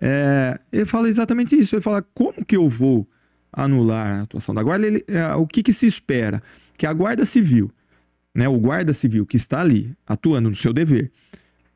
é, 0.00 0.58
ele 0.72 0.86
fala 0.86 1.10
exatamente 1.10 1.54
isso, 1.54 1.74
ele 1.74 1.82
fala 1.82 2.00
como 2.14 2.42
que 2.42 2.56
eu 2.56 2.66
vou 2.70 3.06
anular 3.52 4.20
a 4.20 4.22
atuação 4.22 4.54
da 4.54 4.62
guarda, 4.62 4.86
ele, 4.86 5.04
é, 5.06 5.34
o 5.34 5.46
que, 5.46 5.62
que 5.62 5.72
se 5.74 5.86
espera? 5.86 6.42
Que 6.78 6.86
a 6.86 6.92
guarda 6.92 7.26
civil, 7.26 7.70
né, 8.34 8.48
o 8.48 8.58
guarda 8.58 8.94
civil 8.94 9.26
que 9.26 9.36
está 9.36 9.60
ali, 9.60 9.94
atuando 10.06 10.48
no 10.48 10.56
seu 10.56 10.72
dever, 10.72 11.12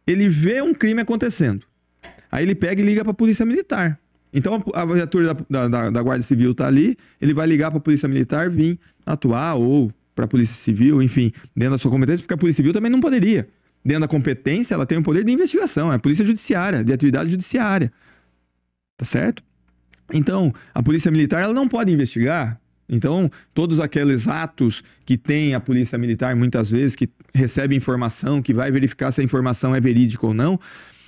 ele 0.07 0.27
vê 0.27 0.63
um 0.63 0.73
crime 0.73 1.03
acontecendo, 1.03 1.67
aí 2.31 2.45
ele 2.45 2.55
pega 2.55 2.81
e 2.81 2.85
liga 2.85 3.03
para 3.03 3.11
a 3.11 3.15
polícia 3.15 3.45
militar. 3.45 4.01
Então 4.33 4.63
a, 4.73 4.85
viatura 4.85 5.37
da, 5.49 5.69
da, 5.69 5.91
da 5.91 6.03
Guarda 6.03 6.23
Civil 6.23 6.53
está 6.53 6.67
ali, 6.67 6.97
ele 7.21 7.35
vai 7.35 7.47
ligar 7.47 7.71
para 7.71 7.79
a 7.79 7.83
Polícia 7.83 8.09
Militar 8.09 8.49
vir 8.49 8.79
atuar 9.05 9.55
ou 9.55 9.93
para 10.15 10.25
a 10.25 10.29
Polícia 10.29 10.55
Civil, 10.55 11.03
enfim, 11.03 11.33
dentro 11.55 11.73
da 11.73 11.79
sua 11.79 11.91
competência, 11.91 12.23
porque 12.23 12.35
a 12.35 12.39
Polícia 12.39 12.59
Civil 12.59 12.73
também 12.73 12.91
não 12.91 13.01
poderia. 13.01 13.49
Dentro 13.85 14.03
da 14.03 14.09
competência, 14.09 14.75
ela 14.75 14.87
tem 14.87 14.99
o 14.99 15.03
poder 15.03 15.25
de 15.25 15.33
investigação, 15.33 15.93
é 15.93 15.97
a 15.97 15.99
Polícia 15.99 16.25
Judiciária, 16.25 16.85
de 16.85 16.93
atividade 16.93 17.31
judiciária. 17.31 17.93
Tá 18.97 19.05
certo? 19.05 19.43
Então, 20.13 20.53
a 20.75 20.83
Polícia 20.83 21.11
Militar 21.11 21.43
ela 21.43 21.53
não 21.53 21.67
pode 21.67 21.91
investigar. 21.93 22.61
Então, 22.89 23.31
todos 23.55 23.81
aqueles 23.81 24.29
atos 24.29 24.85
que 25.05 25.17
tem 25.17 25.55
a 25.55 25.61
Polícia 25.61 25.97
Militar, 25.97 26.37
muitas 26.37 26.71
vezes, 26.71 26.95
que 26.95 27.09
recebe 27.35 27.75
informação, 27.75 28.43
que 28.43 28.53
vai 28.53 28.71
verificar 28.71 29.11
se 29.11 29.21
a 29.21 29.25
informação 29.25 29.75
é 29.75 29.81
verídica 29.81 30.27
ou 30.27 30.35
não. 30.35 30.61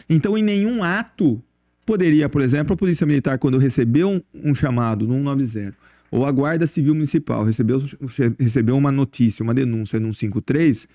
Então, 0.08 0.36
em 0.36 0.42
nenhum 0.42 0.82
ato 0.82 1.42
poderia, 1.84 2.28
por 2.28 2.40
exemplo, 2.42 2.74
a 2.74 2.76
Polícia 2.76 3.06
Militar, 3.06 3.38
quando 3.38 3.58
recebeu 3.58 4.10
um, 4.10 4.50
um 4.50 4.54
chamado 4.54 5.06
no 5.06 5.14
190, 5.14 5.76
ou 6.10 6.24
a 6.24 6.30
Guarda 6.30 6.66
Civil 6.66 6.94
Municipal 6.94 7.44
recebeu, 7.44 7.82
recebeu 8.38 8.76
uma 8.76 8.92
notícia, 8.92 9.42
uma 9.42 9.52
denúncia 9.54 9.98
no 9.98 10.14
153, 10.14 10.86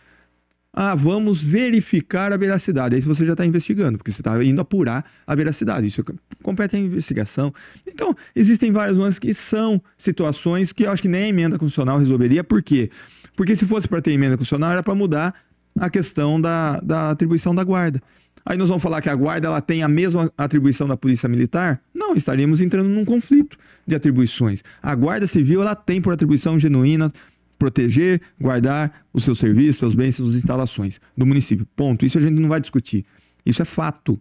Ah, 0.71 0.93
vamos 0.95 1.41
verificar 1.43 2.31
a 2.31 2.37
veracidade. 2.37 2.95
Aí 2.95 3.01
você 3.01 3.25
já 3.25 3.33
está 3.33 3.45
investigando, 3.45 3.97
porque 3.97 4.11
você 4.11 4.21
está 4.21 4.41
indo 4.43 4.61
apurar 4.61 5.03
a 5.25 5.35
veracidade. 5.35 5.87
Isso 5.87 6.03
compete 6.43 6.75
à 6.75 6.79
investigação. 6.79 7.53
Então, 7.87 8.15
existem 8.35 8.71
várias 8.71 8.97
nuances 8.97 9.19
que 9.19 9.33
são 9.33 9.81
situações 9.97 10.71
que 10.71 10.83
eu 10.83 10.91
acho 10.91 11.01
que 11.01 11.07
nem 11.07 11.23
a 11.23 11.27
emenda 11.27 11.57
constitucional 11.57 11.97
resolveria. 11.97 12.43
Por 12.43 12.61
quê? 12.61 12.89
Porque 13.35 13.55
se 13.55 13.65
fosse 13.65 13.87
para 13.87 14.01
ter 14.01 14.11
emenda 14.11 14.37
constitucional, 14.37 14.71
era 14.71 14.83
para 14.83 14.93
mudar 14.95 15.33
a 15.77 15.89
questão 15.89 16.39
da, 16.39 16.79
da 16.81 17.09
atribuição 17.09 17.53
da 17.53 17.63
guarda. 17.63 18.01
Aí 18.45 18.57
nós 18.57 18.69
vamos 18.69 18.81
falar 18.81 19.01
que 19.01 19.09
a 19.09 19.15
guarda 19.15 19.47
ela 19.47 19.61
tem 19.61 19.83
a 19.83 19.87
mesma 19.87 20.31
atribuição 20.37 20.87
da 20.87 20.97
polícia 20.97 21.27
militar? 21.29 21.81
Não, 21.93 22.15
estaríamos 22.15 22.61
entrando 22.61 22.89
num 22.89 23.05
conflito 23.05 23.57
de 23.85 23.95
atribuições. 23.95 24.63
A 24.81 24.95
guarda 24.95 25.27
civil 25.27 25.61
ela 25.61 25.75
tem 25.75 26.01
por 26.01 26.13
atribuição 26.13 26.57
genuína 26.57 27.11
proteger, 27.59 28.21
guardar 28.39 29.05
os 29.13 29.25
seus 29.25 29.37
serviços, 29.37 29.77
seus 29.77 29.93
bens, 29.93 30.15
suas 30.15 30.33
instalações 30.33 30.99
do 31.15 31.25
município. 31.25 31.67
Ponto. 31.75 32.05
Isso 32.05 32.17
a 32.17 32.21
gente 32.21 32.39
não 32.39 32.47
vai 32.47 32.61
discutir. 32.61 33.05
Isso 33.45 33.61
é 33.61 33.65
fato. 33.65 34.19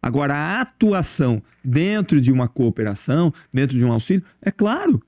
Agora, 0.00 0.34
a 0.34 0.60
atuação 0.62 1.42
dentro 1.62 2.20
de 2.20 2.32
uma 2.32 2.48
cooperação, 2.48 3.32
dentro 3.52 3.78
de 3.78 3.84
um 3.84 3.92
auxílio, 3.92 4.24
é 4.40 4.50
claro 4.50 5.02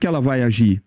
que 0.00 0.06
ela 0.06 0.20
vai 0.20 0.42
agir. 0.42 0.82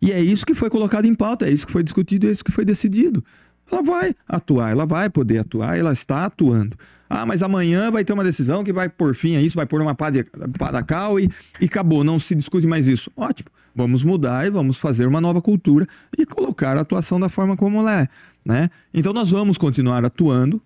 E 0.00 0.10
é 0.10 0.20
isso 0.20 0.44
que 0.44 0.54
foi 0.54 0.68
colocado 0.68 1.04
em 1.04 1.14
pauta, 1.14 1.46
é 1.46 1.52
isso 1.52 1.66
que 1.66 1.72
foi 1.72 1.82
discutido, 1.82 2.26
é 2.26 2.30
isso 2.30 2.44
que 2.44 2.50
foi 2.50 2.64
decidido. 2.64 3.24
Ela 3.72 3.82
vai 3.82 4.14
atuar, 4.28 4.70
ela 4.70 4.84
vai 4.84 5.08
poder 5.08 5.38
atuar, 5.38 5.78
ela 5.78 5.92
está 5.92 6.26
atuando. 6.26 6.76
Ah, 7.08 7.26
mas 7.26 7.42
amanhã 7.42 7.90
vai 7.90 8.04
ter 8.04 8.12
uma 8.12 8.24
decisão 8.24 8.62
que 8.62 8.72
vai 8.72 8.88
por 8.88 9.14
fim 9.14 9.36
a 9.36 9.40
isso, 9.40 9.56
vai 9.56 9.66
pôr 9.66 9.80
uma 9.80 9.94
pá 9.94 10.10
de, 10.10 10.24
pá 10.58 10.70
da 10.70 10.82
cal 10.82 11.18
e, 11.18 11.30
e 11.60 11.64
acabou, 11.64 12.04
não 12.04 12.18
se 12.18 12.34
discute 12.34 12.66
mais 12.66 12.86
isso. 12.86 13.10
Ótimo. 13.16 13.50
Vamos 13.74 14.02
mudar 14.02 14.46
e 14.46 14.50
vamos 14.50 14.76
fazer 14.76 15.06
uma 15.06 15.20
nova 15.20 15.40
cultura 15.40 15.86
e 16.16 16.26
colocar 16.26 16.76
a 16.76 16.82
atuação 16.82 17.18
da 17.18 17.28
forma 17.28 17.56
como 17.56 17.78
ela 17.78 18.02
é. 18.02 18.08
Né? 18.44 18.70
Então 18.92 19.12
nós 19.12 19.30
vamos 19.30 19.56
continuar 19.56 20.04
atuando, 20.04 20.60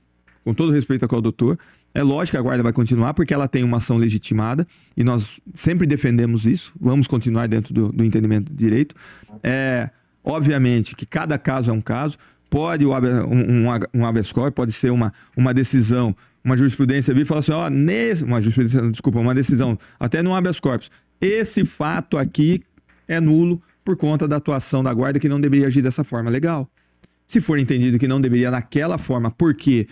com 0.44 0.52
todo 0.52 0.72
respeito 0.72 1.06
ao 1.08 1.20
doutor. 1.20 1.58
É 1.94 2.02
lógico 2.02 2.36
que 2.36 2.38
a 2.38 2.42
guarda 2.42 2.62
vai 2.62 2.72
continuar 2.72 3.14
porque 3.14 3.32
ela 3.32 3.48
tem 3.48 3.64
uma 3.64 3.78
ação 3.78 3.96
legitimada 3.96 4.66
e 4.96 5.02
nós 5.02 5.40
sempre 5.54 5.86
defendemos 5.86 6.44
isso. 6.44 6.72
Vamos 6.80 7.06
continuar 7.06 7.46
dentro 7.48 7.72
do, 7.72 7.90
do 7.90 8.04
entendimento 8.04 8.52
do 8.52 8.56
direito. 8.56 8.94
É, 9.42 9.88
obviamente 10.22 10.94
que 10.94 11.06
cada 11.06 11.38
caso 11.38 11.70
é 11.70 11.74
um 11.74 11.80
caso. 11.80 12.18
Pode 12.48 12.86
um, 12.86 12.92
um, 12.92 13.66
um 13.94 14.06
habeas 14.06 14.30
corpus, 14.32 14.54
pode 14.54 14.72
ser 14.72 14.90
uma, 14.90 15.12
uma 15.36 15.52
decisão, 15.52 16.14
uma 16.44 16.56
jurisprudência 16.56 17.12
vir 17.12 17.22
e 17.22 17.24
falar 17.24 17.40
assim, 17.40 17.52
ó, 17.52 17.68
nesse, 17.68 18.24
uma 18.24 18.40
jurisprudência, 18.40 18.80
desculpa, 18.90 19.18
uma 19.18 19.34
decisão, 19.34 19.78
até 19.98 20.22
no 20.22 20.34
habeas 20.34 20.60
corpus. 20.60 20.90
Esse 21.20 21.64
fato 21.64 22.16
aqui 22.16 22.62
é 23.08 23.20
nulo 23.20 23.60
por 23.84 23.96
conta 23.96 24.26
da 24.26 24.36
atuação 24.36 24.82
da 24.82 24.92
guarda 24.92 25.18
que 25.18 25.28
não 25.28 25.40
deveria 25.40 25.66
agir 25.66 25.82
dessa 25.82 26.04
forma. 26.04 26.30
Legal. 26.30 26.68
Se 27.26 27.40
for 27.40 27.58
entendido 27.58 27.98
que 27.98 28.06
não 28.06 28.20
deveria 28.20 28.50
naquela 28.50 28.98
forma, 28.98 29.30
porque 29.30 29.88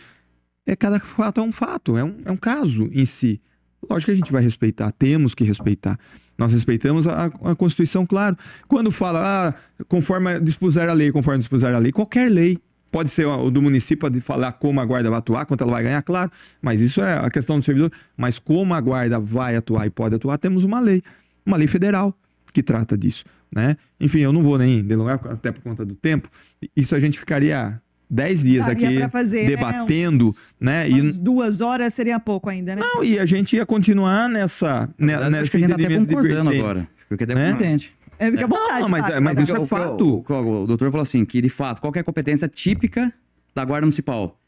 é 0.66 0.76
cada 0.76 0.98
fato 0.98 1.40
é 1.40 1.44
um 1.44 1.52
fato, 1.52 1.96
é 1.96 2.04
um, 2.04 2.16
é 2.24 2.30
um 2.30 2.36
caso 2.36 2.88
em 2.92 3.04
si. 3.04 3.40
Lógico 3.88 4.10
que 4.10 4.12
a 4.12 4.16
gente 4.16 4.32
vai 4.32 4.42
respeitar, 4.42 4.90
temos 4.92 5.34
que 5.34 5.44
respeitar. 5.44 5.98
Nós 6.36 6.52
respeitamos 6.52 7.06
a, 7.06 7.26
a 7.26 7.54
Constituição, 7.54 8.04
claro. 8.04 8.36
Quando 8.66 8.90
fala, 8.90 9.48
ah, 9.48 9.84
conforme 9.88 10.40
dispuser 10.40 10.88
a 10.88 10.92
lei, 10.92 11.12
conforme 11.12 11.38
dispuser 11.38 11.74
a 11.74 11.78
lei, 11.78 11.92
qualquer 11.92 12.30
lei. 12.30 12.58
Pode 12.90 13.10
ser 13.10 13.26
o 13.26 13.50
do 13.50 13.60
município 13.60 14.08
de 14.08 14.20
falar 14.20 14.52
como 14.52 14.80
a 14.80 14.84
guarda 14.84 15.10
vai 15.10 15.18
atuar, 15.18 15.46
quanto 15.46 15.62
ela 15.62 15.72
vai 15.72 15.82
ganhar, 15.82 16.00
claro. 16.02 16.30
Mas 16.62 16.80
isso 16.80 17.00
é 17.00 17.18
a 17.18 17.28
questão 17.28 17.58
do 17.58 17.64
servidor. 17.64 17.90
Mas 18.16 18.38
como 18.38 18.72
a 18.72 18.80
guarda 18.80 19.18
vai 19.18 19.56
atuar 19.56 19.84
e 19.86 19.90
pode 19.90 20.14
atuar, 20.14 20.38
temos 20.38 20.62
uma 20.62 20.78
lei. 20.78 21.02
Uma 21.44 21.56
lei 21.56 21.66
federal 21.66 22.16
que 22.52 22.62
trata 22.62 22.96
disso, 22.96 23.24
né? 23.52 23.76
Enfim, 23.98 24.20
eu 24.20 24.32
não 24.32 24.44
vou 24.44 24.56
nem 24.56 24.82
delongar 24.82 25.20
até 25.28 25.50
por 25.50 25.60
conta 25.60 25.84
do 25.84 25.96
tempo. 25.96 26.30
Isso 26.76 26.94
a 26.94 27.00
gente 27.00 27.18
ficaria 27.18 27.82
dez 28.08 28.40
dias 28.42 28.66
Daria 28.66 29.00
aqui 29.02 29.10
fazer, 29.10 29.42
né, 29.42 29.48
debatendo, 29.48 30.30
né? 30.60 30.88
né? 30.88 30.90
E 30.90 31.12
duas 31.12 31.60
horas 31.60 31.92
seria 31.94 32.20
pouco 32.20 32.48
ainda, 32.48 32.76
né? 32.76 32.82
Não, 32.82 33.02
e 33.02 33.18
a 33.18 33.26
gente 33.26 33.56
ia 33.56 33.66
continuar 33.66 34.28
nessa, 34.28 34.88
né, 34.98 35.16
nessa 35.28 35.42
acho 35.42 35.50
que 35.50 35.56
a 35.56 35.60
gente 35.60 35.68
tá 35.70 35.74
até 35.74 35.96
concordando 35.98 36.50
agora. 36.50 36.88
Fica 37.08 37.24
até 37.24 37.34
né? 37.34 37.52
contente. 37.52 37.94
É, 38.18 38.30
fica 38.30 38.44
à 38.44 38.46
vontade. 38.46 38.80
Não, 38.80 38.88
mas, 38.88 39.20
mas, 39.20 39.38
isso 39.40 39.56
é 39.56 39.66
fato. 39.66 40.24
O, 40.28 40.32
o, 40.32 40.62
o, 40.62 40.66
doutor 40.66 40.90
falou 40.90 41.02
assim, 41.02 41.24
que 41.24 41.40
de 41.40 41.48
fato, 41.48 41.80
qual 41.80 41.92
é 41.96 42.00
a 42.00 42.04
competência 42.04 42.48
típica 42.48 43.12
da 43.54 43.64
Guarda 43.64 43.86
Municipal? 43.86 44.38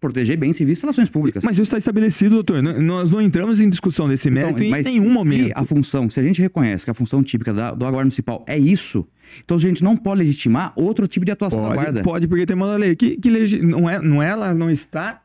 proteger 0.00 0.36
bens 0.36 0.56
civis 0.56 0.78
e 0.78 0.82
relações 0.82 1.10
públicas. 1.10 1.44
Mas 1.44 1.56
isso 1.56 1.62
está 1.64 1.76
estabelecido, 1.76 2.36
doutor. 2.36 2.62
Nós 2.62 3.10
não 3.10 3.20
entramos 3.20 3.60
em 3.60 3.68
discussão 3.68 4.08
desse 4.08 4.28
então, 4.28 4.42
mérito 4.42 4.62
então, 4.62 4.78
em 4.78 4.84
nenhum 4.84 5.12
momento. 5.12 5.52
a 5.54 5.64
função, 5.64 6.08
se 6.08 6.18
a 6.18 6.22
gente 6.22 6.40
reconhece 6.40 6.84
que 6.84 6.90
a 6.90 6.94
função 6.94 7.22
típica 7.22 7.52
da, 7.52 7.72
do 7.72 7.78
guarda 7.78 7.98
municipal 7.98 8.42
é 8.46 8.58
isso, 8.58 9.06
então 9.44 9.56
a 9.56 9.60
gente 9.60 9.82
não 9.82 9.96
pode 9.96 10.20
legitimar 10.20 10.72
outro 10.76 11.06
tipo 11.06 11.24
de 11.24 11.32
atuação 11.32 11.60
pode, 11.60 11.76
da 11.76 11.82
guarda. 11.82 12.02
Pode, 12.02 12.28
porque 12.28 12.46
tem 12.46 12.56
uma 12.56 12.76
lei 12.76 12.96
que, 12.96 13.16
que 13.16 13.30
legi... 13.30 13.60
não 13.60 13.88
é, 13.88 14.00
não 14.00 14.22
é, 14.22 14.28
ela 14.28 14.54
não 14.54 14.70
está, 14.70 15.22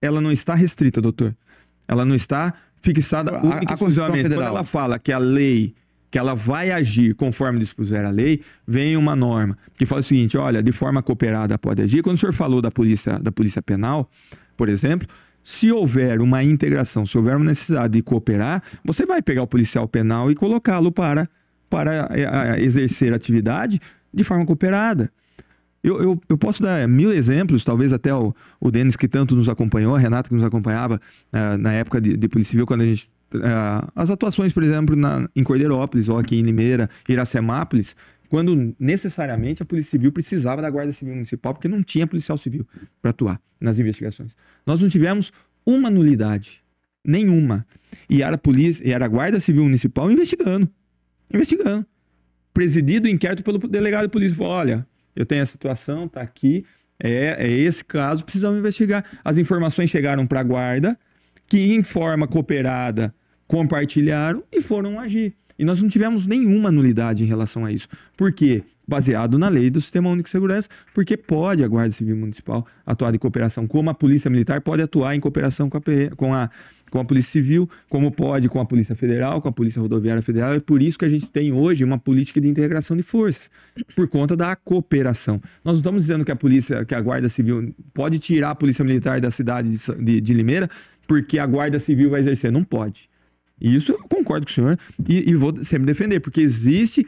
ela 0.00 0.20
não 0.20 0.32
está 0.32 0.54
restrita, 0.54 1.00
doutor. 1.00 1.34
Ela 1.86 2.04
não 2.04 2.14
está 2.14 2.54
fixada 2.80 3.32
a, 3.32 3.34
a, 3.36 3.58
a 3.58 3.76
Quando 3.76 4.42
ela 4.42 4.64
fala 4.64 4.98
que 4.98 5.12
a 5.12 5.18
lei 5.18 5.74
que 6.10 6.18
ela 6.18 6.34
vai 6.34 6.70
agir 6.70 7.14
conforme 7.14 7.58
dispuser 7.58 8.04
a 8.04 8.10
lei, 8.10 8.40
vem 8.66 8.96
uma 8.96 9.14
norma 9.14 9.58
que 9.76 9.84
fala 9.84 10.00
o 10.00 10.02
seguinte: 10.02 10.36
olha, 10.38 10.62
de 10.62 10.72
forma 10.72 11.02
cooperada 11.02 11.58
pode 11.58 11.82
agir. 11.82 12.02
Quando 12.02 12.16
o 12.16 12.18
senhor 12.18 12.32
falou 12.32 12.62
da 12.62 12.70
polícia, 12.70 13.18
da 13.18 13.30
polícia 13.30 13.60
penal, 13.60 14.10
por 14.56 14.68
exemplo, 14.68 15.06
se 15.42 15.70
houver 15.70 16.20
uma 16.20 16.42
integração, 16.42 17.06
se 17.06 17.16
houver 17.16 17.36
uma 17.36 17.44
necessidade 17.44 17.94
de 17.94 18.02
cooperar, 18.02 18.62
você 18.84 19.06
vai 19.06 19.22
pegar 19.22 19.42
o 19.42 19.46
policial 19.46 19.86
penal 19.86 20.30
e 20.30 20.34
colocá-lo 20.34 20.90
para, 20.90 21.28
para 21.68 22.08
é, 22.10 22.62
exercer 22.62 23.12
atividade 23.12 23.80
de 24.12 24.24
forma 24.24 24.44
cooperada. 24.44 25.10
Eu, 25.82 26.02
eu, 26.02 26.20
eu, 26.28 26.36
posso 26.36 26.62
dar 26.62 26.86
mil 26.88 27.12
exemplos, 27.12 27.62
talvez 27.62 27.92
até 27.92 28.12
o, 28.12 28.34
o 28.60 28.70
Denis, 28.70 28.96
que 28.96 29.06
tanto 29.06 29.36
nos 29.36 29.48
acompanhou, 29.48 29.94
a 29.94 29.98
Renata, 29.98 30.28
que 30.28 30.34
nos 30.34 30.44
acompanhava 30.44 31.00
uh, 31.32 31.56
na 31.56 31.72
época 31.72 32.00
de, 32.00 32.16
de 32.16 32.28
Polícia 32.28 32.50
Civil, 32.50 32.66
quando 32.66 32.80
a 32.80 32.84
gente 32.84 33.08
uh, 33.34 33.90
as 33.94 34.10
atuações, 34.10 34.52
por 34.52 34.62
exemplo, 34.62 34.96
na, 34.96 35.28
em 35.34 35.42
Cordeirópolis 35.42 36.08
ou 36.08 36.18
aqui 36.18 36.36
em 36.36 36.42
Limeira, 36.42 36.90
Iracemápolis, 37.08 37.94
quando 38.28 38.74
necessariamente 38.78 39.62
a 39.62 39.66
Polícia 39.66 39.92
Civil 39.92 40.12
precisava 40.12 40.60
da 40.60 40.68
Guarda 40.68 40.92
Civil 40.92 41.14
Municipal, 41.14 41.54
porque 41.54 41.68
não 41.68 41.82
tinha 41.82 42.06
policial 42.06 42.36
civil 42.36 42.66
para 43.00 43.10
atuar 43.10 43.40
nas 43.60 43.78
investigações. 43.78 44.36
Nós 44.66 44.82
não 44.82 44.88
tivemos 44.88 45.32
uma 45.64 45.88
nulidade, 45.88 46.62
nenhuma. 47.04 47.66
E 48.08 48.22
era 48.22 48.34
a 48.34 48.38
polícia, 48.38 48.86
e 48.86 48.92
era 48.92 49.06
a 49.06 49.08
Guarda 49.08 49.40
Civil 49.40 49.64
Municipal 49.64 50.10
investigando. 50.10 50.68
Investigando. 51.32 51.86
Presidido 52.52 53.06
o 53.06 53.10
inquérito 53.10 53.42
pelo 53.42 53.58
delegado 53.58 54.02
de 54.02 54.08
polícia. 54.08 54.36
Falou, 54.36 54.52
olha, 54.52 54.86
eu 55.14 55.26
tenho 55.26 55.42
a 55.42 55.46
situação, 55.46 56.08
tá 56.08 56.20
aqui, 56.20 56.64
é, 57.02 57.36
é 57.38 57.50
esse 57.50 57.84
caso, 57.84 58.24
precisamos 58.24 58.58
investigar. 58.58 59.04
As 59.24 59.38
informações 59.38 59.90
chegaram 59.90 60.26
para 60.26 60.40
a 60.40 60.42
guarda, 60.42 60.98
que 61.46 61.72
em 61.74 61.82
forma 61.82 62.26
cooperada 62.26 63.14
compartilharam 63.46 64.42
e 64.52 64.60
foram 64.60 64.98
agir. 64.98 65.34
E 65.58 65.64
nós 65.64 65.80
não 65.82 65.88
tivemos 65.88 66.26
nenhuma 66.26 66.70
nulidade 66.70 67.24
em 67.24 67.26
relação 67.26 67.64
a 67.64 67.72
isso. 67.72 67.88
Por 68.16 68.32
quê? 68.32 68.62
Baseado 68.86 69.38
na 69.38 69.48
lei 69.48 69.70
do 69.70 69.80
Sistema 69.80 70.08
Único 70.08 70.28
de 70.28 70.30
Segurança, 70.30 70.68
porque 70.94 71.16
pode 71.16 71.62
a 71.62 71.68
Guarda 71.68 71.90
Civil 71.90 72.16
Municipal 72.16 72.66
atuar 72.86 73.14
em 73.14 73.18
cooperação, 73.18 73.66
como 73.66 73.90
a 73.90 73.94
Polícia 73.94 74.30
Militar 74.30 74.60
pode 74.60 74.82
atuar 74.82 75.14
em 75.14 75.20
cooperação 75.20 75.68
com 75.68 75.76
a, 75.76 75.80
com 76.16 76.32
a, 76.32 76.50
com 76.90 76.98
a 76.98 77.04
Polícia 77.04 77.32
Civil, 77.32 77.68
como 77.88 78.10
pode 78.10 78.48
com 78.48 78.60
a 78.60 78.64
Polícia 78.64 78.94
Federal, 78.94 79.40
com 79.40 79.48
a 79.48 79.52
Polícia 79.52 79.80
Rodoviária 79.80 80.22
Federal. 80.22 80.54
É 80.54 80.60
por 80.60 80.82
isso 80.82 80.98
que 80.98 81.04
a 81.04 81.08
gente 81.08 81.30
tem 81.30 81.52
hoje 81.52 81.84
uma 81.84 81.98
política 81.98 82.40
de 82.40 82.48
integração 82.48 82.96
de 82.96 83.02
forças, 83.02 83.50
por 83.94 84.08
conta 84.08 84.36
da 84.36 84.54
cooperação. 84.56 85.40
Nós 85.64 85.74
não 85.74 85.80
estamos 85.80 86.04
dizendo 86.04 86.24
que 86.24 86.32
a 86.32 86.36
Polícia, 86.36 86.84
que 86.84 86.94
a 86.94 87.00
Guarda 87.00 87.28
Civil 87.28 87.74
pode 87.94 88.18
tirar 88.18 88.50
a 88.50 88.54
Polícia 88.54 88.84
Militar 88.84 89.20
da 89.20 89.30
cidade 89.30 89.70
de, 89.70 90.04
de, 90.04 90.20
de 90.20 90.34
Limeira, 90.34 90.68
porque 91.06 91.38
a 91.38 91.46
Guarda 91.46 91.78
Civil 91.78 92.10
vai 92.10 92.20
exercer. 92.20 92.52
Não 92.52 92.64
pode. 92.64 93.08
E 93.60 93.74
isso 93.74 93.92
eu 93.92 93.98
concordo 94.08 94.46
com 94.46 94.52
o 94.52 94.54
senhor 94.54 94.78
e, 95.08 95.30
e, 95.30 95.34
vou 95.34 95.64
sempre 95.64 95.86
defender, 95.86 96.20
porque 96.20 96.40
existe 96.40 97.06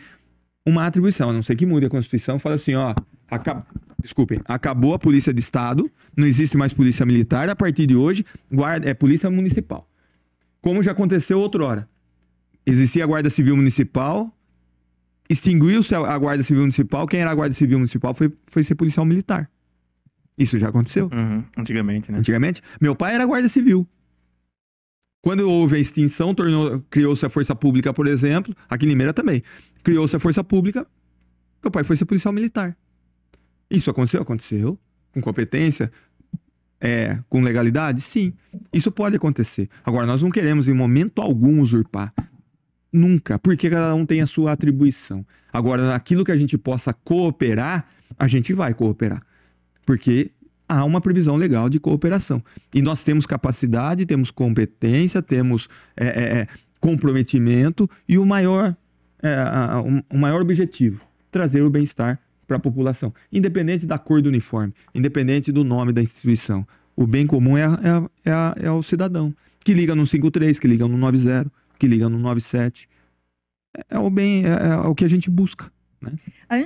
uma 0.66 0.86
atribuição, 0.86 1.30
a 1.30 1.32
não 1.32 1.42
ser 1.42 1.56
que 1.56 1.64
mude 1.64 1.86
a 1.86 1.90
Constituição, 1.90 2.38
fala 2.38 2.56
assim, 2.56 2.74
ó, 2.74 2.94
acab... 3.30 3.62
desculpem, 4.00 4.40
acabou 4.44 4.94
a 4.94 4.98
polícia 4.98 5.32
de 5.32 5.40
Estado, 5.40 5.90
não 6.16 6.26
existe 6.26 6.56
mais 6.56 6.72
polícia 6.72 7.04
militar, 7.06 7.48
a 7.48 7.56
partir 7.56 7.86
de 7.86 7.96
hoje, 7.96 8.24
guarda, 8.50 8.88
é 8.88 8.94
polícia 8.94 9.30
municipal. 9.30 9.88
Como 10.60 10.82
já 10.82 10.92
aconteceu 10.92 11.38
outrora. 11.40 11.88
Existia 12.66 13.04
a 13.04 13.06
Guarda 13.06 13.30
Civil 13.30 13.56
Municipal, 13.56 14.36
extinguiu-se 15.28 15.94
a 15.94 16.18
Guarda 16.18 16.42
Civil 16.42 16.62
Municipal, 16.62 17.06
quem 17.06 17.20
era 17.20 17.30
a 17.30 17.34
Guarda 17.34 17.54
Civil 17.54 17.78
Municipal 17.78 18.14
foi, 18.14 18.32
foi 18.46 18.62
ser 18.62 18.74
policial 18.74 19.06
militar. 19.06 19.50
Isso 20.40 20.58
já 20.58 20.68
aconteceu. 20.68 21.10
Uhum, 21.12 21.44
antigamente, 21.56 22.10
né? 22.10 22.18
Antigamente. 22.18 22.62
Meu 22.80 22.96
pai 22.96 23.14
era 23.14 23.26
guarda 23.26 23.46
civil. 23.46 23.86
Quando 25.22 25.40
houve 25.40 25.76
a 25.76 25.78
extinção, 25.78 26.34
criou-se 26.88 27.26
a 27.26 27.28
força 27.28 27.54
pública, 27.54 27.92
por 27.92 28.06
exemplo, 28.06 28.56
aqui 28.66 28.86
em 28.86 28.88
Limeira 28.88 29.12
também. 29.12 29.42
Criou-se 29.82 30.16
a 30.16 30.18
força 30.18 30.42
pública, 30.42 30.86
meu 31.62 31.70
pai 31.70 31.84
foi 31.84 31.94
ser 31.94 32.06
policial 32.06 32.32
militar. 32.32 32.74
Isso 33.70 33.90
aconteceu? 33.90 34.22
Aconteceu. 34.22 34.78
Com 35.12 35.20
competência? 35.20 35.90
É, 36.80 37.18
com 37.28 37.40
legalidade? 37.42 38.00
Sim. 38.00 38.32
Isso 38.72 38.90
pode 38.90 39.16
acontecer. 39.16 39.68
Agora, 39.84 40.06
nós 40.06 40.22
não 40.22 40.30
queremos 40.30 40.66
em 40.66 40.74
momento 40.74 41.20
algum 41.20 41.60
usurpar. 41.60 42.12
Nunca. 42.92 43.38
Porque 43.38 43.70
cada 43.70 43.94
um 43.94 44.04
tem 44.04 44.20
a 44.20 44.26
sua 44.26 44.52
atribuição. 44.52 45.24
Agora, 45.52 45.88
naquilo 45.88 46.24
que 46.24 46.32
a 46.32 46.36
gente 46.36 46.58
possa 46.58 46.92
cooperar, 46.92 47.86
a 48.18 48.26
gente 48.26 48.52
vai 48.52 48.74
cooperar. 48.74 49.22
porque 49.84 50.30
há 50.68 50.84
uma 50.84 51.00
previsão 51.00 51.36
legal 51.36 51.68
de 51.68 51.80
cooperação. 51.80 52.42
E 52.72 52.80
nós 52.80 53.02
temos 53.02 53.26
capacidade, 53.26 54.06
temos 54.06 54.30
competência, 54.30 55.20
temos 55.20 55.68
é, 55.96 56.06
é, 56.06 56.38
é 56.40 56.48
comprometimento 56.80 57.90
e 58.08 58.16
o 58.16 58.24
maior, 58.24 58.76
é, 59.20 59.34
a, 59.34 59.82
o 60.08 60.16
maior 60.16 60.40
objetivo: 60.40 61.00
trazer 61.30 61.62
o 61.62 61.70
bem-estar 61.70 62.20
para 62.50 62.56
a 62.56 62.60
população, 62.60 63.14
independente 63.32 63.86
da 63.86 63.96
cor 63.96 64.20
do 64.20 64.28
uniforme, 64.28 64.74
independente 64.92 65.52
do 65.52 65.62
nome 65.62 65.92
da 65.92 66.02
instituição. 66.02 66.66
O 66.96 67.06
bem 67.06 67.24
comum 67.24 67.56
é, 67.56 67.62
é, 67.62 68.28
é, 68.28 68.66
é 68.66 68.70
o 68.72 68.82
cidadão, 68.82 69.32
que 69.60 69.72
liga 69.72 69.94
no 69.94 70.04
53, 70.04 70.58
que 70.58 70.66
liga 70.66 70.88
no 70.88 70.96
90, 70.96 71.48
que 71.78 71.86
liga 71.86 72.08
no 72.08 72.18
97. 72.18 72.88
É, 73.76 73.84
é 73.90 73.98
o 74.00 74.10
bem, 74.10 74.44
é, 74.44 74.48
é 74.48 74.76
o 74.78 74.96
que 74.96 75.04
a 75.04 75.08
gente 75.08 75.30
busca. 75.30 75.70
Né? 76.00 76.10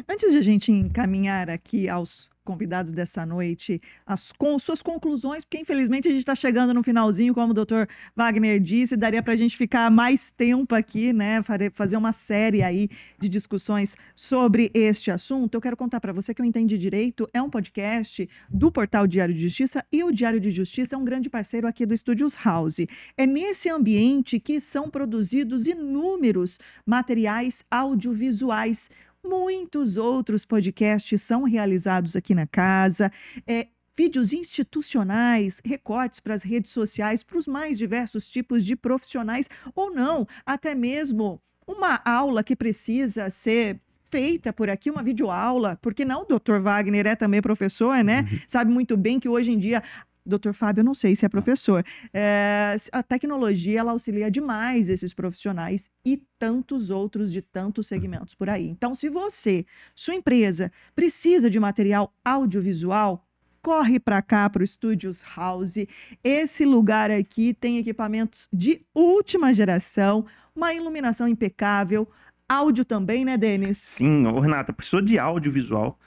Antes 0.09 0.33
de 0.33 0.39
a 0.39 0.41
gente 0.41 0.73
encaminhar 0.73 1.51
aqui 1.51 1.87
aos 1.87 2.31
convidados 2.45 2.93
dessa 2.93 3.25
noite 3.25 3.81
as 4.07 4.31
com 4.33 4.59
suas 4.59 4.83
conclusões, 4.83 5.45
porque 5.45 5.59
infelizmente 5.59 6.09
a 6.09 6.11
gente 6.11 6.21
está 6.21 6.35
chegando 6.35 6.75
no 6.75 6.83
finalzinho, 6.83 7.35
como 7.35 7.51
o 7.51 7.55
doutor 7.55 7.89
Wagner 8.15 8.61
disse, 8.61 8.97
daria 8.97 9.23
para 9.23 9.33
a 9.33 9.37
gente 9.37 9.57
ficar 9.57 9.91
mais 9.91 10.31
tempo 10.31 10.75
aqui, 10.75 11.13
né? 11.13 11.43
Fazer 11.73 11.97
uma 11.97 12.13
série 12.13 12.63
aí 12.63 12.89
de 13.19 13.29
discussões 13.29 13.97
sobre 14.15 14.71
este 14.75 15.11
assunto. 15.11 15.55
Eu 15.55 15.61
quero 15.61 15.77
contar 15.77 16.01
para 16.01 16.13
você 16.13 16.35
que 16.35 16.43
eu 16.43 16.47
entendi 16.47 16.77
direito, 16.77 17.29
é 17.33 17.41
um 17.41 17.49
podcast 17.49 18.29
do 18.49 18.71
portal 18.71 19.07
Diário 19.07 19.35
de 19.35 19.41
Justiça 19.41 19.85
e 19.91 20.05
o 20.05 20.13
Diário 20.13 20.41
de 20.41 20.51
Justiça 20.51 20.95
é 20.95 20.99
um 20.99 21.05
grande 21.05 21.31
parceiro 21.31 21.67
aqui 21.67 21.87
do 21.87 21.97
Studios 21.97 22.37
House. 22.45 22.79
É 23.17 23.27
nesse 23.27 23.69
ambiente 23.71 24.39
que 24.39 24.61
são 24.61 24.91
produzidos 24.91 25.67
inúmeros 25.67 26.59
materiais 26.85 27.65
audiovisuais 27.71 28.91
Muitos 29.25 29.97
outros 29.97 30.45
podcasts 30.45 31.23
são 31.23 31.45
realizados 31.45 32.15
aqui 32.15 32.35
na 32.35 32.47
casa. 32.47 33.11
É, 33.47 33.69
vídeos 33.97 34.33
institucionais, 34.33 35.61
recortes 35.65 36.21
para 36.21 36.35
as 36.35 36.43
redes 36.43 36.73
sociais, 36.73 37.23
para 37.23 37.39
os 37.39 37.47
mais 37.47 37.79
diversos 37.79 38.29
tipos 38.29 38.65
de 38.65 38.77
profissionais, 38.77 39.49
ou 39.75 39.95
não, 39.95 40.27
até 40.45 40.75
mesmo 40.75 41.41
uma 41.67 42.01
aula 42.05 42.45
que 42.45 42.55
precisa 42.55 43.31
ser 43.31 43.81
feita 44.05 44.53
por 44.53 44.69
aqui, 44.69 44.91
uma 44.91 45.03
videoaula, 45.03 45.79
porque 45.81 46.05
não 46.05 46.23
o 46.23 46.25
doutor 46.25 46.61
Wagner 46.61 47.07
é 47.07 47.17
também 47.17 47.41
professor, 47.41 48.05
né? 48.05 48.21
Uhum. 48.31 48.39
Sabe 48.47 48.71
muito 48.71 48.97
bem 48.97 49.19
que 49.19 49.29
hoje 49.29 49.51
em 49.53 49.59
dia 49.59 49.83
Doutor 50.27 50.55
Fábio, 50.55 50.81
eu 50.81 50.85
não 50.85 50.95
sei 50.95 51.15
se 51.15 51.27
é 51.27 51.29
professor. 51.29 51.85
É, 52.13 52.75
a 52.93 53.03
tecnologia 53.03 53.81
ela 53.81 53.93
auxilia 53.93 54.31
demais 54.31 54.89
esses 54.89 55.13
profissionais 55.13 55.91
e 56.05 56.23
tantos 56.39 56.89
outros 56.89 57.31
de 57.31 57.43
tantos 57.43 57.87
segmentos 57.87 58.35
por 58.35 58.49
aí. 58.49 58.67
Então, 58.69 58.95
se 58.95 59.11
você, 59.11 59.67
sua 59.95 60.15
empresa, 60.15 60.73
precisa 60.95 61.51
de 61.51 61.61
material 61.61 62.11
audiovisual, 62.25 63.27
corre 63.61 63.99
para 63.99 64.23
cá 64.23 64.49
para 64.49 64.63
o 64.63 64.67
Studios 64.67 65.23
House. 65.37 65.87
Esse 66.23 66.65
lugar 66.65 67.11
aqui 67.11 67.53
tem 67.53 67.79
equipamentos 67.79 68.49
de 68.53 68.83
última 68.95 69.53
geração, 69.53 70.25
uma 70.55 70.73
iluminação 70.73 71.29
impecável, 71.29 72.09
áudio 72.49 72.85
também, 72.85 73.25
né, 73.25 73.37
Denis? 73.37 73.79
Sim, 73.79 74.27
Ô, 74.27 74.39
Renata, 74.39 74.73
precisou 74.73 75.01
de 75.01 75.19
audiovisual, 75.19 75.99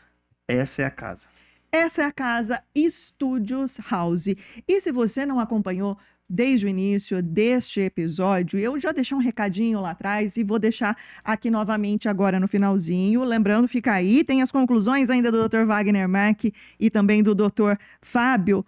essa 0.47 0.81
é 0.81 0.85
a 0.85 0.91
casa. 0.91 1.27
Essa 1.71 2.03
é 2.03 2.05
a 2.05 2.11
casa 2.11 2.63
Studios 2.75 3.77
House. 3.89 4.27
E 4.67 4.81
se 4.81 4.91
você 4.91 5.25
não 5.25 5.39
acompanhou 5.39 5.97
desde 6.29 6.65
o 6.65 6.69
início 6.69 7.21
deste 7.21 7.81
episódio, 7.81 8.59
eu 8.59 8.79
já 8.79 8.91
deixei 8.91 9.17
um 9.17 9.21
recadinho 9.21 9.81
lá 9.81 9.91
atrás 9.91 10.37
e 10.37 10.43
vou 10.43 10.59
deixar 10.59 10.97
aqui 11.23 11.49
novamente 11.49 12.07
agora 12.07 12.39
no 12.39 12.47
finalzinho. 12.47 13.23
Lembrando, 13.23 13.67
fica 13.67 13.93
aí, 13.93 14.23
tem 14.23 14.41
as 14.41 14.51
conclusões 14.51 15.09
ainda 15.09 15.31
do 15.31 15.47
Dr. 15.47 15.65
Wagner 15.65 16.07
Mack 16.07 16.53
e 16.79 16.89
também 16.89 17.21
do 17.21 17.35
Dr. 17.35 17.75
Fábio. 18.01 18.65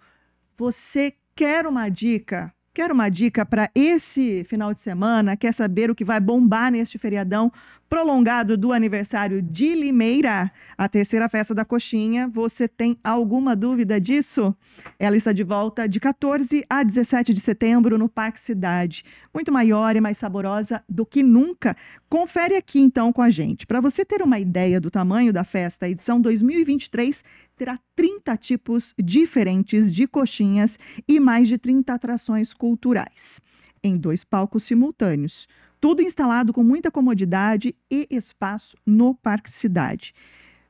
Você 0.56 1.14
quer 1.34 1.66
uma 1.66 1.88
dica? 1.88 2.52
Quer 2.72 2.92
uma 2.92 3.08
dica 3.08 3.44
para 3.44 3.68
esse 3.74 4.44
final 4.44 4.72
de 4.72 4.80
semana? 4.80 5.36
Quer 5.36 5.52
saber 5.52 5.90
o 5.90 5.94
que 5.94 6.04
vai 6.04 6.20
bombar 6.20 6.70
neste 6.70 6.98
feriadão? 6.98 7.50
Prolongado 7.90 8.56
do 8.56 8.72
aniversário 8.72 9.42
de 9.42 9.74
Limeira, 9.74 10.52
a 10.78 10.88
terceira 10.88 11.28
festa 11.28 11.52
da 11.52 11.64
coxinha. 11.64 12.28
Você 12.28 12.68
tem 12.68 12.96
alguma 13.02 13.56
dúvida 13.56 14.00
disso? 14.00 14.54
Ela 14.96 15.16
está 15.16 15.32
de 15.32 15.42
volta 15.42 15.88
de 15.88 15.98
14 15.98 16.64
a 16.70 16.84
17 16.84 17.34
de 17.34 17.40
setembro 17.40 17.98
no 17.98 18.08
Parque 18.08 18.38
Cidade. 18.38 19.02
Muito 19.34 19.50
maior 19.50 19.96
e 19.96 20.00
mais 20.00 20.18
saborosa 20.18 20.84
do 20.88 21.04
que 21.04 21.20
nunca. 21.20 21.76
Confere 22.08 22.54
aqui 22.54 22.78
então 22.78 23.12
com 23.12 23.22
a 23.22 23.28
gente. 23.28 23.66
Para 23.66 23.80
você 23.80 24.04
ter 24.04 24.22
uma 24.22 24.38
ideia 24.38 24.80
do 24.80 24.88
tamanho 24.88 25.32
da 25.32 25.42
festa, 25.42 25.86
a 25.86 25.90
edição 25.90 26.20
2023 26.20 27.24
terá 27.56 27.76
30 27.96 28.36
tipos 28.36 28.94
diferentes 29.02 29.92
de 29.92 30.06
coxinhas 30.06 30.78
e 31.08 31.18
mais 31.18 31.48
de 31.48 31.58
30 31.58 31.92
atrações 31.92 32.54
culturais 32.54 33.40
em 33.82 33.96
dois 33.96 34.24
palcos 34.24 34.64
simultâneos. 34.64 35.48
Tudo 35.80 36.02
instalado 36.02 36.52
com 36.52 36.62
muita 36.62 36.90
comodidade 36.90 37.74
e 37.90 38.06
espaço 38.10 38.76
no 38.84 39.14
Parque 39.14 39.50
Cidade. 39.50 40.12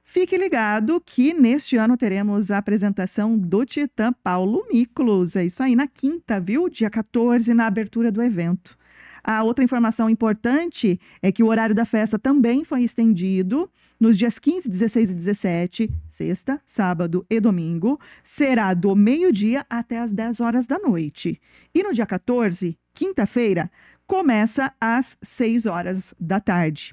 Fique 0.05 0.37
ligado 0.37 1.01
que 1.05 1.35
neste 1.35 1.77
ano 1.77 1.97
teremos 1.97 2.51
a 2.51 2.59
apresentação 2.59 3.37
do 3.37 3.65
Titã 3.65 4.13
Paulo 4.13 4.67
Miklos. 4.73 5.37
É 5.37 5.45
isso 5.45 5.63
aí, 5.63 5.75
na 5.75 5.87
quinta, 5.87 6.41
viu? 6.41 6.69
Dia 6.69 6.91
14, 6.91 7.53
na 7.55 7.67
abertura 7.67 8.11
do 8.11 8.23
evento. 8.23 8.77
A 9.23 9.43
outra 9.43 9.65
informação 9.65 10.09
importante 10.09 10.99
é 11.23 11.31
que 11.31 11.43
o 11.43 11.49
horário 11.49 11.75
da 11.75 11.85
festa 11.85 12.19
também 12.19 12.65
foi 12.65 12.83
estendido 12.83 13.71
nos 13.99 14.17
dias 14.17 14.39
15, 14.39 14.69
16 14.69 15.11
e 15.11 15.15
17, 15.15 15.91
sexta, 16.09 16.61
sábado 16.65 17.25
e 17.29 17.39
domingo. 17.39 18.01
Será 18.23 18.73
do 18.75 18.97
meio-dia 18.97 19.65
até 19.69 19.99
as 19.99 20.11
10 20.11 20.41
horas 20.41 20.67
da 20.67 20.79
noite. 20.79 21.41
E 21.75 21.83
no 21.83 21.93
dia 21.93 22.07
14, 22.07 22.79
quinta-feira, 22.95 23.71
começa 24.11 24.75
às 24.81 25.17
6 25.23 25.67
horas 25.67 26.13
da 26.19 26.41
tarde. 26.41 26.93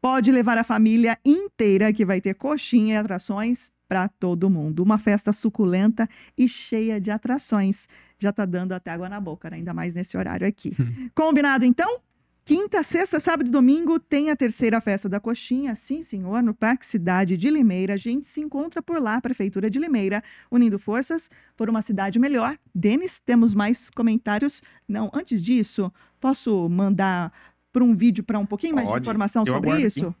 Pode 0.00 0.32
levar 0.32 0.58
a 0.58 0.64
família 0.64 1.16
inteira, 1.24 1.92
que 1.92 2.04
vai 2.04 2.20
ter 2.20 2.34
coxinha 2.34 2.94
e 2.94 2.96
atrações 2.96 3.70
para 3.88 4.08
todo 4.08 4.50
mundo. 4.50 4.82
Uma 4.82 4.98
festa 4.98 5.32
suculenta 5.32 6.08
e 6.36 6.48
cheia 6.48 7.00
de 7.00 7.12
atrações. 7.12 7.86
Já 8.18 8.30
está 8.30 8.44
dando 8.44 8.72
até 8.72 8.90
água 8.90 9.08
na 9.08 9.20
boca, 9.20 9.48
né? 9.48 9.58
ainda 9.58 9.72
mais 9.72 9.94
nesse 9.94 10.16
horário 10.16 10.48
aqui. 10.48 10.72
Combinado 11.14 11.64
então? 11.64 12.00
Quinta, 12.48 12.82
sexta, 12.82 13.20
sábado 13.20 13.46
e 13.46 13.50
domingo 13.50 14.00
tem 14.00 14.30
a 14.30 14.34
terceira 14.34 14.80
festa 14.80 15.06
da 15.06 15.20
coxinha, 15.20 15.74
sim 15.74 16.00
senhor, 16.00 16.42
no 16.42 16.54
Parque 16.54 16.86
Cidade 16.86 17.36
de 17.36 17.50
Limeira. 17.50 17.92
A 17.92 17.96
gente 17.98 18.26
se 18.26 18.40
encontra 18.40 18.80
por 18.80 19.02
lá, 19.02 19.20
Prefeitura 19.20 19.68
de 19.68 19.78
Limeira, 19.78 20.24
unindo 20.50 20.78
forças 20.78 21.28
por 21.54 21.68
uma 21.68 21.82
cidade 21.82 22.18
melhor. 22.18 22.58
Denis, 22.74 23.20
temos 23.20 23.52
mais 23.52 23.90
comentários? 23.90 24.62
Não, 24.88 25.10
antes 25.12 25.42
disso, 25.42 25.92
posso 26.20 26.68
mandar 26.68 27.32
para 27.72 27.84
um 27.84 27.94
vídeo 27.94 28.24
para 28.24 28.38
um 28.38 28.46
pouquinho 28.46 28.74
mais 28.74 28.88
Pode. 28.88 29.00
de 29.00 29.04
informação 29.04 29.44
Eu 29.46 29.54
sobre 29.54 29.80
isso? 29.80 30.06
Aqui. 30.06 30.16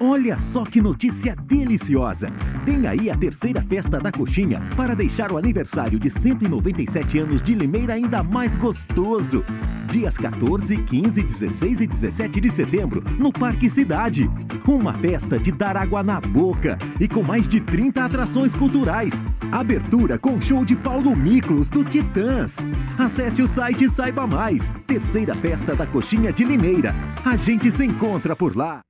Olha 0.00 0.36
só 0.38 0.64
que 0.64 0.80
notícia 0.80 1.36
deliciosa! 1.36 2.28
Tem 2.66 2.84
aí 2.84 3.08
a 3.08 3.16
terceira 3.16 3.62
festa 3.62 4.00
da 4.00 4.10
coxinha 4.10 4.60
para 4.76 4.92
deixar 4.92 5.30
o 5.30 5.38
aniversário 5.38 6.00
de 6.00 6.10
197 6.10 7.20
anos 7.20 7.40
de 7.40 7.54
Limeira 7.54 7.94
ainda 7.94 8.20
mais 8.20 8.56
gostoso. 8.56 9.44
Dias 9.88 10.18
14, 10.18 10.78
15, 10.78 11.22
16 11.22 11.80
e 11.80 11.86
17 11.86 12.40
de 12.40 12.50
setembro, 12.50 13.04
no 13.18 13.32
Parque 13.32 13.70
Cidade. 13.70 14.28
Uma 14.66 14.94
festa 14.94 15.38
de 15.38 15.52
dar 15.52 15.76
água 15.76 16.02
na 16.02 16.20
boca 16.20 16.76
e 16.98 17.06
com 17.06 17.22
mais 17.22 17.46
de 17.46 17.60
30 17.60 18.04
atrações 18.04 18.52
culturais. 18.52 19.22
Abertura 19.52 20.18
com 20.18 20.40
show 20.40 20.64
de 20.64 20.74
Paulo 20.74 21.14
Miklos 21.14 21.68
do 21.68 21.84
Titãs. 21.84 22.58
Acesse 22.98 23.42
o 23.42 23.46
site 23.46 23.84
e 23.84 23.88
saiba 23.88 24.26
mais. 24.26 24.74
Terceira 24.88 25.36
festa 25.36 25.76
da 25.76 25.86
coxinha 25.86 26.32
de 26.32 26.44
Limeira. 26.44 26.92
A 27.24 27.36
gente 27.36 27.70
se 27.70 27.84
encontra 27.84 28.34
por 28.34 28.56
lá. 28.56 28.80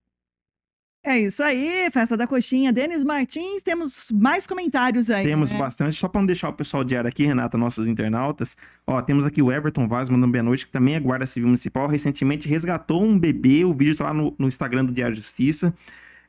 É 1.07 1.19
isso 1.19 1.43
aí, 1.43 1.87
festa 1.93 2.17
da 2.17 2.27
coxinha. 2.27 2.73
Denis 2.73 3.05
Martins, 3.05 3.63
temos 3.63 4.11
mais 4.11 4.47
comentários 4.47 5.11
aí. 5.11 5.23
Temos 5.23 5.53
né? 5.53 5.59
bastante. 5.59 5.95
Só 5.95 6.09
para 6.09 6.23
não 6.23 6.27
deixar 6.27 6.49
o 6.49 6.53
pessoal 6.55 6.83
diário 6.83 7.07
aqui, 7.07 7.27
Renata, 7.27 7.59
nossos 7.59 7.87
internautas. 7.87 8.57
Ó, 8.87 9.03
temos 9.03 9.23
aqui 9.23 9.43
o 9.43 9.53
Everton 9.53 9.87
Vaz 9.87 10.09
mandando 10.09 10.33
boa 10.33 10.43
noite, 10.43 10.65
que 10.65 10.73
também 10.73 10.95
é 10.95 11.01
guarda 11.01 11.27
civil 11.27 11.49
municipal. 11.49 11.87
Recentemente 11.87 12.49
resgatou 12.49 13.03
um 13.03 13.19
bebê. 13.19 13.67
O 13.67 13.75
vídeo 13.75 13.93
está 13.93 14.05
lá 14.05 14.15
no, 14.15 14.35
no 14.39 14.49
Instagram 14.49 14.87
do 14.87 14.93
Diário 14.93 15.15
Justiça. 15.15 15.75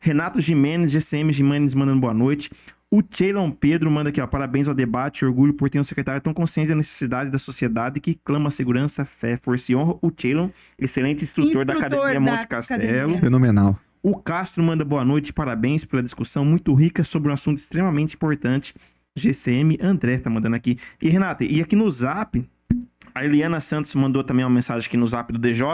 Renato 0.02 0.42
Jimenez, 0.42 0.92
GCM 0.92 1.32
Jimenez 1.32 1.74
mandando 1.74 2.02
boa 2.02 2.14
noite. 2.14 2.52
O 2.92 3.02
Cheilon 3.10 3.52
Pedro 3.52 3.90
manda 3.90 4.10
aqui, 4.10 4.20
ó, 4.20 4.28
parabéns 4.28 4.68
ao 4.68 4.76
debate, 4.76 5.26
orgulho 5.26 5.54
por 5.54 5.70
ter 5.70 5.80
um 5.80 5.84
secretário 5.86 6.22
tão 6.22 6.34
consciente 6.34 6.70
da 6.70 6.76
necessidade 6.76 7.30
da 7.30 7.40
sociedade 7.40 8.00
que 8.02 8.20
clama 8.24 8.52
segurança, 8.52 9.06
fé, 9.06 9.38
força 9.38 9.72
e 9.72 9.76
honra. 9.76 9.96
O 10.02 10.12
Cheilon, 10.16 10.50
excelente 10.78 11.24
instrutor, 11.24 11.64
instrutor 11.64 11.66
da 11.66 11.74
Academia 11.74 12.14
da 12.14 12.20
Monte 12.20 12.48
Castelo. 12.48 12.84
Academia. 12.84 13.20
Fenomenal. 13.20 13.80
O 14.08 14.16
Castro 14.16 14.62
manda 14.62 14.86
boa 14.86 15.04
noite, 15.04 15.34
parabéns 15.34 15.84
pela 15.84 16.04
discussão 16.04 16.46
muito 16.46 16.72
rica 16.76 17.04
sobre 17.04 17.32
um 17.32 17.34
assunto 17.34 17.58
extremamente 17.58 18.14
importante. 18.14 18.72
GCM 19.16 19.80
André 19.82 20.20
tá 20.20 20.30
mandando 20.30 20.56
aqui. 20.56 20.78
E 21.02 21.10
Renata, 21.10 21.44
e 21.44 21.60
aqui 21.60 21.76
no 21.76 21.90
Zap 21.90 22.48
A 23.16 23.26
Eliana 23.26 23.60
Santos 23.60 23.96
mandou 23.96 24.24
também 24.24 24.46
uma 24.46 24.52
mensagem 24.52 24.86
aqui 24.86 24.96
no 24.96 25.08
zap 25.08 25.34
do 25.34 25.40
DJ. 25.40 25.66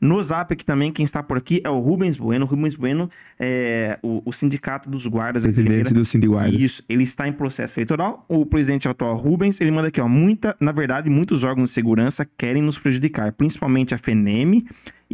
No 0.00 0.22
zap 0.22 0.52
aqui 0.52 0.64
também, 0.64 0.92
quem 0.92 1.02
está 1.02 1.20
por 1.20 1.36
aqui 1.36 1.60
é 1.64 1.68
o 1.68 1.80
Rubens 1.80 2.16
Bueno. 2.16 2.44
O 2.44 2.48
Rubens 2.48 2.76
Bueno 2.76 3.10
é 3.40 3.98
o, 4.04 4.22
o 4.24 4.32
sindicato 4.32 4.88
dos 4.88 5.08
guardas. 5.08 5.42
Presidente 5.42 5.92
do 5.92 6.04
Sindiguarda. 6.04 6.56
Isso, 6.56 6.80
ele 6.88 7.02
está 7.02 7.26
em 7.26 7.32
processo 7.32 7.80
eleitoral. 7.80 8.24
O 8.28 8.46
presidente 8.46 8.86
atual 8.86 9.16
Rubens, 9.16 9.60
ele 9.60 9.72
manda 9.72 9.88
aqui, 9.88 10.00
ó, 10.00 10.06
muita, 10.06 10.56
na 10.60 10.70
verdade, 10.70 11.10
muitos 11.10 11.42
órgãos 11.42 11.70
de 11.70 11.74
segurança 11.74 12.24
querem 12.38 12.62
nos 12.62 12.78
prejudicar, 12.78 13.32
principalmente 13.32 13.92
a 13.92 13.98
FENEM 13.98 14.64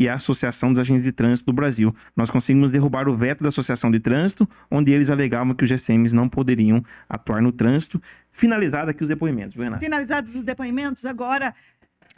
e 0.01 0.09
a 0.09 0.15
Associação 0.15 0.71
dos 0.71 0.79
Agentes 0.79 1.05
de 1.05 1.13
Trânsito 1.13 1.45
do 1.45 1.53
Brasil. 1.53 1.95
Nós 2.17 2.31
conseguimos 2.31 2.71
derrubar 2.71 3.07
o 3.07 3.15
veto 3.15 3.43
da 3.43 3.49
Associação 3.49 3.91
de 3.91 4.01
Trânsito, 4.01 4.49
onde 4.71 4.91
eles 4.91 5.11
alegavam 5.11 5.55
que 5.55 5.63
os 5.63 5.69
GCMs 5.69 6.15
não 6.15 6.27
poderiam 6.27 6.83
atuar 7.07 7.43
no 7.43 7.53
trânsito. 7.53 8.01
Finalizado 8.33 8.91
aqui 8.91 9.03
os 9.03 9.11
depoimentos, 9.11 9.55
viu, 9.55 9.65
Renato? 9.65 9.85
Finalizados 9.85 10.35
os 10.35 10.43
depoimentos, 10.43 11.05
agora, 11.05 11.55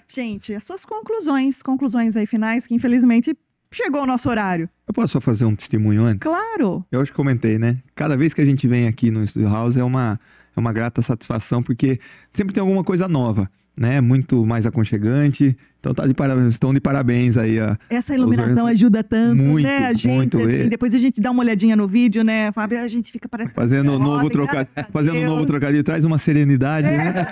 gente, 0.06 0.54
as 0.54 0.62
suas 0.62 0.84
conclusões, 0.84 1.60
conclusões 1.60 2.16
aí 2.16 2.24
finais, 2.24 2.68
que 2.68 2.74
infelizmente 2.76 3.36
chegou 3.72 4.02
o 4.02 4.06
nosso 4.06 4.30
horário. 4.30 4.68
Eu 4.86 4.94
posso 4.94 5.14
só 5.14 5.20
fazer 5.20 5.44
um 5.44 5.56
testemunho 5.56 6.04
antes? 6.04 6.20
Claro. 6.20 6.86
Eu 6.92 7.00
acho 7.00 7.10
que 7.10 7.16
comentei, 7.16 7.58
né? 7.58 7.78
Cada 7.96 8.16
vez 8.16 8.32
que 8.32 8.40
a 8.40 8.44
gente 8.44 8.68
vem 8.68 8.86
aqui 8.86 9.10
no 9.10 9.26
Studio 9.26 9.48
House 9.48 9.76
é 9.76 9.82
uma, 9.82 10.20
é 10.56 10.60
uma 10.60 10.72
grata 10.72 11.02
satisfação, 11.02 11.64
porque 11.64 11.98
sempre 12.32 12.54
tem 12.54 12.60
alguma 12.60 12.84
coisa 12.84 13.08
nova, 13.08 13.50
né? 13.76 14.00
Muito 14.00 14.44
mais 14.44 14.66
aconchegante. 14.66 15.56
Então 15.80 15.92
tá 15.92 16.06
de 16.06 16.14
parabéns, 16.14 16.52
estão 16.52 16.72
de 16.72 16.80
parabéns 16.80 17.36
aí. 17.36 17.58
ó. 17.60 17.74
Essa 17.90 18.14
iluminação 18.14 18.66
ajuda 18.66 19.02
tanto, 19.02 19.42
Muito, 19.42 19.66
né, 19.66 19.86
a 19.86 19.92
gente? 19.92 20.08
muito. 20.08 20.38
assim, 20.38 20.68
depois 20.68 20.94
a 20.94 20.98
gente 20.98 21.20
dá 21.20 21.30
uma 21.30 21.42
olhadinha 21.42 21.74
no 21.74 21.88
vídeo, 21.88 22.22
né, 22.22 22.52
Fábio? 22.52 22.78
A 22.78 22.86
gente 22.86 23.10
fica 23.10 23.28
parecendo... 23.28 23.54
Fazendo 23.56 23.92
um 23.92 23.98
novo 23.98 24.14
Jovem, 24.16 24.30
trocadilho. 24.30 24.68
a 24.76 24.84
Fazendo 24.84 25.16
um 25.18 25.26
novo 25.26 25.46
trocadilho, 25.46 25.82
traz 25.82 26.04
uma 26.04 26.18
serenidade, 26.18 26.86
né? 26.86 27.26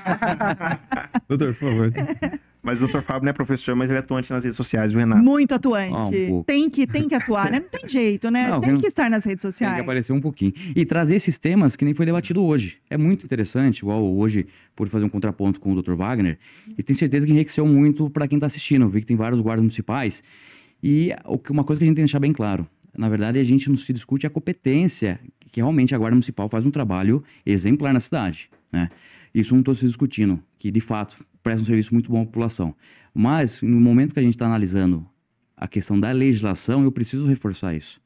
Doutor, 1.28 1.54
por 1.54 1.68
favor. 1.70 1.92
Mas 2.62 2.82
o 2.82 2.86
Dr. 2.86 3.00
Fábio 3.00 3.24
não 3.24 3.30
é 3.30 3.32
professor, 3.32 3.74
mas 3.74 3.88
ele 3.88 3.96
é 3.96 4.00
atuante 4.00 4.30
nas 4.30 4.44
redes 4.44 4.56
sociais, 4.56 4.92
viu, 4.92 5.00
Renato? 5.00 5.22
Muito 5.22 5.54
atuante. 5.54 5.94
Ah, 5.94 6.32
um 6.32 6.42
tem, 6.42 6.68
que, 6.68 6.86
tem 6.86 7.08
que 7.08 7.14
atuar, 7.14 7.50
né? 7.50 7.60
Não 7.60 7.68
tem 7.68 7.88
jeito, 7.88 8.30
né? 8.30 8.50
Não, 8.50 8.60
tem 8.60 8.78
que 8.78 8.86
estar 8.86 9.08
nas 9.08 9.24
redes 9.24 9.42
Tem 9.42 9.50
sociais. 9.50 9.74
que 9.76 9.80
aparecer 9.80 10.12
um 10.12 10.20
pouquinho. 10.20 10.52
E 10.76 10.84
trazer 10.84 11.14
esses 11.14 11.38
temas 11.38 11.74
que 11.74 11.84
nem 11.84 11.94
foi 11.94 12.04
debatido 12.04 12.42
hoje. 12.42 12.78
É 12.90 12.98
muito 12.98 13.24
interessante, 13.24 13.78
igual 13.78 14.04
hoje, 14.04 14.46
por 14.76 14.88
fazer 14.88 15.04
um 15.04 15.08
contraponto 15.08 15.58
com 15.58 15.72
o 15.72 15.82
Dr. 15.82 15.94
Wagner, 15.94 16.38
e 16.76 16.82
tenho 16.82 16.98
certeza 16.98 17.24
que 17.24 17.32
enriqueceu 17.32 17.66
muito 17.66 18.10
para 18.10 18.28
quem 18.28 18.36
está 18.36 18.46
assistindo. 18.46 18.82
Eu 18.82 18.90
vi 18.90 19.00
que 19.00 19.06
tem 19.06 19.16
vários 19.16 19.40
guardas 19.40 19.62
municipais. 19.62 20.22
E 20.82 21.14
o 21.24 21.40
uma 21.50 21.64
coisa 21.64 21.78
que 21.78 21.84
a 21.84 21.86
gente 21.86 21.96
tem 21.96 22.04
que 22.04 22.08
deixar 22.08 22.20
bem 22.20 22.32
claro: 22.32 22.66
na 22.96 23.08
verdade, 23.08 23.38
a 23.38 23.44
gente 23.44 23.68
não 23.68 23.76
se 23.76 23.92
discute 23.92 24.26
a 24.26 24.30
competência, 24.30 25.18
que 25.50 25.60
realmente 25.60 25.94
a 25.94 25.98
Guarda 25.98 26.14
Municipal 26.14 26.48
faz 26.48 26.64
um 26.66 26.70
trabalho 26.70 27.22
exemplar 27.44 27.92
na 27.92 28.00
cidade. 28.00 28.50
Né? 28.72 28.88
Isso 29.34 29.54
não 29.54 29.60
estou 29.60 29.74
se 29.74 29.86
discutindo, 29.86 30.40
que 30.58 30.70
de 30.70 30.80
fato 30.80 31.16
presta 31.42 31.62
um 31.62 31.66
serviço 31.66 31.92
muito 31.92 32.10
bom 32.10 32.22
à 32.22 32.24
população. 32.24 32.74
Mas, 33.14 33.60
no 33.62 33.80
momento 33.80 34.12
que 34.14 34.20
a 34.20 34.22
gente 34.22 34.34
está 34.34 34.46
analisando 34.46 35.06
a 35.56 35.66
questão 35.68 35.98
da 35.98 36.10
legislação, 36.12 36.84
eu 36.84 36.92
preciso 36.92 37.26
reforçar 37.26 37.74
isso 37.74 38.00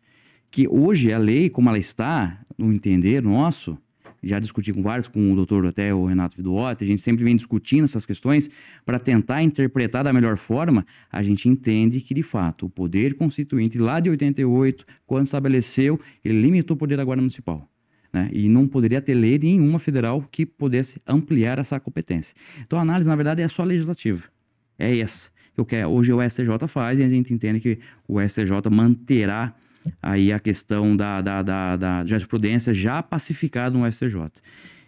que 0.54 0.68
hoje 0.68 1.12
a 1.12 1.18
lei, 1.18 1.50
como 1.50 1.68
ela 1.68 1.78
está, 1.80 2.40
no 2.56 2.72
entender 2.72 3.20
nosso, 3.20 3.76
já 4.22 4.38
discuti 4.38 4.72
com 4.72 4.82
vários, 4.82 5.08
com 5.08 5.32
o 5.32 5.34
doutor 5.34 5.66
até 5.66 5.92
o 5.92 6.04
Renato 6.04 6.36
Viduotti, 6.36 6.84
a 6.84 6.86
gente 6.86 7.02
sempre 7.02 7.24
vem 7.24 7.34
discutindo 7.34 7.82
essas 7.82 8.06
questões 8.06 8.48
para 8.86 9.00
tentar 9.00 9.42
interpretar 9.42 10.04
da 10.04 10.12
melhor 10.12 10.36
forma, 10.36 10.86
a 11.10 11.24
gente 11.24 11.48
entende 11.48 12.00
que, 12.00 12.14
de 12.14 12.22
fato, 12.22 12.66
o 12.66 12.70
poder 12.70 13.14
constituinte 13.16 13.78
lá 13.78 13.98
de 13.98 14.08
88, 14.10 14.86
quando 15.04 15.24
estabeleceu, 15.24 15.98
ele 16.24 16.40
limitou 16.40 16.76
o 16.76 16.78
poder 16.78 16.96
da 16.96 17.04
Guarda 17.04 17.20
Municipal. 17.20 17.68
Né? 18.14 18.30
E 18.32 18.48
não 18.48 18.68
poderia 18.68 19.02
ter 19.02 19.12
lei 19.12 19.36
nenhuma 19.36 19.80
federal 19.80 20.24
que 20.30 20.46
pudesse 20.46 21.02
ampliar 21.04 21.58
essa 21.58 21.80
competência. 21.80 22.32
Então 22.64 22.78
a 22.78 22.82
análise, 22.82 23.08
na 23.08 23.16
verdade, 23.16 23.42
é 23.42 23.48
só 23.48 23.64
legislativa. 23.64 24.22
É 24.78 24.96
essa. 24.98 25.32
Eu 25.56 25.64
quero, 25.64 25.88
hoje 25.88 26.12
o 26.12 26.22
STJ 26.22 26.68
faz 26.68 27.00
e 27.00 27.02
a 27.02 27.08
gente 27.08 27.34
entende 27.34 27.58
que 27.58 27.80
o 28.06 28.20
STJ 28.20 28.70
manterá 28.70 29.52
aí 30.00 30.32
a 30.32 30.38
questão 30.38 30.96
da, 30.96 31.20
da, 31.20 31.42
da, 31.42 31.76
da 31.76 32.04
jurisprudência 32.04 32.72
já 32.72 33.02
pacificada 33.02 33.76
no 33.76 33.90
STJ. 33.90 34.30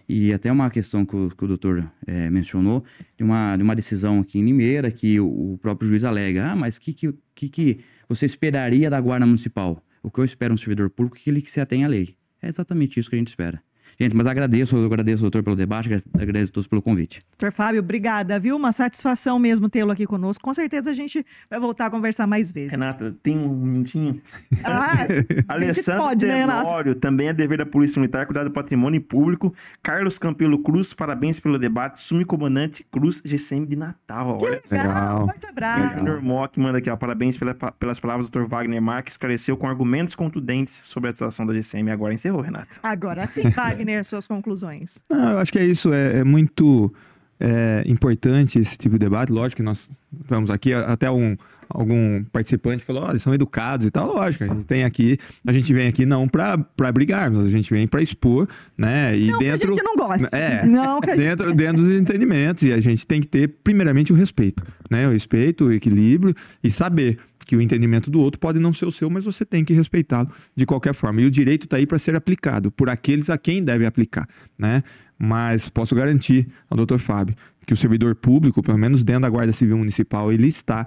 E 0.09 0.33
até 0.33 0.53
uma 0.53 0.70
questão 0.70 1.05
que 1.05 1.16
o, 1.16 1.29
que 1.31 1.45
o 1.45 1.49
doutor 1.49 1.91
eh, 2.07 2.31
mencionou, 2.31 2.85
de 3.18 3.24
uma, 3.24 3.57
de 3.57 3.62
uma 3.64 3.74
decisão 3.74 4.20
aqui 4.20 4.39
em 4.39 4.45
Limeira, 4.45 4.89
que 4.89 5.18
o, 5.18 5.55
o 5.55 5.59
próprio 5.59 5.89
juiz 5.89 6.05
alega, 6.05 6.53
ah, 6.53 6.55
mas 6.55 6.77
o 6.77 6.81
que, 6.81 6.95
que, 7.35 7.49
que, 7.49 7.81
você 8.09 8.24
esperaria 8.24 8.89
da 8.89 9.01
Guarda 9.01 9.27
Municipal? 9.27 9.83
O 10.01 10.12
que 10.12 10.20
eu 10.20 10.24
espero 10.24 10.55
um 10.55 10.57
servidor 10.57 10.89
público 10.91 11.16
é 11.16 11.20
que 11.20 11.31
ele 11.31 11.41
se 11.45 11.61
atenha 11.61 11.87
à 11.87 11.89
lei. 11.89 12.14
É 12.47 12.49
exatamente 12.49 13.01
isso 13.01 13.11
que 13.11 13.16
a 13.16 13.18
gente 13.18 13.28
espera. 13.28 13.61
Gente, 13.99 14.14
mas 14.14 14.26
agradeço, 14.26 14.76
eu 14.76 14.84
agradeço, 14.86 15.22
doutor, 15.22 15.42
pelo 15.42 15.57
debate, 15.57 15.88
agradeço 16.14 16.51
a 16.51 16.55
todos 16.55 16.66
pelo 16.66 16.82
convite. 16.82 17.20
Doutor 17.38 17.51
Fábio, 17.53 17.80
obrigada, 17.80 18.38
viu? 18.38 18.55
Uma 18.57 18.70
satisfação 18.72 19.38
mesmo 19.38 19.68
tê-lo 19.68 19.90
aqui 19.90 20.07
conosco. 20.07 20.42
Com 20.44 20.53
certeza 20.53 20.90
a 20.90 20.94
gente 20.94 21.24
vai 21.51 21.59
voltar 21.59 21.86
a 21.86 21.90
conversar 21.90 22.26
mais 22.26 22.53
vezes. 22.53 22.70
Renata, 22.70 23.16
tem 23.22 23.38
um 23.38 23.55
minutinho? 23.55 24.20
Ah, 24.62 25.07
Alessandro 25.49 26.03
pode, 26.03 26.26
né? 26.26 26.40
Tenório, 26.47 26.94
também 26.94 27.28
é 27.28 27.32
dever 27.32 27.59
da 27.59 27.66
Polícia 27.66 27.99
Militar 28.01 28.26
cuidar 28.26 28.44
do 28.44 28.51
patrimônio 28.51 29.01
público. 29.01 29.55
Carlos 29.82 30.18
Campelo 30.18 30.59
Cruz, 30.62 30.92
parabéns 30.92 31.40
pelo 31.40 31.59
debate. 31.59 31.99
Subcomandante 32.01 32.84
Cruz, 32.90 33.22
GCM 33.24 33.66
de 33.66 33.76
Natal. 33.76 34.36
que 34.38 34.44
Olha 34.44 34.61
legal. 34.70 34.86
Legal. 34.86 35.24
Forte 35.26 35.47
abraço. 35.47 35.99
Júnior 35.99 36.20
Mock 36.22 36.61
manda 36.61 36.78
aqui, 36.78 36.90
ó. 36.90 36.97
Parabéns 36.97 37.36
pela- 37.38 37.55
pelas 37.55 37.99
palavras 37.99 38.28
do 38.28 38.38
Dr. 38.40 38.47
Wagner 38.49 38.80
Marques, 38.82 39.14
esclareceu 39.14 39.57
com 39.57 39.66
argumentos 39.66 40.14
contundentes 40.14 40.74
sobre 40.84 41.09
a 41.09 41.12
atuação 41.12 41.47
da 41.47 41.55
GCM. 41.55 41.90
Agora 41.90 42.12
encerrou, 42.12 42.40
Renato. 42.42 42.78
Agora 42.82 43.26
sim, 43.26 43.49
Wagner, 43.51 43.86
suas 44.05 44.26
conclusões. 44.26 44.99
Não, 45.11 45.32
eu 45.32 45.39
acho 45.39 45.53
que 45.53 45.59
é 45.59 45.64
isso. 45.64 45.93
É, 45.93 46.18
é 46.18 46.24
muito 46.24 46.93
é, 47.39 47.82
importante 47.87 48.59
esse 48.59 48.76
tipo 48.76 48.95
de 48.95 49.01
debate. 49.01 49.32
Lógico 49.32 49.57
que 49.57 49.62
nós 49.62 49.89
estamos 50.22 50.51
aqui, 50.51 50.72
até 50.72 51.11
um, 51.11 51.37
algum 51.68 52.24
participante 52.24 52.84
falou, 52.84 53.03
olha, 53.03 53.12
eles 53.12 53.22
são 53.22 53.34
educados 53.34 53.87
e 53.87 53.91
tal. 53.91 54.07
Lógico, 54.14 54.45
a 54.45 54.49
gente 54.49 54.64
tem 54.64 54.84
aqui, 54.84 55.18
a 55.47 55.53
gente 55.53 55.72
vem 55.72 55.89
aqui 55.89 56.07
não 56.07 56.28
para 56.28 56.57
brigarmos, 56.93 57.45
a 57.47 57.49
gente 57.49 57.70
vem 57.72 57.87
para 57.87 58.03
expor, 58.03 58.49
né? 58.76 59.16
E 59.16 59.30
Não, 59.30 59.39
que 59.39 59.49
a 59.49 59.53
dentro. 59.53 59.74
gente 59.74 59.82
não 59.82 59.97
gosta. 59.97 60.28
É, 60.37 60.64
Não, 60.64 61.01
gente... 61.05 61.16
dentro, 61.16 61.55
dentro 61.55 61.82
dos 61.82 61.93
entendimentos. 61.93 62.62
E 62.62 62.72
a 62.72 62.80
gente 62.80 63.07
tem 63.07 63.20
que 63.20 63.28
ter, 63.28 63.49
primeiramente, 63.62 64.12
o 64.12 64.16
respeito. 64.16 64.62
Né? 64.91 65.07
O 65.07 65.12
respeito, 65.12 65.66
o 65.66 65.72
equilíbrio 65.72 66.34
e 66.62 66.70
saber 66.70 67.18
que 67.47 67.57
o 67.57 67.62
entendimento 67.62 68.11
do 68.11 68.20
outro 68.20 68.40
pode 68.40 68.59
não 68.59 68.72
ser 68.72 68.86
o 68.86 68.92
seu, 68.92 69.09
mas 69.09 69.24
você 69.24 69.44
tem 69.44 69.64
que 69.64 69.72
respeitá-lo 69.72 70.28
de 70.55 70.66
qualquer 70.66 70.92
forma. 70.92 71.22
E 71.22 71.24
o 71.24 71.30
direito 71.30 71.64
está 71.64 71.76
aí 71.76 71.86
para 71.86 71.99
ser 71.99 72.16
aplicado 72.16 72.70
por 72.72 72.90
aqueles 72.90 73.30
a 73.30 73.38
quem 73.38 73.62
deve 73.62 73.86
aplicar. 73.86 74.28
Né? 74.59 74.82
Mas 75.16 75.68
posso 75.68 75.94
garantir 75.94 76.49
ao 76.68 76.76
doutor 76.76 76.99
Fábio 76.99 77.36
que 77.64 77.72
o 77.72 77.76
servidor 77.76 78.14
público, 78.16 78.62
pelo 78.62 78.76
menos 78.76 79.03
dentro 79.03 79.22
da 79.22 79.30
Guarda 79.30 79.53
Civil 79.53 79.78
Municipal, 79.78 80.32
ele 80.32 80.49
está 80.49 80.86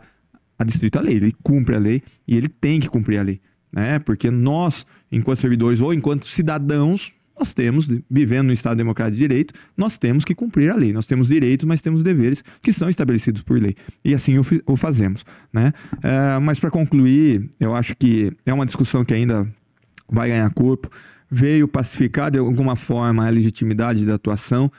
adstrito 0.57 0.99
à 0.99 1.01
lei, 1.01 1.15
ele 1.15 1.33
cumpre 1.41 1.75
a 1.75 1.79
lei 1.79 2.03
e 2.27 2.35
ele 2.35 2.49
tem 2.49 2.79
que 2.79 2.89
cumprir 2.89 3.19
a 3.19 3.23
lei. 3.23 3.41
Né? 3.71 3.99
Porque 3.99 4.29
nós, 4.29 4.85
enquanto 5.09 5.39
servidores 5.39 5.79
ou 5.79 5.93
enquanto 5.93 6.27
cidadãos, 6.27 7.13
nós 7.39 7.53
temos, 7.53 7.87
vivendo 8.11 8.47
no 8.47 8.53
Estado 8.53 8.77
Democrático 8.77 9.15
de 9.15 9.21
Direito, 9.27 9.53
nós 9.77 9.97
temos 9.97 10.25
que 10.25 10.35
cumprir 10.35 10.69
a 10.69 10.75
lei. 10.75 10.91
Nós 10.91 11.07
temos 11.07 11.29
direitos, 11.29 11.65
mas 11.65 11.81
temos 11.81 12.03
deveres 12.03 12.43
que 12.61 12.73
são 12.73 12.89
estabelecidos 12.89 13.41
por 13.41 13.61
lei. 13.61 13.75
E 14.03 14.13
assim 14.13 14.37
o, 14.37 14.45
o 14.65 14.75
fazemos. 14.75 15.25
Né? 15.53 15.71
É, 16.03 16.37
mas 16.39 16.59
para 16.59 16.69
concluir, 16.69 17.49
eu 17.59 17.73
acho 17.73 17.95
que 17.95 18.31
é 18.45 18.53
uma 18.53 18.65
discussão 18.65 19.05
que 19.05 19.13
ainda 19.13 19.47
vai 20.11 20.29
ganhar 20.29 20.49
corpo. 20.53 20.89
Veio 21.31 21.67
pacificar 21.67 22.29
de 22.29 22.39
alguma 22.39 22.75
forma 22.75 23.25
a 23.25 23.29
legitimidade 23.29 24.05
da 24.05 24.15
atuação 24.15 24.69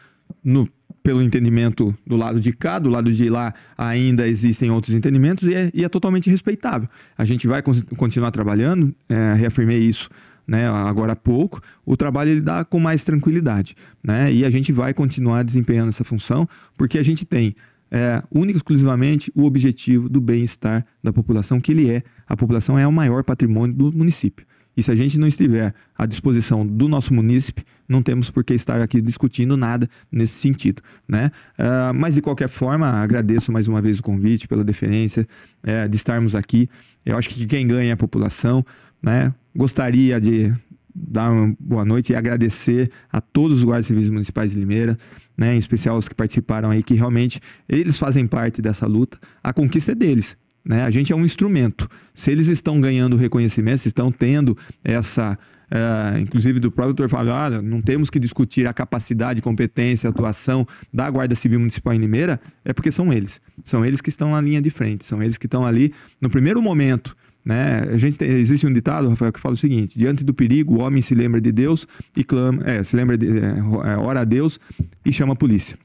no 0.45 0.69
pelo 1.03 1.23
entendimento 1.23 1.97
do 2.07 2.15
lado 2.15 2.39
de 2.39 2.53
cá, 2.53 2.79
do 2.79 2.91
lado 2.91 3.11
de 3.11 3.31
lá 3.31 3.55
ainda 3.79 4.29
existem 4.29 4.71
outros 4.71 4.95
entendimentos 4.95 5.49
e 5.49 5.55
é, 5.55 5.71
e 5.73 5.83
é 5.83 5.89
totalmente 5.89 6.29
respeitável. 6.29 6.89
A 7.17 7.25
gente 7.25 7.47
vai 7.47 7.63
con- 7.63 7.81
continuar 7.97 8.31
trabalhando, 8.31 8.95
é, 9.09 9.33
reafirmei 9.33 9.79
isso 9.79 10.11
né, 10.51 10.69
agora 10.69 11.13
há 11.13 11.17
pouco, 11.17 11.61
o 11.87 11.97
trabalho 11.97 12.31
ele 12.33 12.41
dá 12.41 12.65
com 12.65 12.81
mais 12.81 13.05
tranquilidade, 13.05 13.77
né, 14.03 14.33
e 14.33 14.45
a 14.45 14.51
gente 14.51 14.73
vai 14.73 14.93
continuar 14.93 15.45
desempenhando 15.45 15.91
essa 15.91 16.03
função 16.03 16.49
porque 16.77 16.99
a 16.99 17.05
gente 17.05 17.25
tem 17.25 17.55
é, 17.89 18.21
única 18.33 18.57
e 18.57 18.59
exclusivamente 18.59 19.31
o 19.33 19.45
objetivo 19.45 20.09
do 20.09 20.21
bem-estar 20.21 20.85
da 21.01 21.13
população, 21.13 21.61
que 21.61 21.71
ele 21.71 21.89
é, 21.89 22.03
a 22.27 22.37
população 22.37 22.77
é 22.77 22.85
o 22.85 22.91
maior 22.91 23.23
patrimônio 23.23 23.77
do 23.77 23.93
município. 23.93 24.45
E 24.77 24.83
se 24.83 24.91
a 24.91 24.95
gente 24.95 25.19
não 25.19 25.29
estiver 25.29 25.73
à 25.97 26.07
disposição 26.07 26.67
do 26.67 26.89
nosso 26.89 27.13
munícipe, 27.15 27.65
não 27.89 28.03
temos 28.03 28.31
por 28.31 28.43
que 28.43 28.55
estar 28.55 28.81
aqui 28.81 29.01
discutindo 29.01 29.57
nada 29.57 29.89
nesse 30.11 30.35
sentido, 30.35 30.81
né? 31.09 31.31
Ah, 31.59 31.93
mas 31.93 32.15
de 32.15 32.23
qualquer 32.23 32.49
forma, 32.49 32.89
agradeço 32.89 33.53
mais 33.53 33.69
uma 33.69 33.83
vez 33.83 33.99
o 33.99 34.03
convite 34.03 34.47
pela 34.47 34.65
deferência 34.65 35.27
eh, 35.63 35.89
de 35.89 35.97
estarmos 35.97 36.35
aqui. 36.35 36.69
Eu 37.05 37.19
acho 37.19 37.29
que 37.29 37.47
quem 37.47 37.67
ganha 37.67 37.91
é 37.91 37.93
a 37.93 37.97
população, 37.97 38.65
né? 39.03 39.35
Gostaria 39.55 40.21
de 40.21 40.53
dar 40.95 41.31
uma 41.31 41.55
boa 41.59 41.85
noite 41.85 42.13
e 42.13 42.17
agradecer 42.17 42.91
a 43.11 43.21
todos 43.21 43.59
os 43.59 43.65
guardas 43.65 43.87
civis 43.87 44.11
municipais 44.11 44.51
de 44.51 44.59
Limeira, 44.59 44.99
né? 45.37 45.55
Em 45.55 45.59
especial 45.59 45.97
os 45.97 46.09
que 46.09 46.15
participaram 46.15 46.71
aí, 46.71 46.83
que 46.83 46.95
realmente 46.95 47.41
eles 47.69 47.99
fazem 47.99 48.27
parte 48.27 48.61
dessa 48.61 48.87
luta. 48.87 49.19
A 49.43 49.53
conquista 49.53 49.93
é 49.93 49.95
deles. 49.95 50.37
Né? 50.65 50.83
A 50.83 50.91
gente 50.91 51.13
é 51.13 51.17
um 51.17 51.25
instrumento. 51.25 51.89
Se 52.13 52.31
eles 52.31 52.47
estão 52.49 52.81
ganhando 52.81 53.17
reconhecimento, 53.17 53.79
se 53.79 53.89
estão 53.89 54.13
tendo 54.13 54.57
essa 54.85 55.39
é, 55.71 56.19
inclusive 56.19 56.59
do 56.59 56.71
próprio 56.71 56.95
doutor 56.95 57.09
Fábio, 57.09 57.33
olha, 57.33 57.63
não 57.63 57.81
temos 57.81 58.11
que 58.11 58.19
discutir 58.19 58.67
a 58.67 58.73
capacidade, 58.73 59.41
competência, 59.41 60.11
atuação 60.11 60.67
da 60.93 61.09
Guarda 61.09 61.37
Civil 61.37 61.61
Municipal 61.61 61.95
em 61.95 61.99
Limeira, 61.99 62.41
é 62.65 62.73
porque 62.73 62.91
são 62.91 63.13
eles. 63.13 63.41
São 63.65 63.85
eles 63.87 64.01
que 64.01 64.09
estão 64.09 64.33
na 64.33 64.41
linha 64.41 64.61
de 64.61 64.69
frente, 64.69 65.05
são 65.05 65.23
eles 65.23 65.39
que 65.39 65.47
estão 65.47 65.65
ali 65.65 65.95
no 66.21 66.29
primeiro 66.29 66.61
momento. 66.61 67.17
Né? 67.45 67.81
A 67.91 67.97
gente 67.97 68.19
tem, 68.19 68.31
existe 68.31 68.67
um 68.67 68.73
ditado, 68.73 69.09
Rafael, 69.09 69.33
que 69.33 69.41
fala 69.41 69.55
o 69.55 69.59
seguinte: 69.59 69.99
diante 69.99 70.23
do 70.23 70.35
perigo, 70.35 70.75
o 70.75 70.81
homem 70.81 71.01
se 71.01 71.15
lembra 71.15 71.41
de 71.41 71.51
Deus 71.51 71.87
e 72.17 72.23
clama, 72.23 72.63
é, 72.65 72.83
se 72.83 72.95
lembra 72.95 73.17
de, 73.17 73.27
é, 73.27 73.97
ora 73.99 74.21
a 74.21 74.25
Deus 74.25 74.61
e 75.05 75.13
chama 75.13 75.33
a 75.33 75.37
polícia 75.37 75.77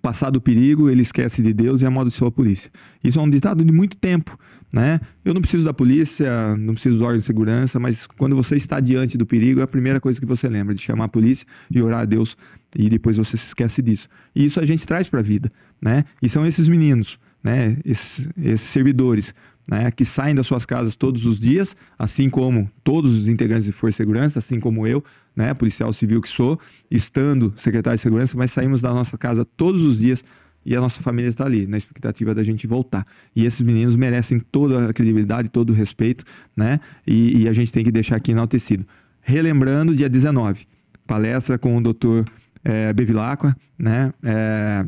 passado 0.00 0.36
o 0.36 0.40
perigo, 0.40 0.88
ele 0.88 1.02
esquece 1.02 1.42
de 1.42 1.52
Deus 1.52 1.82
e 1.82 1.86
amaldiçoa 1.86 2.28
a 2.28 2.32
polícia. 2.32 2.70
Isso 3.02 3.18
é 3.18 3.22
um 3.22 3.28
ditado 3.28 3.64
de 3.64 3.72
muito 3.72 3.96
tempo, 3.96 4.38
né? 4.72 5.00
Eu 5.24 5.34
não 5.34 5.40
preciso 5.40 5.64
da 5.64 5.74
polícia, 5.74 6.56
não 6.56 6.74
preciso 6.74 6.96
do 6.96 7.04
órgão 7.04 7.18
de 7.18 7.24
segurança, 7.24 7.78
mas 7.78 8.06
quando 8.06 8.34
você 8.34 8.56
está 8.56 8.80
diante 8.80 9.18
do 9.18 9.26
perigo, 9.26 9.60
é 9.60 9.62
a 9.62 9.68
primeira 9.68 10.00
coisa 10.00 10.18
que 10.18 10.26
você 10.26 10.48
lembra 10.48 10.74
de 10.74 10.80
chamar 10.80 11.04
a 11.04 11.08
polícia 11.08 11.46
e 11.70 11.80
orar 11.82 12.00
a 12.00 12.04
Deus 12.04 12.36
e 12.76 12.88
depois 12.88 13.16
você 13.16 13.36
se 13.36 13.46
esquece 13.46 13.82
disso. 13.82 14.08
E 14.34 14.44
isso 14.44 14.58
a 14.60 14.64
gente 14.64 14.86
traz 14.86 15.08
para 15.08 15.20
a 15.20 15.22
vida, 15.22 15.52
né? 15.80 16.04
E 16.22 16.28
são 16.28 16.46
esses 16.46 16.68
meninos, 16.68 17.18
né? 17.42 17.76
Esses, 17.84 18.28
esses 18.42 18.68
servidores 18.68 19.34
né, 19.70 19.88
que 19.92 20.04
saem 20.04 20.34
das 20.34 20.48
suas 20.48 20.66
casas 20.66 20.96
todos 20.96 21.24
os 21.24 21.38
dias, 21.38 21.76
assim 21.96 22.28
como 22.28 22.68
todos 22.82 23.14
os 23.14 23.28
integrantes 23.28 23.66
de 23.66 23.72
Força 23.72 23.94
e 23.94 23.98
Segurança, 23.98 24.40
assim 24.40 24.58
como 24.58 24.84
eu, 24.84 25.02
né, 25.34 25.54
policial 25.54 25.92
civil 25.92 26.20
que 26.20 26.28
sou, 26.28 26.58
estando 26.90 27.54
secretário 27.56 27.96
de 27.96 28.02
Segurança, 28.02 28.36
mas 28.36 28.50
saímos 28.50 28.82
da 28.82 28.92
nossa 28.92 29.16
casa 29.16 29.44
todos 29.44 29.84
os 29.84 30.00
dias 30.00 30.24
e 30.66 30.74
a 30.74 30.80
nossa 30.80 31.00
família 31.00 31.28
está 31.28 31.44
ali, 31.46 31.68
na 31.68 31.78
expectativa 31.78 32.34
da 32.34 32.42
gente 32.42 32.66
voltar. 32.66 33.06
E 33.34 33.46
esses 33.46 33.60
meninos 33.60 33.94
merecem 33.94 34.40
toda 34.40 34.90
a 34.90 34.92
credibilidade, 34.92 35.48
todo 35.48 35.70
o 35.70 35.72
respeito, 35.72 36.24
né? 36.54 36.80
E, 37.06 37.42
e 37.42 37.48
a 37.48 37.52
gente 37.52 37.72
tem 37.72 37.84
que 37.84 37.92
deixar 37.92 38.16
aqui 38.16 38.32
enaltecido. 38.32 38.84
Relembrando, 39.22 39.94
dia 39.94 40.08
19, 40.08 40.66
palestra 41.06 41.56
com 41.56 41.76
o 41.76 41.80
doutor 41.80 42.26
é, 42.64 42.92
Bevilacqua, 42.92 43.56
né? 43.78 44.12
É, 44.22 44.84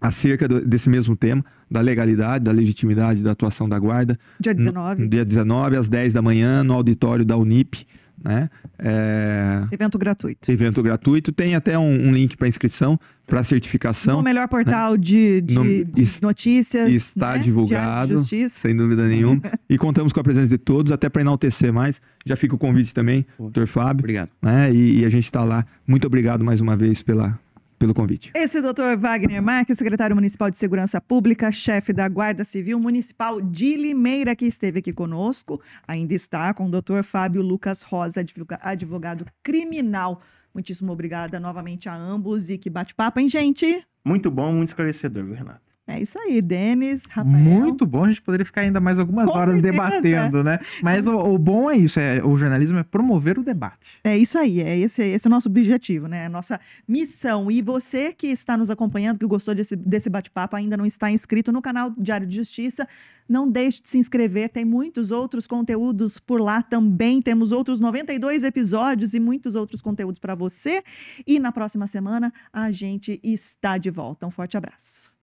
acerca 0.00 0.46
do, 0.46 0.60
desse 0.60 0.90
mesmo 0.90 1.16
tema, 1.16 1.44
da 1.70 1.80
legalidade, 1.80 2.44
da 2.44 2.52
legitimidade 2.52 3.22
da 3.22 3.32
atuação 3.32 3.68
da 3.68 3.78
guarda. 3.78 4.18
Dia 4.40 4.54
19. 4.54 5.02
No, 5.02 5.08
dia 5.08 5.24
19, 5.24 5.76
às 5.76 5.88
10 5.88 6.12
da 6.12 6.22
manhã, 6.22 6.64
no 6.64 6.74
auditório 6.74 7.24
da 7.24 7.36
Unip. 7.36 7.86
Né? 8.22 8.50
É... 8.78 9.62
Evento 9.70 9.96
gratuito. 9.98 10.50
Evento 10.50 10.82
gratuito. 10.82 11.32
Tem 11.32 11.54
até 11.54 11.78
um, 11.78 12.08
um 12.08 12.12
link 12.12 12.36
para 12.36 12.48
inscrição, 12.48 12.98
para 13.26 13.42
certificação. 13.42 14.16
No 14.16 14.22
melhor 14.22 14.48
portal 14.48 14.92
né? 14.92 14.98
de, 14.98 15.40
de, 15.40 15.54
no, 15.54 15.64
de, 15.64 16.22
notícias. 16.22 16.88
Está 16.88 17.34
né? 17.34 17.38
divulgado, 17.38 18.24
sem 18.48 18.76
dúvida 18.76 19.06
nenhuma. 19.06 19.40
e 19.68 19.78
contamos 19.78 20.12
com 20.12 20.20
a 20.20 20.24
presença 20.24 20.48
de 20.48 20.58
todos, 20.58 20.90
até 20.90 21.08
para 21.08 21.22
enaltecer 21.22 21.72
mais. 21.72 22.00
Já 22.26 22.34
fica 22.34 22.54
o 22.54 22.58
convite 22.58 22.92
também, 22.92 23.24
doutor 23.38 23.66
Fábio. 23.66 24.02
Obrigado. 24.02 24.30
Né? 24.42 24.72
E, 24.72 25.00
e 25.00 25.04
a 25.04 25.08
gente 25.08 25.24
está 25.24 25.44
lá. 25.44 25.64
Muito 25.86 26.06
obrigado 26.06 26.44
mais 26.44 26.60
uma 26.60 26.76
vez 26.76 27.02
pela, 27.02 27.38
pelo 27.78 27.94
convite. 27.94 28.30
Esse 28.34 28.56
é 28.56 28.60
o 28.60 28.62
doutor 28.62 28.96
Wagner 28.96 29.42
Marques, 29.42 29.78
secretário 29.78 30.16
municipal 30.16 30.50
de 30.50 30.56
Segurança 30.56 31.00
Pública, 31.00 31.52
chefe 31.52 31.92
da 31.92 32.08
Guarda 32.08 32.44
Civil 32.44 32.78
Municipal 32.80 33.40
de 33.40 33.76
Limeira, 33.76 34.34
que 34.34 34.46
esteve 34.46 34.80
aqui 34.80 34.92
conosco, 34.92 35.60
ainda 35.86 36.14
está 36.14 36.52
com 36.52 36.66
o 36.66 36.70
doutor 36.70 37.04
Fábio 37.04 37.40
Lucas 37.42 37.82
Rosa, 37.82 38.24
advogado 38.62 39.24
criminal. 39.42 40.20
Muitíssimo 40.52 40.92
obrigada 40.92 41.38
novamente 41.38 41.88
a 41.88 41.94
ambos 41.94 42.50
e 42.50 42.58
que 42.58 42.68
bate-papo, 42.68 43.20
hein, 43.20 43.28
gente? 43.28 43.86
Muito 44.04 44.30
bom, 44.30 44.52
muito 44.52 44.68
esclarecedor, 44.68 45.24
viu, 45.24 45.34
Renato? 45.34 45.67
É 45.88 45.98
isso 46.02 46.18
aí, 46.18 46.42
Denis, 46.42 47.06
Rafael. 47.08 47.34
Muito 47.34 47.86
bom, 47.86 48.04
a 48.04 48.08
gente 48.10 48.20
poderia 48.20 48.44
ficar 48.44 48.60
ainda 48.60 48.78
mais 48.78 48.98
algumas 48.98 49.24
Com 49.24 49.32
horas 49.32 49.54
certeza. 49.54 49.72
debatendo, 49.72 50.44
né? 50.44 50.58
Mas 50.82 51.06
o, 51.06 51.16
o, 51.16 51.38
bom 51.38 51.70
é 51.70 51.78
isso, 51.78 51.98
é, 51.98 52.22
o 52.22 52.36
jornalismo 52.36 52.78
é 52.78 52.82
promover 52.82 53.38
o 53.38 53.42
debate. 53.42 53.98
É 54.04 54.14
isso 54.14 54.36
aí, 54.36 54.60
é 54.60 54.78
esse, 54.78 55.02
esse 55.02 55.26
é 55.26 55.28
o 55.28 55.30
nosso 55.30 55.48
objetivo, 55.48 56.06
né? 56.06 56.26
A 56.26 56.28
nossa 56.28 56.60
missão. 56.86 57.50
E 57.50 57.62
você 57.62 58.12
que 58.12 58.26
está 58.26 58.54
nos 58.54 58.70
acompanhando, 58.70 59.18
que 59.18 59.24
gostou 59.24 59.54
desse, 59.54 59.74
desse 59.74 60.10
bate-papo, 60.10 60.56
ainda 60.56 60.76
não 60.76 60.84
está 60.84 61.10
inscrito 61.10 61.50
no 61.50 61.62
canal 61.62 61.90
Diário 61.96 62.26
de 62.26 62.36
Justiça, 62.36 62.86
não 63.26 63.50
deixe 63.50 63.82
de 63.82 63.88
se 63.88 63.96
inscrever, 63.96 64.50
tem 64.50 64.66
muitos 64.66 65.10
outros 65.10 65.46
conteúdos 65.46 66.18
por 66.18 66.38
lá 66.38 66.62
também. 66.62 67.22
Temos 67.22 67.50
outros 67.50 67.80
92 67.80 68.44
episódios 68.44 69.14
e 69.14 69.20
muitos 69.20 69.56
outros 69.56 69.80
conteúdos 69.80 70.18
para 70.18 70.34
você. 70.34 70.82
E 71.26 71.38
na 71.38 71.50
próxima 71.50 71.86
semana 71.86 72.30
a 72.52 72.70
gente 72.70 73.18
está 73.24 73.78
de 73.78 73.90
volta. 73.90 74.26
Um 74.26 74.30
forte 74.30 74.54
abraço. 74.54 75.16